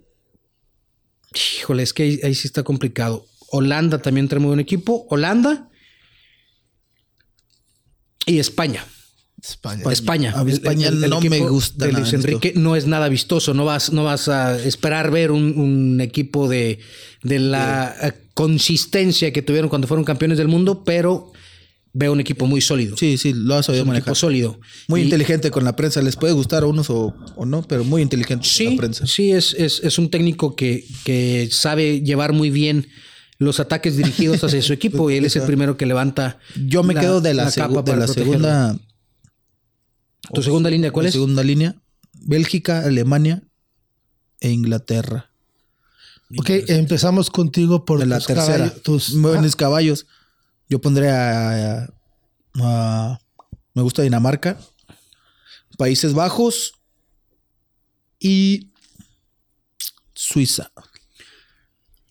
Híjole, 1.33 1.83
es 1.83 1.93
que 1.93 2.03
ahí, 2.03 2.19
ahí 2.23 2.35
sí 2.35 2.47
está 2.47 2.63
complicado. 2.63 3.25
Holanda 3.49 4.01
también 4.01 4.27
trae 4.27 4.39
muy 4.39 4.47
buen 4.49 4.59
equipo. 4.59 5.05
Holanda. 5.09 5.69
Y 8.25 8.39
España. 8.39 8.85
España. 9.43 9.83
España. 9.91 10.33
A 10.35 10.43
mí 10.43 10.51
España 10.51 10.91
no 10.91 11.19
me 11.21 11.39
gusta 11.39 11.85
de 11.85 11.91
nada 11.93 12.01
Luis 12.03 12.13
esto. 12.13 12.27
Enrique 12.27 12.53
no 12.55 12.75
es 12.75 12.85
nada 12.87 13.09
vistoso. 13.09 13.53
No 13.53 13.65
vas, 13.65 13.91
no 13.91 14.03
vas 14.03 14.27
a 14.29 14.59
esperar 14.61 15.09
ver 15.11 15.31
un, 15.31 15.57
un 15.57 15.99
equipo 16.01 16.47
de, 16.47 16.79
de 17.23 17.39
la 17.39 17.95
eh, 18.01 18.13
consistencia 18.33 19.33
que 19.33 19.41
tuvieron 19.41 19.69
cuando 19.69 19.87
fueron 19.87 20.03
campeones 20.05 20.37
del 20.37 20.47
mundo, 20.47 20.83
pero 20.83 21.31
veo 21.93 22.13
un 22.13 22.19
equipo 22.19 22.45
muy 22.45 22.61
sólido. 22.61 22.95
Sí, 22.97 23.17
sí, 23.17 23.33
lo 23.33 23.55
ha 23.55 23.63
sabido 23.63 23.83
un 23.83 23.89
manejar. 23.89 24.09
equipo 24.09 24.15
sólido. 24.15 24.59
Muy 24.87 25.01
Y- 25.01 25.03
inteligente 25.05 25.49
con 25.51 25.63
la 25.63 25.75
prensa. 25.75 26.01
Les 26.01 26.15
puede 26.15 26.33
gustar 26.33 26.63
a 26.63 26.67
unos 26.67 26.89
o, 26.89 27.13
o 27.35 27.45
no, 27.45 27.63
pero 27.63 27.83
muy 27.83 28.01
inteligente 28.01 28.43
con 28.43 28.49
Sí, 28.53 28.69
la 28.69 28.77
prensa. 28.77 29.07
sí, 29.07 29.31
es, 29.31 29.53
es, 29.55 29.81
es 29.83 29.97
un 29.97 30.09
técnico 30.09 30.55
que, 30.55 30.85
que 31.03 31.49
sabe 31.51 32.01
llevar 32.01 32.31
muy 32.33 32.49
bien 32.51 32.87
los 33.39 33.59
ataques 33.59 33.97
dirigidos 33.97 34.43
hacia 34.43 34.61
su 34.61 34.71
equipo 34.79 35.09
y 35.09 35.17
él 35.17 35.25
es 35.25 35.35
el 35.35 35.41
primero 35.43 35.75
que 35.77 35.85
levanta. 35.87 36.37
Yo 36.67 36.83
me 36.83 36.93
la- 36.93 37.01
quedo 37.01 37.21
de 37.21 37.33
la, 37.33 37.45
la 37.45 37.49
segu- 37.51 37.73
capa 37.75 37.91
de 37.91 37.97
la 37.97 38.07
segunda. 38.07 38.77
¿Tu 40.33 40.43
segunda 40.43 40.69
línea 40.69 40.91
cuál 40.91 41.05
es? 41.07 41.13
segunda 41.13 41.43
línea. 41.43 41.75
Bélgica, 42.13 42.83
Alemania 42.85 43.43
e 44.39 44.51
Inglaterra. 44.51 45.31
Ok, 46.37 46.49
empezamos 46.67 47.29
contigo 47.29 47.83
por 47.83 47.99
De 47.99 48.05
la 48.05 48.17
tus 48.17 48.27
tercera. 48.27 48.57
caballos- 48.69 48.83
tus- 48.83 49.19
Buenos 49.21 49.55
caballos. 49.55 50.05
Yo 50.69 50.79
pondré 50.79 51.09
a, 51.09 51.81
a- 51.83 51.89
a- 52.61 53.19
Me 53.73 53.81
gusta 53.81 54.01
Dinamarca. 54.01 54.57
Países 55.77 56.13
Bajos. 56.13 56.73
Y. 58.19 58.69
Suiza. 60.13 60.71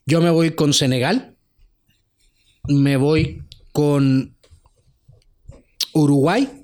Yo 0.06 0.20
me 0.20 0.30
voy 0.30 0.54
con 0.54 0.72
Senegal. 0.74 1.36
Me 2.68 2.96
voy 2.96 3.44
con 3.72 4.36
Uruguay. 5.92 6.59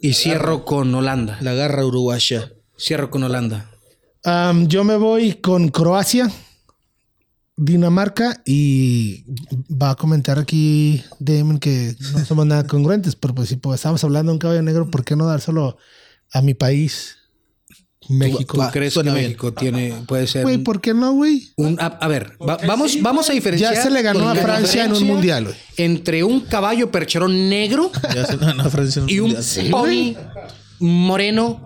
Y 0.00 0.14
cierro 0.14 0.64
con 0.64 0.94
Holanda. 0.94 1.38
La 1.40 1.52
garra 1.52 1.84
uruguaya. 1.84 2.52
Cierro 2.78 3.10
con 3.10 3.22
Holanda. 3.22 3.70
Yo 4.68 4.84
me 4.84 4.96
voy 4.96 5.34
con 5.34 5.68
Croacia, 5.68 6.30
Dinamarca 7.56 8.40
y 8.46 9.24
va 9.68 9.90
a 9.90 9.94
comentar 9.94 10.38
aquí 10.38 11.02
Damon 11.18 11.58
que 11.58 11.96
no 12.12 12.24
somos 12.24 12.46
nada 12.46 12.66
congruentes, 12.66 13.16
pero 13.16 13.34
pues 13.34 13.48
si 13.48 13.56
pues, 13.56 13.80
estamos 13.80 14.02
hablando 14.04 14.30
de 14.30 14.34
un 14.34 14.38
caballo 14.38 14.62
negro, 14.62 14.90
¿por 14.90 15.04
qué 15.04 15.16
no 15.16 15.26
dárselo 15.26 15.76
a 16.32 16.40
mi 16.40 16.54
país, 16.54 17.16
México? 18.08 18.58
Va, 18.58 18.70
¿Crees 18.70 18.94
que 18.94 19.02
bien. 19.02 19.14
México 19.14 19.52
tiene, 19.52 19.94
puede 20.06 20.26
ser 20.26 20.42
Güey, 20.42 20.58
¿por 20.58 20.80
qué 20.80 20.92
no, 20.94 21.12
güey? 21.12 21.50
a, 21.78 21.86
a 21.86 22.08
ver, 22.08 22.32
va- 22.40 22.58
vamos, 22.66 23.00
vamos 23.00 23.30
a 23.30 23.32
diferenciar. 23.32 23.74
Ya 23.74 23.82
se 23.82 23.90
le 23.90 24.02
ganó 24.02 24.28
a 24.28 24.34
Francia 24.34 24.84
en 24.84 24.92
un 24.92 25.04
mundial, 25.04 25.44
güey. 25.44 25.56
Entre 25.76 26.24
un 26.24 26.40
caballo 26.40 26.90
percherón 26.90 27.48
negro 27.48 27.90
Ya 28.14 28.26
se 28.26 28.36
ganó 28.36 28.68
Francia 28.70 29.00
en 29.00 29.04
un 29.04 29.10
y 29.10 29.20
un 29.20 29.32
mundial. 29.32 29.70
pony 29.70 30.14
moreno. 30.80 31.62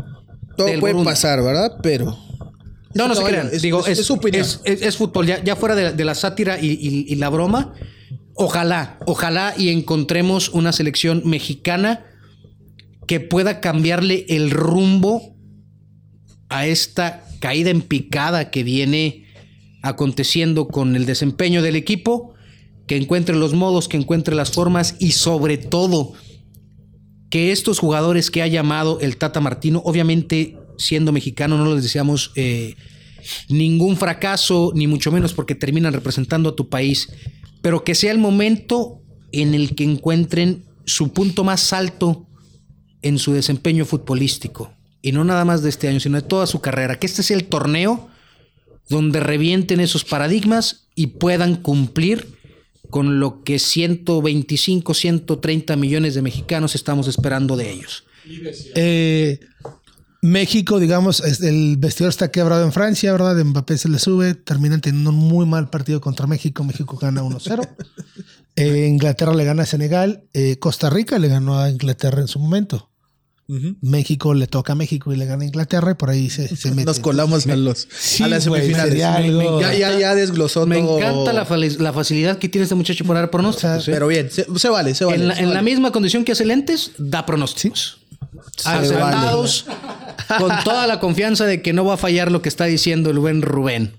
Todo 0.56 0.66
del 0.68 0.80
puede 0.80 0.94
Burundi. 0.94 1.10
pasar, 1.10 1.42
¿verdad? 1.42 1.72
Pero. 1.82 2.18
No, 2.94 3.08
no 3.08 3.14
se 3.14 3.22
crean. 3.24 3.50
es- 3.52 3.60
Digo, 3.62 3.80
es- 3.80 3.88
es, 3.88 3.98
es 4.00 4.06
su 4.06 4.14
opinión. 4.14 4.42
es- 4.42 4.60
es- 4.64 4.82
es 4.82 4.96
fútbol. 4.96 5.26
Ya, 5.26 5.42
ya 5.44 5.54
fuera 5.56 5.74
de, 5.74 5.92
de 5.92 6.04
la 6.04 6.14
sátira 6.14 6.58
y, 6.60 6.66
y- 6.72 7.06
y 7.12 7.14
la 7.16 7.28
broma, 7.28 7.74
ojalá, 8.34 8.98
ojalá 9.06 9.54
y 9.56 9.68
encontremos 9.68 10.48
una 10.50 10.72
selección 10.72 11.22
mexicana 11.26 12.04
que 13.06 13.20
pueda 13.20 13.60
cambiarle 13.60 14.24
el 14.30 14.50
rumbo 14.50 15.35
a 16.48 16.66
esta 16.66 17.24
caída 17.40 17.70
en 17.70 17.82
picada 17.82 18.50
que 18.50 18.62
viene 18.62 19.26
aconteciendo 19.82 20.68
con 20.68 20.96
el 20.96 21.06
desempeño 21.06 21.62
del 21.62 21.76
equipo, 21.76 22.34
que 22.86 22.96
encuentre 22.96 23.36
los 23.36 23.54
modos, 23.54 23.88
que 23.88 23.96
encuentre 23.96 24.34
las 24.34 24.52
formas 24.52 24.96
y 24.98 25.12
sobre 25.12 25.58
todo 25.58 26.12
que 27.30 27.52
estos 27.52 27.78
jugadores 27.78 28.30
que 28.30 28.42
ha 28.42 28.46
llamado 28.46 29.00
el 29.00 29.16
Tata 29.16 29.40
Martino, 29.40 29.82
obviamente 29.84 30.56
siendo 30.78 31.12
mexicano, 31.12 31.56
no 31.58 31.74
les 31.74 31.82
deseamos 31.82 32.32
eh, 32.36 32.74
ningún 33.48 33.96
fracaso, 33.96 34.72
ni 34.74 34.86
mucho 34.86 35.10
menos 35.10 35.32
porque 35.32 35.54
terminan 35.54 35.92
representando 35.92 36.50
a 36.50 36.56
tu 36.56 36.68
país, 36.68 37.08
pero 37.62 37.82
que 37.82 37.94
sea 37.94 38.12
el 38.12 38.18
momento 38.18 39.00
en 39.32 39.54
el 39.54 39.74
que 39.74 39.84
encuentren 39.84 40.64
su 40.84 41.12
punto 41.12 41.42
más 41.42 41.72
alto 41.72 42.26
en 43.02 43.18
su 43.18 43.32
desempeño 43.32 43.84
futbolístico. 43.84 44.72
Y 45.02 45.12
no 45.12 45.24
nada 45.24 45.44
más 45.44 45.62
de 45.62 45.68
este 45.68 45.88
año, 45.88 46.00
sino 46.00 46.20
de 46.20 46.26
toda 46.26 46.46
su 46.46 46.60
carrera. 46.60 46.98
Que 46.98 47.06
este 47.06 47.22
sea 47.22 47.36
el 47.36 47.44
torneo 47.44 48.08
donde 48.88 49.20
revienten 49.20 49.80
esos 49.80 50.04
paradigmas 50.04 50.86
y 50.94 51.08
puedan 51.08 51.56
cumplir 51.56 52.36
con 52.90 53.20
lo 53.20 53.42
que 53.42 53.58
125, 53.58 54.94
130 54.94 55.76
millones 55.76 56.14
de 56.14 56.22
mexicanos 56.22 56.74
estamos 56.74 57.08
esperando 57.08 57.56
de 57.56 57.72
ellos. 57.72 58.04
Eh, 58.74 59.40
México, 60.22 60.80
digamos, 60.80 61.20
el 61.42 61.76
vestidor 61.76 62.10
está 62.10 62.30
quebrado 62.30 62.64
en 62.64 62.72
Francia, 62.72 63.12
¿verdad? 63.12 63.36
Mbappé 63.44 63.78
se 63.78 63.88
le 63.88 63.98
sube, 63.98 64.34
terminan 64.34 64.80
teniendo 64.80 65.10
un 65.10 65.16
muy 65.16 65.46
mal 65.46 65.70
partido 65.70 66.00
contra 66.00 66.26
México. 66.26 66.64
México 66.64 66.96
gana 66.96 67.22
1-0. 67.22 67.68
Eh, 68.58 68.86
Inglaterra 68.86 69.34
le 69.34 69.44
gana 69.44 69.64
a 69.64 69.66
Senegal. 69.66 70.24
Eh, 70.32 70.58
Costa 70.58 70.88
Rica 70.88 71.18
le 71.18 71.28
ganó 71.28 71.58
a 71.58 71.68
Inglaterra 71.68 72.22
en 72.22 72.26
su 72.26 72.38
momento. 72.38 72.88
México 73.80 74.34
le 74.34 74.46
toca 74.48 74.72
a 74.72 74.76
México 74.76 75.12
y 75.12 75.16
le 75.16 75.24
gana 75.24 75.44
a 75.44 75.46
Inglaterra 75.46 75.92
y 75.92 75.94
por 75.94 76.10
ahí 76.10 76.30
se, 76.30 76.54
se 76.56 76.70
mete. 76.70 76.84
Nos 76.86 76.98
colamos 77.00 77.46
a 77.46 77.54
los 77.56 77.86
Sí, 77.96 78.24
a 78.24 78.28
las 78.28 78.44
semifinales. 78.44 78.98
ya, 78.98 79.74
ya, 79.74 79.98
ya 79.98 80.14
desglosó 80.14 80.66
Me 80.66 80.80
todo. 80.80 80.98
encanta 80.98 81.32
la, 81.32 81.44
facilidad 81.92 82.38
que 82.38 82.48
tiene 82.48 82.64
este 82.64 82.74
muchacho 82.74 83.04
para 83.04 83.20
dar 83.20 83.30
pronósticos. 83.30 83.78
O 83.78 83.80
sea, 83.80 83.92
¿eh? 83.92 83.94
Pero 83.96 84.08
bien, 84.08 84.30
se, 84.30 84.46
se 84.58 84.68
vale, 84.68 84.94
se 84.94 85.04
vale. 85.04 85.22
en 85.22 85.28
la, 85.28 85.34
se 85.36 85.42
en 85.42 85.48
la 85.50 85.54
vale. 85.56 85.70
misma 85.70 85.92
condición 85.92 86.24
que 86.24 86.32
hace 86.32 86.44
lentes, 86.44 86.92
da 86.98 87.24
pronósticos. 87.24 87.98
Se 88.56 88.68
Acertados, 88.68 89.66
con 90.38 90.50
toda 90.64 90.86
la 90.86 90.98
confianza 90.98 91.44
de 91.44 91.62
que 91.62 91.72
no 91.72 91.84
va 91.84 91.94
a 91.94 91.98
fallar 91.98 92.32
lo 92.32 92.42
que 92.42 92.48
está 92.48 92.64
diciendo 92.64 93.10
el 93.10 93.18
buen 93.18 93.42
Rubén. 93.42 93.92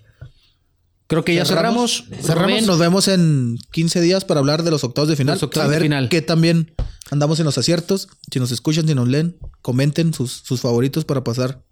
Creo 1.07 1.23
que 1.23 1.33
ya 1.35 1.45
cerramos. 1.45 2.03
Cerramos. 2.21 2.51
Rubén, 2.51 2.65
Nos 2.65 2.79
vemos 2.79 3.07
en 3.07 3.57
15 3.71 4.01
días 4.01 4.25
para 4.25 4.39
hablar 4.41 4.63
de 4.63 4.71
los 4.71 4.83
octavos 4.83 5.07
de 5.09 5.15
final. 5.15 5.39
Octavos 5.41 5.65
a 5.65 5.69
ver 5.69 5.79
de 5.79 5.85
final. 5.85 6.09
qué 6.09 6.21
también 6.21 6.73
andamos 7.11 7.39
en 7.39 7.45
los 7.45 7.57
aciertos. 7.57 8.09
Si 8.31 8.39
nos 8.39 8.51
escuchan, 8.51 8.87
si 8.87 8.93
nos 8.95 9.07
leen, 9.07 9.37
comenten 9.61 10.13
sus, 10.13 10.31
sus 10.45 10.59
favoritos 10.61 11.05
para 11.05 11.23
pasar 11.23 11.63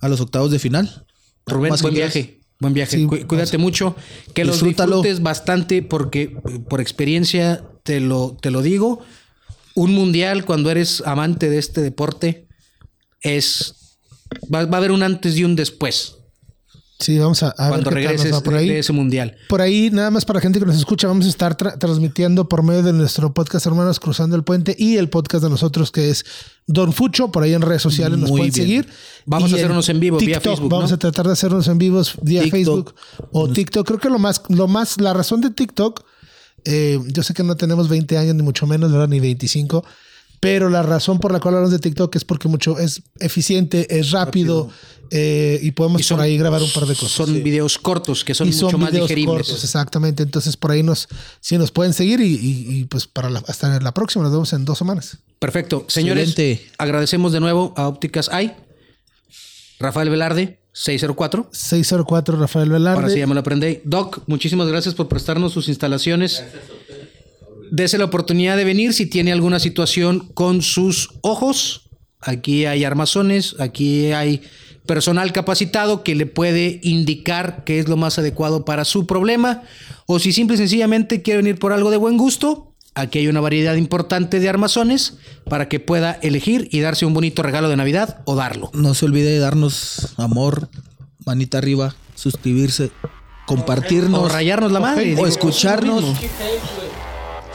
a 0.00 0.08
los 0.08 0.20
octavos 0.20 0.50
de 0.50 0.58
final. 0.58 1.06
Rubén, 1.46 1.70
Más 1.70 1.80
buen 1.82 1.94
viaje. 1.94 2.40
Buen 2.60 2.74
viaje. 2.74 2.96
Sí, 2.98 3.06
Cu- 3.06 3.26
cuídate 3.26 3.56
mucho. 3.56 3.96
Que 4.34 4.44
los 4.44 4.62
disfrutes 4.62 5.22
bastante 5.22 5.82
porque 5.82 6.28
por 6.68 6.80
experiencia 6.82 7.64
te 7.84 8.00
lo, 8.00 8.36
te 8.40 8.50
lo 8.50 8.60
digo. 8.62 9.00
Un 9.74 9.92
mundial 9.94 10.44
cuando 10.44 10.70
eres 10.70 11.02
amante 11.06 11.48
de 11.48 11.58
este 11.58 11.80
deporte 11.80 12.48
es... 13.22 13.96
Va, 14.52 14.66
va 14.66 14.76
a 14.76 14.78
haber 14.78 14.90
un 14.90 15.02
antes 15.02 15.36
y 15.38 15.44
un 15.44 15.56
después. 15.56 16.16
Sí, 17.00 17.16
vamos 17.16 17.44
a, 17.44 17.50
a 17.50 17.68
cuando 17.68 17.76
ver 17.76 17.84
tal 17.84 17.94
regreses 17.94 18.40
por 18.42 18.54
ahí. 18.56 18.68
de 18.68 18.80
ese 18.80 18.92
mundial. 18.92 19.36
Por 19.48 19.60
ahí, 19.60 19.88
nada 19.92 20.10
más 20.10 20.24
para 20.24 20.38
la 20.38 20.42
gente 20.42 20.58
que 20.58 20.66
nos 20.66 20.76
escucha, 20.76 21.06
vamos 21.06 21.26
a 21.26 21.28
estar 21.28 21.56
tra- 21.56 21.78
transmitiendo 21.78 22.48
por 22.48 22.64
medio 22.64 22.82
de 22.82 22.92
nuestro 22.92 23.32
podcast 23.32 23.66
Hermanos 23.66 24.00
Cruzando 24.00 24.34
el 24.34 24.42
Puente 24.42 24.74
y 24.76 24.96
el 24.96 25.08
podcast 25.08 25.44
de 25.44 25.50
nosotros 25.50 25.92
que 25.92 26.10
es 26.10 26.24
Don 26.66 26.92
Fucho. 26.92 27.30
Por 27.30 27.44
ahí 27.44 27.54
en 27.54 27.62
redes 27.62 27.82
sociales 27.82 28.18
nos 28.18 28.30
Muy 28.30 28.40
pueden 28.40 28.52
bien. 28.54 28.66
seguir. 28.66 28.88
Vamos 29.26 29.50
Y 29.50 29.54
a 29.54 29.56
hacernos 29.58 29.88
en 29.88 30.00
vivo 30.00 30.18
vía 30.18 30.26
TikTok, 30.38 30.52
Facebook, 30.54 30.70
Vamos 30.70 30.90
¿no? 30.90 30.96
a 30.96 30.98
tratar 30.98 31.26
de 31.28 31.32
hacernos 31.34 31.68
en 31.68 31.78
vivos 31.78 32.14
vía 32.20 32.42
TikTok. 32.42 32.56
Facebook 32.56 32.94
o 33.30 33.48
TikTok. 33.48 33.86
Creo 33.86 33.98
que 34.00 34.10
lo 34.10 34.18
más, 34.18 34.42
lo 34.48 34.66
más, 34.66 35.00
la 35.00 35.14
razón 35.14 35.40
de 35.40 35.50
TikTok, 35.50 36.02
eh, 36.64 36.98
yo 37.06 37.22
sé 37.22 37.32
que 37.32 37.44
no 37.44 37.56
tenemos 37.56 37.88
20 37.88 38.18
años 38.18 38.34
ni 38.34 38.42
mucho 38.42 38.66
menos, 38.66 38.90
¿verdad? 38.90 39.06
Ni 39.08 39.20
25. 39.20 39.84
Pero 40.40 40.68
la 40.70 40.82
razón 40.82 41.18
por 41.18 41.32
la 41.32 41.40
cual 41.40 41.54
hablamos 41.54 41.72
de 41.72 41.78
TikTok 41.80 42.14
es 42.16 42.24
porque 42.24 42.48
mucho 42.48 42.78
es 42.78 43.02
eficiente, 43.18 43.98
es 43.98 44.10
rápido, 44.12 44.70
eh, 45.10 45.58
y 45.62 45.72
podemos 45.72 46.00
Y 46.00 46.04
son- 46.04 46.18
por 46.18 46.24
ahí 46.24 46.38
grabar 46.38 46.62
un 46.62 46.70
par 46.70 46.84
de 46.86 46.94
cosas 46.94 47.10
Son 47.10 47.42
videos 47.42 47.78
cortos 47.78 48.24
que 48.24 48.34
son 48.34 48.46
y 48.48 48.52
mucho 48.52 48.70
son 48.70 48.80
más 48.80 48.90
videos 48.92 49.08
digeribles. 49.08 49.46
cortos, 49.46 49.64
exactamente. 49.64 50.22
Entonces 50.22 50.56
por 50.56 50.70
ahí 50.70 50.82
nos, 50.82 51.08
sí 51.40 51.58
nos 51.58 51.70
pueden 51.72 51.92
seguir 51.92 52.20
y, 52.20 52.34
y- 52.34 52.66
y, 52.80 52.84
pues 52.84 53.06
para 53.06 53.30
la, 53.30 53.42
hasta 53.48 53.80
la 53.80 53.92
próxima, 53.94 54.22
nos 54.24 54.32
vemos 54.32 54.52
en 54.52 54.64
dos 54.64 54.78
semanas. 54.78 55.18
Perfecto. 55.38 55.84
Señores, 55.88 56.30
Excelente. 56.30 56.66
agradecemos 56.78 57.32
de 57.32 57.40
nuevo 57.40 57.72
a 57.76 57.88
Ópticas 57.88 58.28
AI. 58.28 58.54
Rafael 59.80 60.10
Velarde, 60.10 60.60
604. 60.72 61.48
604 61.52 62.36
Rafael 62.38 62.66
Ahora 62.68 62.78
Velarde. 62.78 63.12
sí 63.12 63.18
ya 63.20 63.26
me 63.26 63.34
lo 63.34 63.40
aprendí. 63.40 63.80
Doc, 63.84 64.20
muchísimas 64.26 64.68
gracias 64.68 64.94
por 64.94 65.08
prestarnos 65.08 65.52
sus 65.52 65.68
instalaciones. 65.68 66.42
Dese 67.70 67.98
la 67.98 68.04
oportunidad 68.04 68.56
de 68.56 68.64
venir 68.64 68.92
si 68.92 69.06
tiene 69.06 69.32
alguna 69.32 69.60
situación 69.60 70.28
con 70.34 70.62
sus 70.62 71.10
ojos. 71.22 71.90
Aquí 72.20 72.66
hay 72.66 72.84
armazones, 72.84 73.56
aquí 73.58 74.12
hay 74.12 74.42
personal 74.86 75.32
capacitado 75.32 76.02
que 76.02 76.16
le 76.16 76.26
puede 76.26 76.80
indicar 76.82 77.62
qué 77.64 77.78
es 77.78 77.88
lo 77.88 77.96
más 77.96 78.18
adecuado 78.18 78.64
para 78.64 78.84
su 78.84 79.06
problema. 79.06 79.62
O 80.06 80.18
si 80.18 80.32
simple 80.32 80.54
y 80.54 80.58
sencillamente 80.58 81.22
quiere 81.22 81.42
venir 81.42 81.58
por 81.58 81.72
algo 81.72 81.90
de 81.90 81.98
buen 81.98 82.16
gusto, 82.16 82.74
aquí 82.94 83.20
hay 83.20 83.28
una 83.28 83.40
variedad 83.40 83.76
importante 83.76 84.40
de 84.40 84.48
armazones 84.48 85.18
para 85.44 85.68
que 85.68 85.78
pueda 85.78 86.18
elegir 86.22 86.68
y 86.72 86.80
darse 86.80 87.06
un 87.06 87.14
bonito 87.14 87.42
regalo 87.42 87.68
de 87.68 87.76
Navidad 87.76 88.22
o 88.24 88.34
darlo. 88.34 88.70
No 88.72 88.94
se 88.94 89.04
olvide 89.04 89.30
de 89.30 89.38
darnos 89.38 90.14
amor, 90.16 90.68
manita 91.24 91.58
arriba, 91.58 91.94
suscribirse, 92.14 92.90
compartirnos. 93.46 94.20
O 94.20 94.28
rayarnos 94.28 94.72
la 94.72 94.80
madre. 94.80 95.14
O 95.18 95.26
escucharnos. 95.26 96.04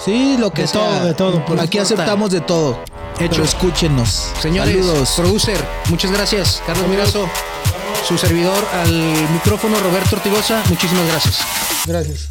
Sí, 0.04 0.36
lo 0.38 0.52
que 0.52 0.64
De 0.64 0.68
sea. 0.68 0.82
todo, 0.82 1.06
de 1.06 1.14
todo, 1.14 1.46
Por 1.46 1.60
aquí 1.60 1.78
importa. 1.78 1.82
aceptamos 2.04 2.32
de 2.32 2.42
todo. 2.42 2.80
Hecho. 3.20 3.30
Pero 3.32 3.44
escúchenos. 3.44 4.28
Señores, 4.42 4.76
Saludos. 4.86 5.10
producer, 5.16 5.66
muchas 5.90 6.12
gracias. 6.12 6.62
Carlos 6.66 6.88
Mirazo, 6.88 7.30
su 8.08 8.18
servidor 8.18 8.68
al 8.74 8.92
micrófono, 9.32 9.80
Roberto 9.80 10.16
Ortigosa, 10.16 10.62
muchísimas 10.70 11.08
gracias. 11.08 11.38
Gracias. 11.86 12.30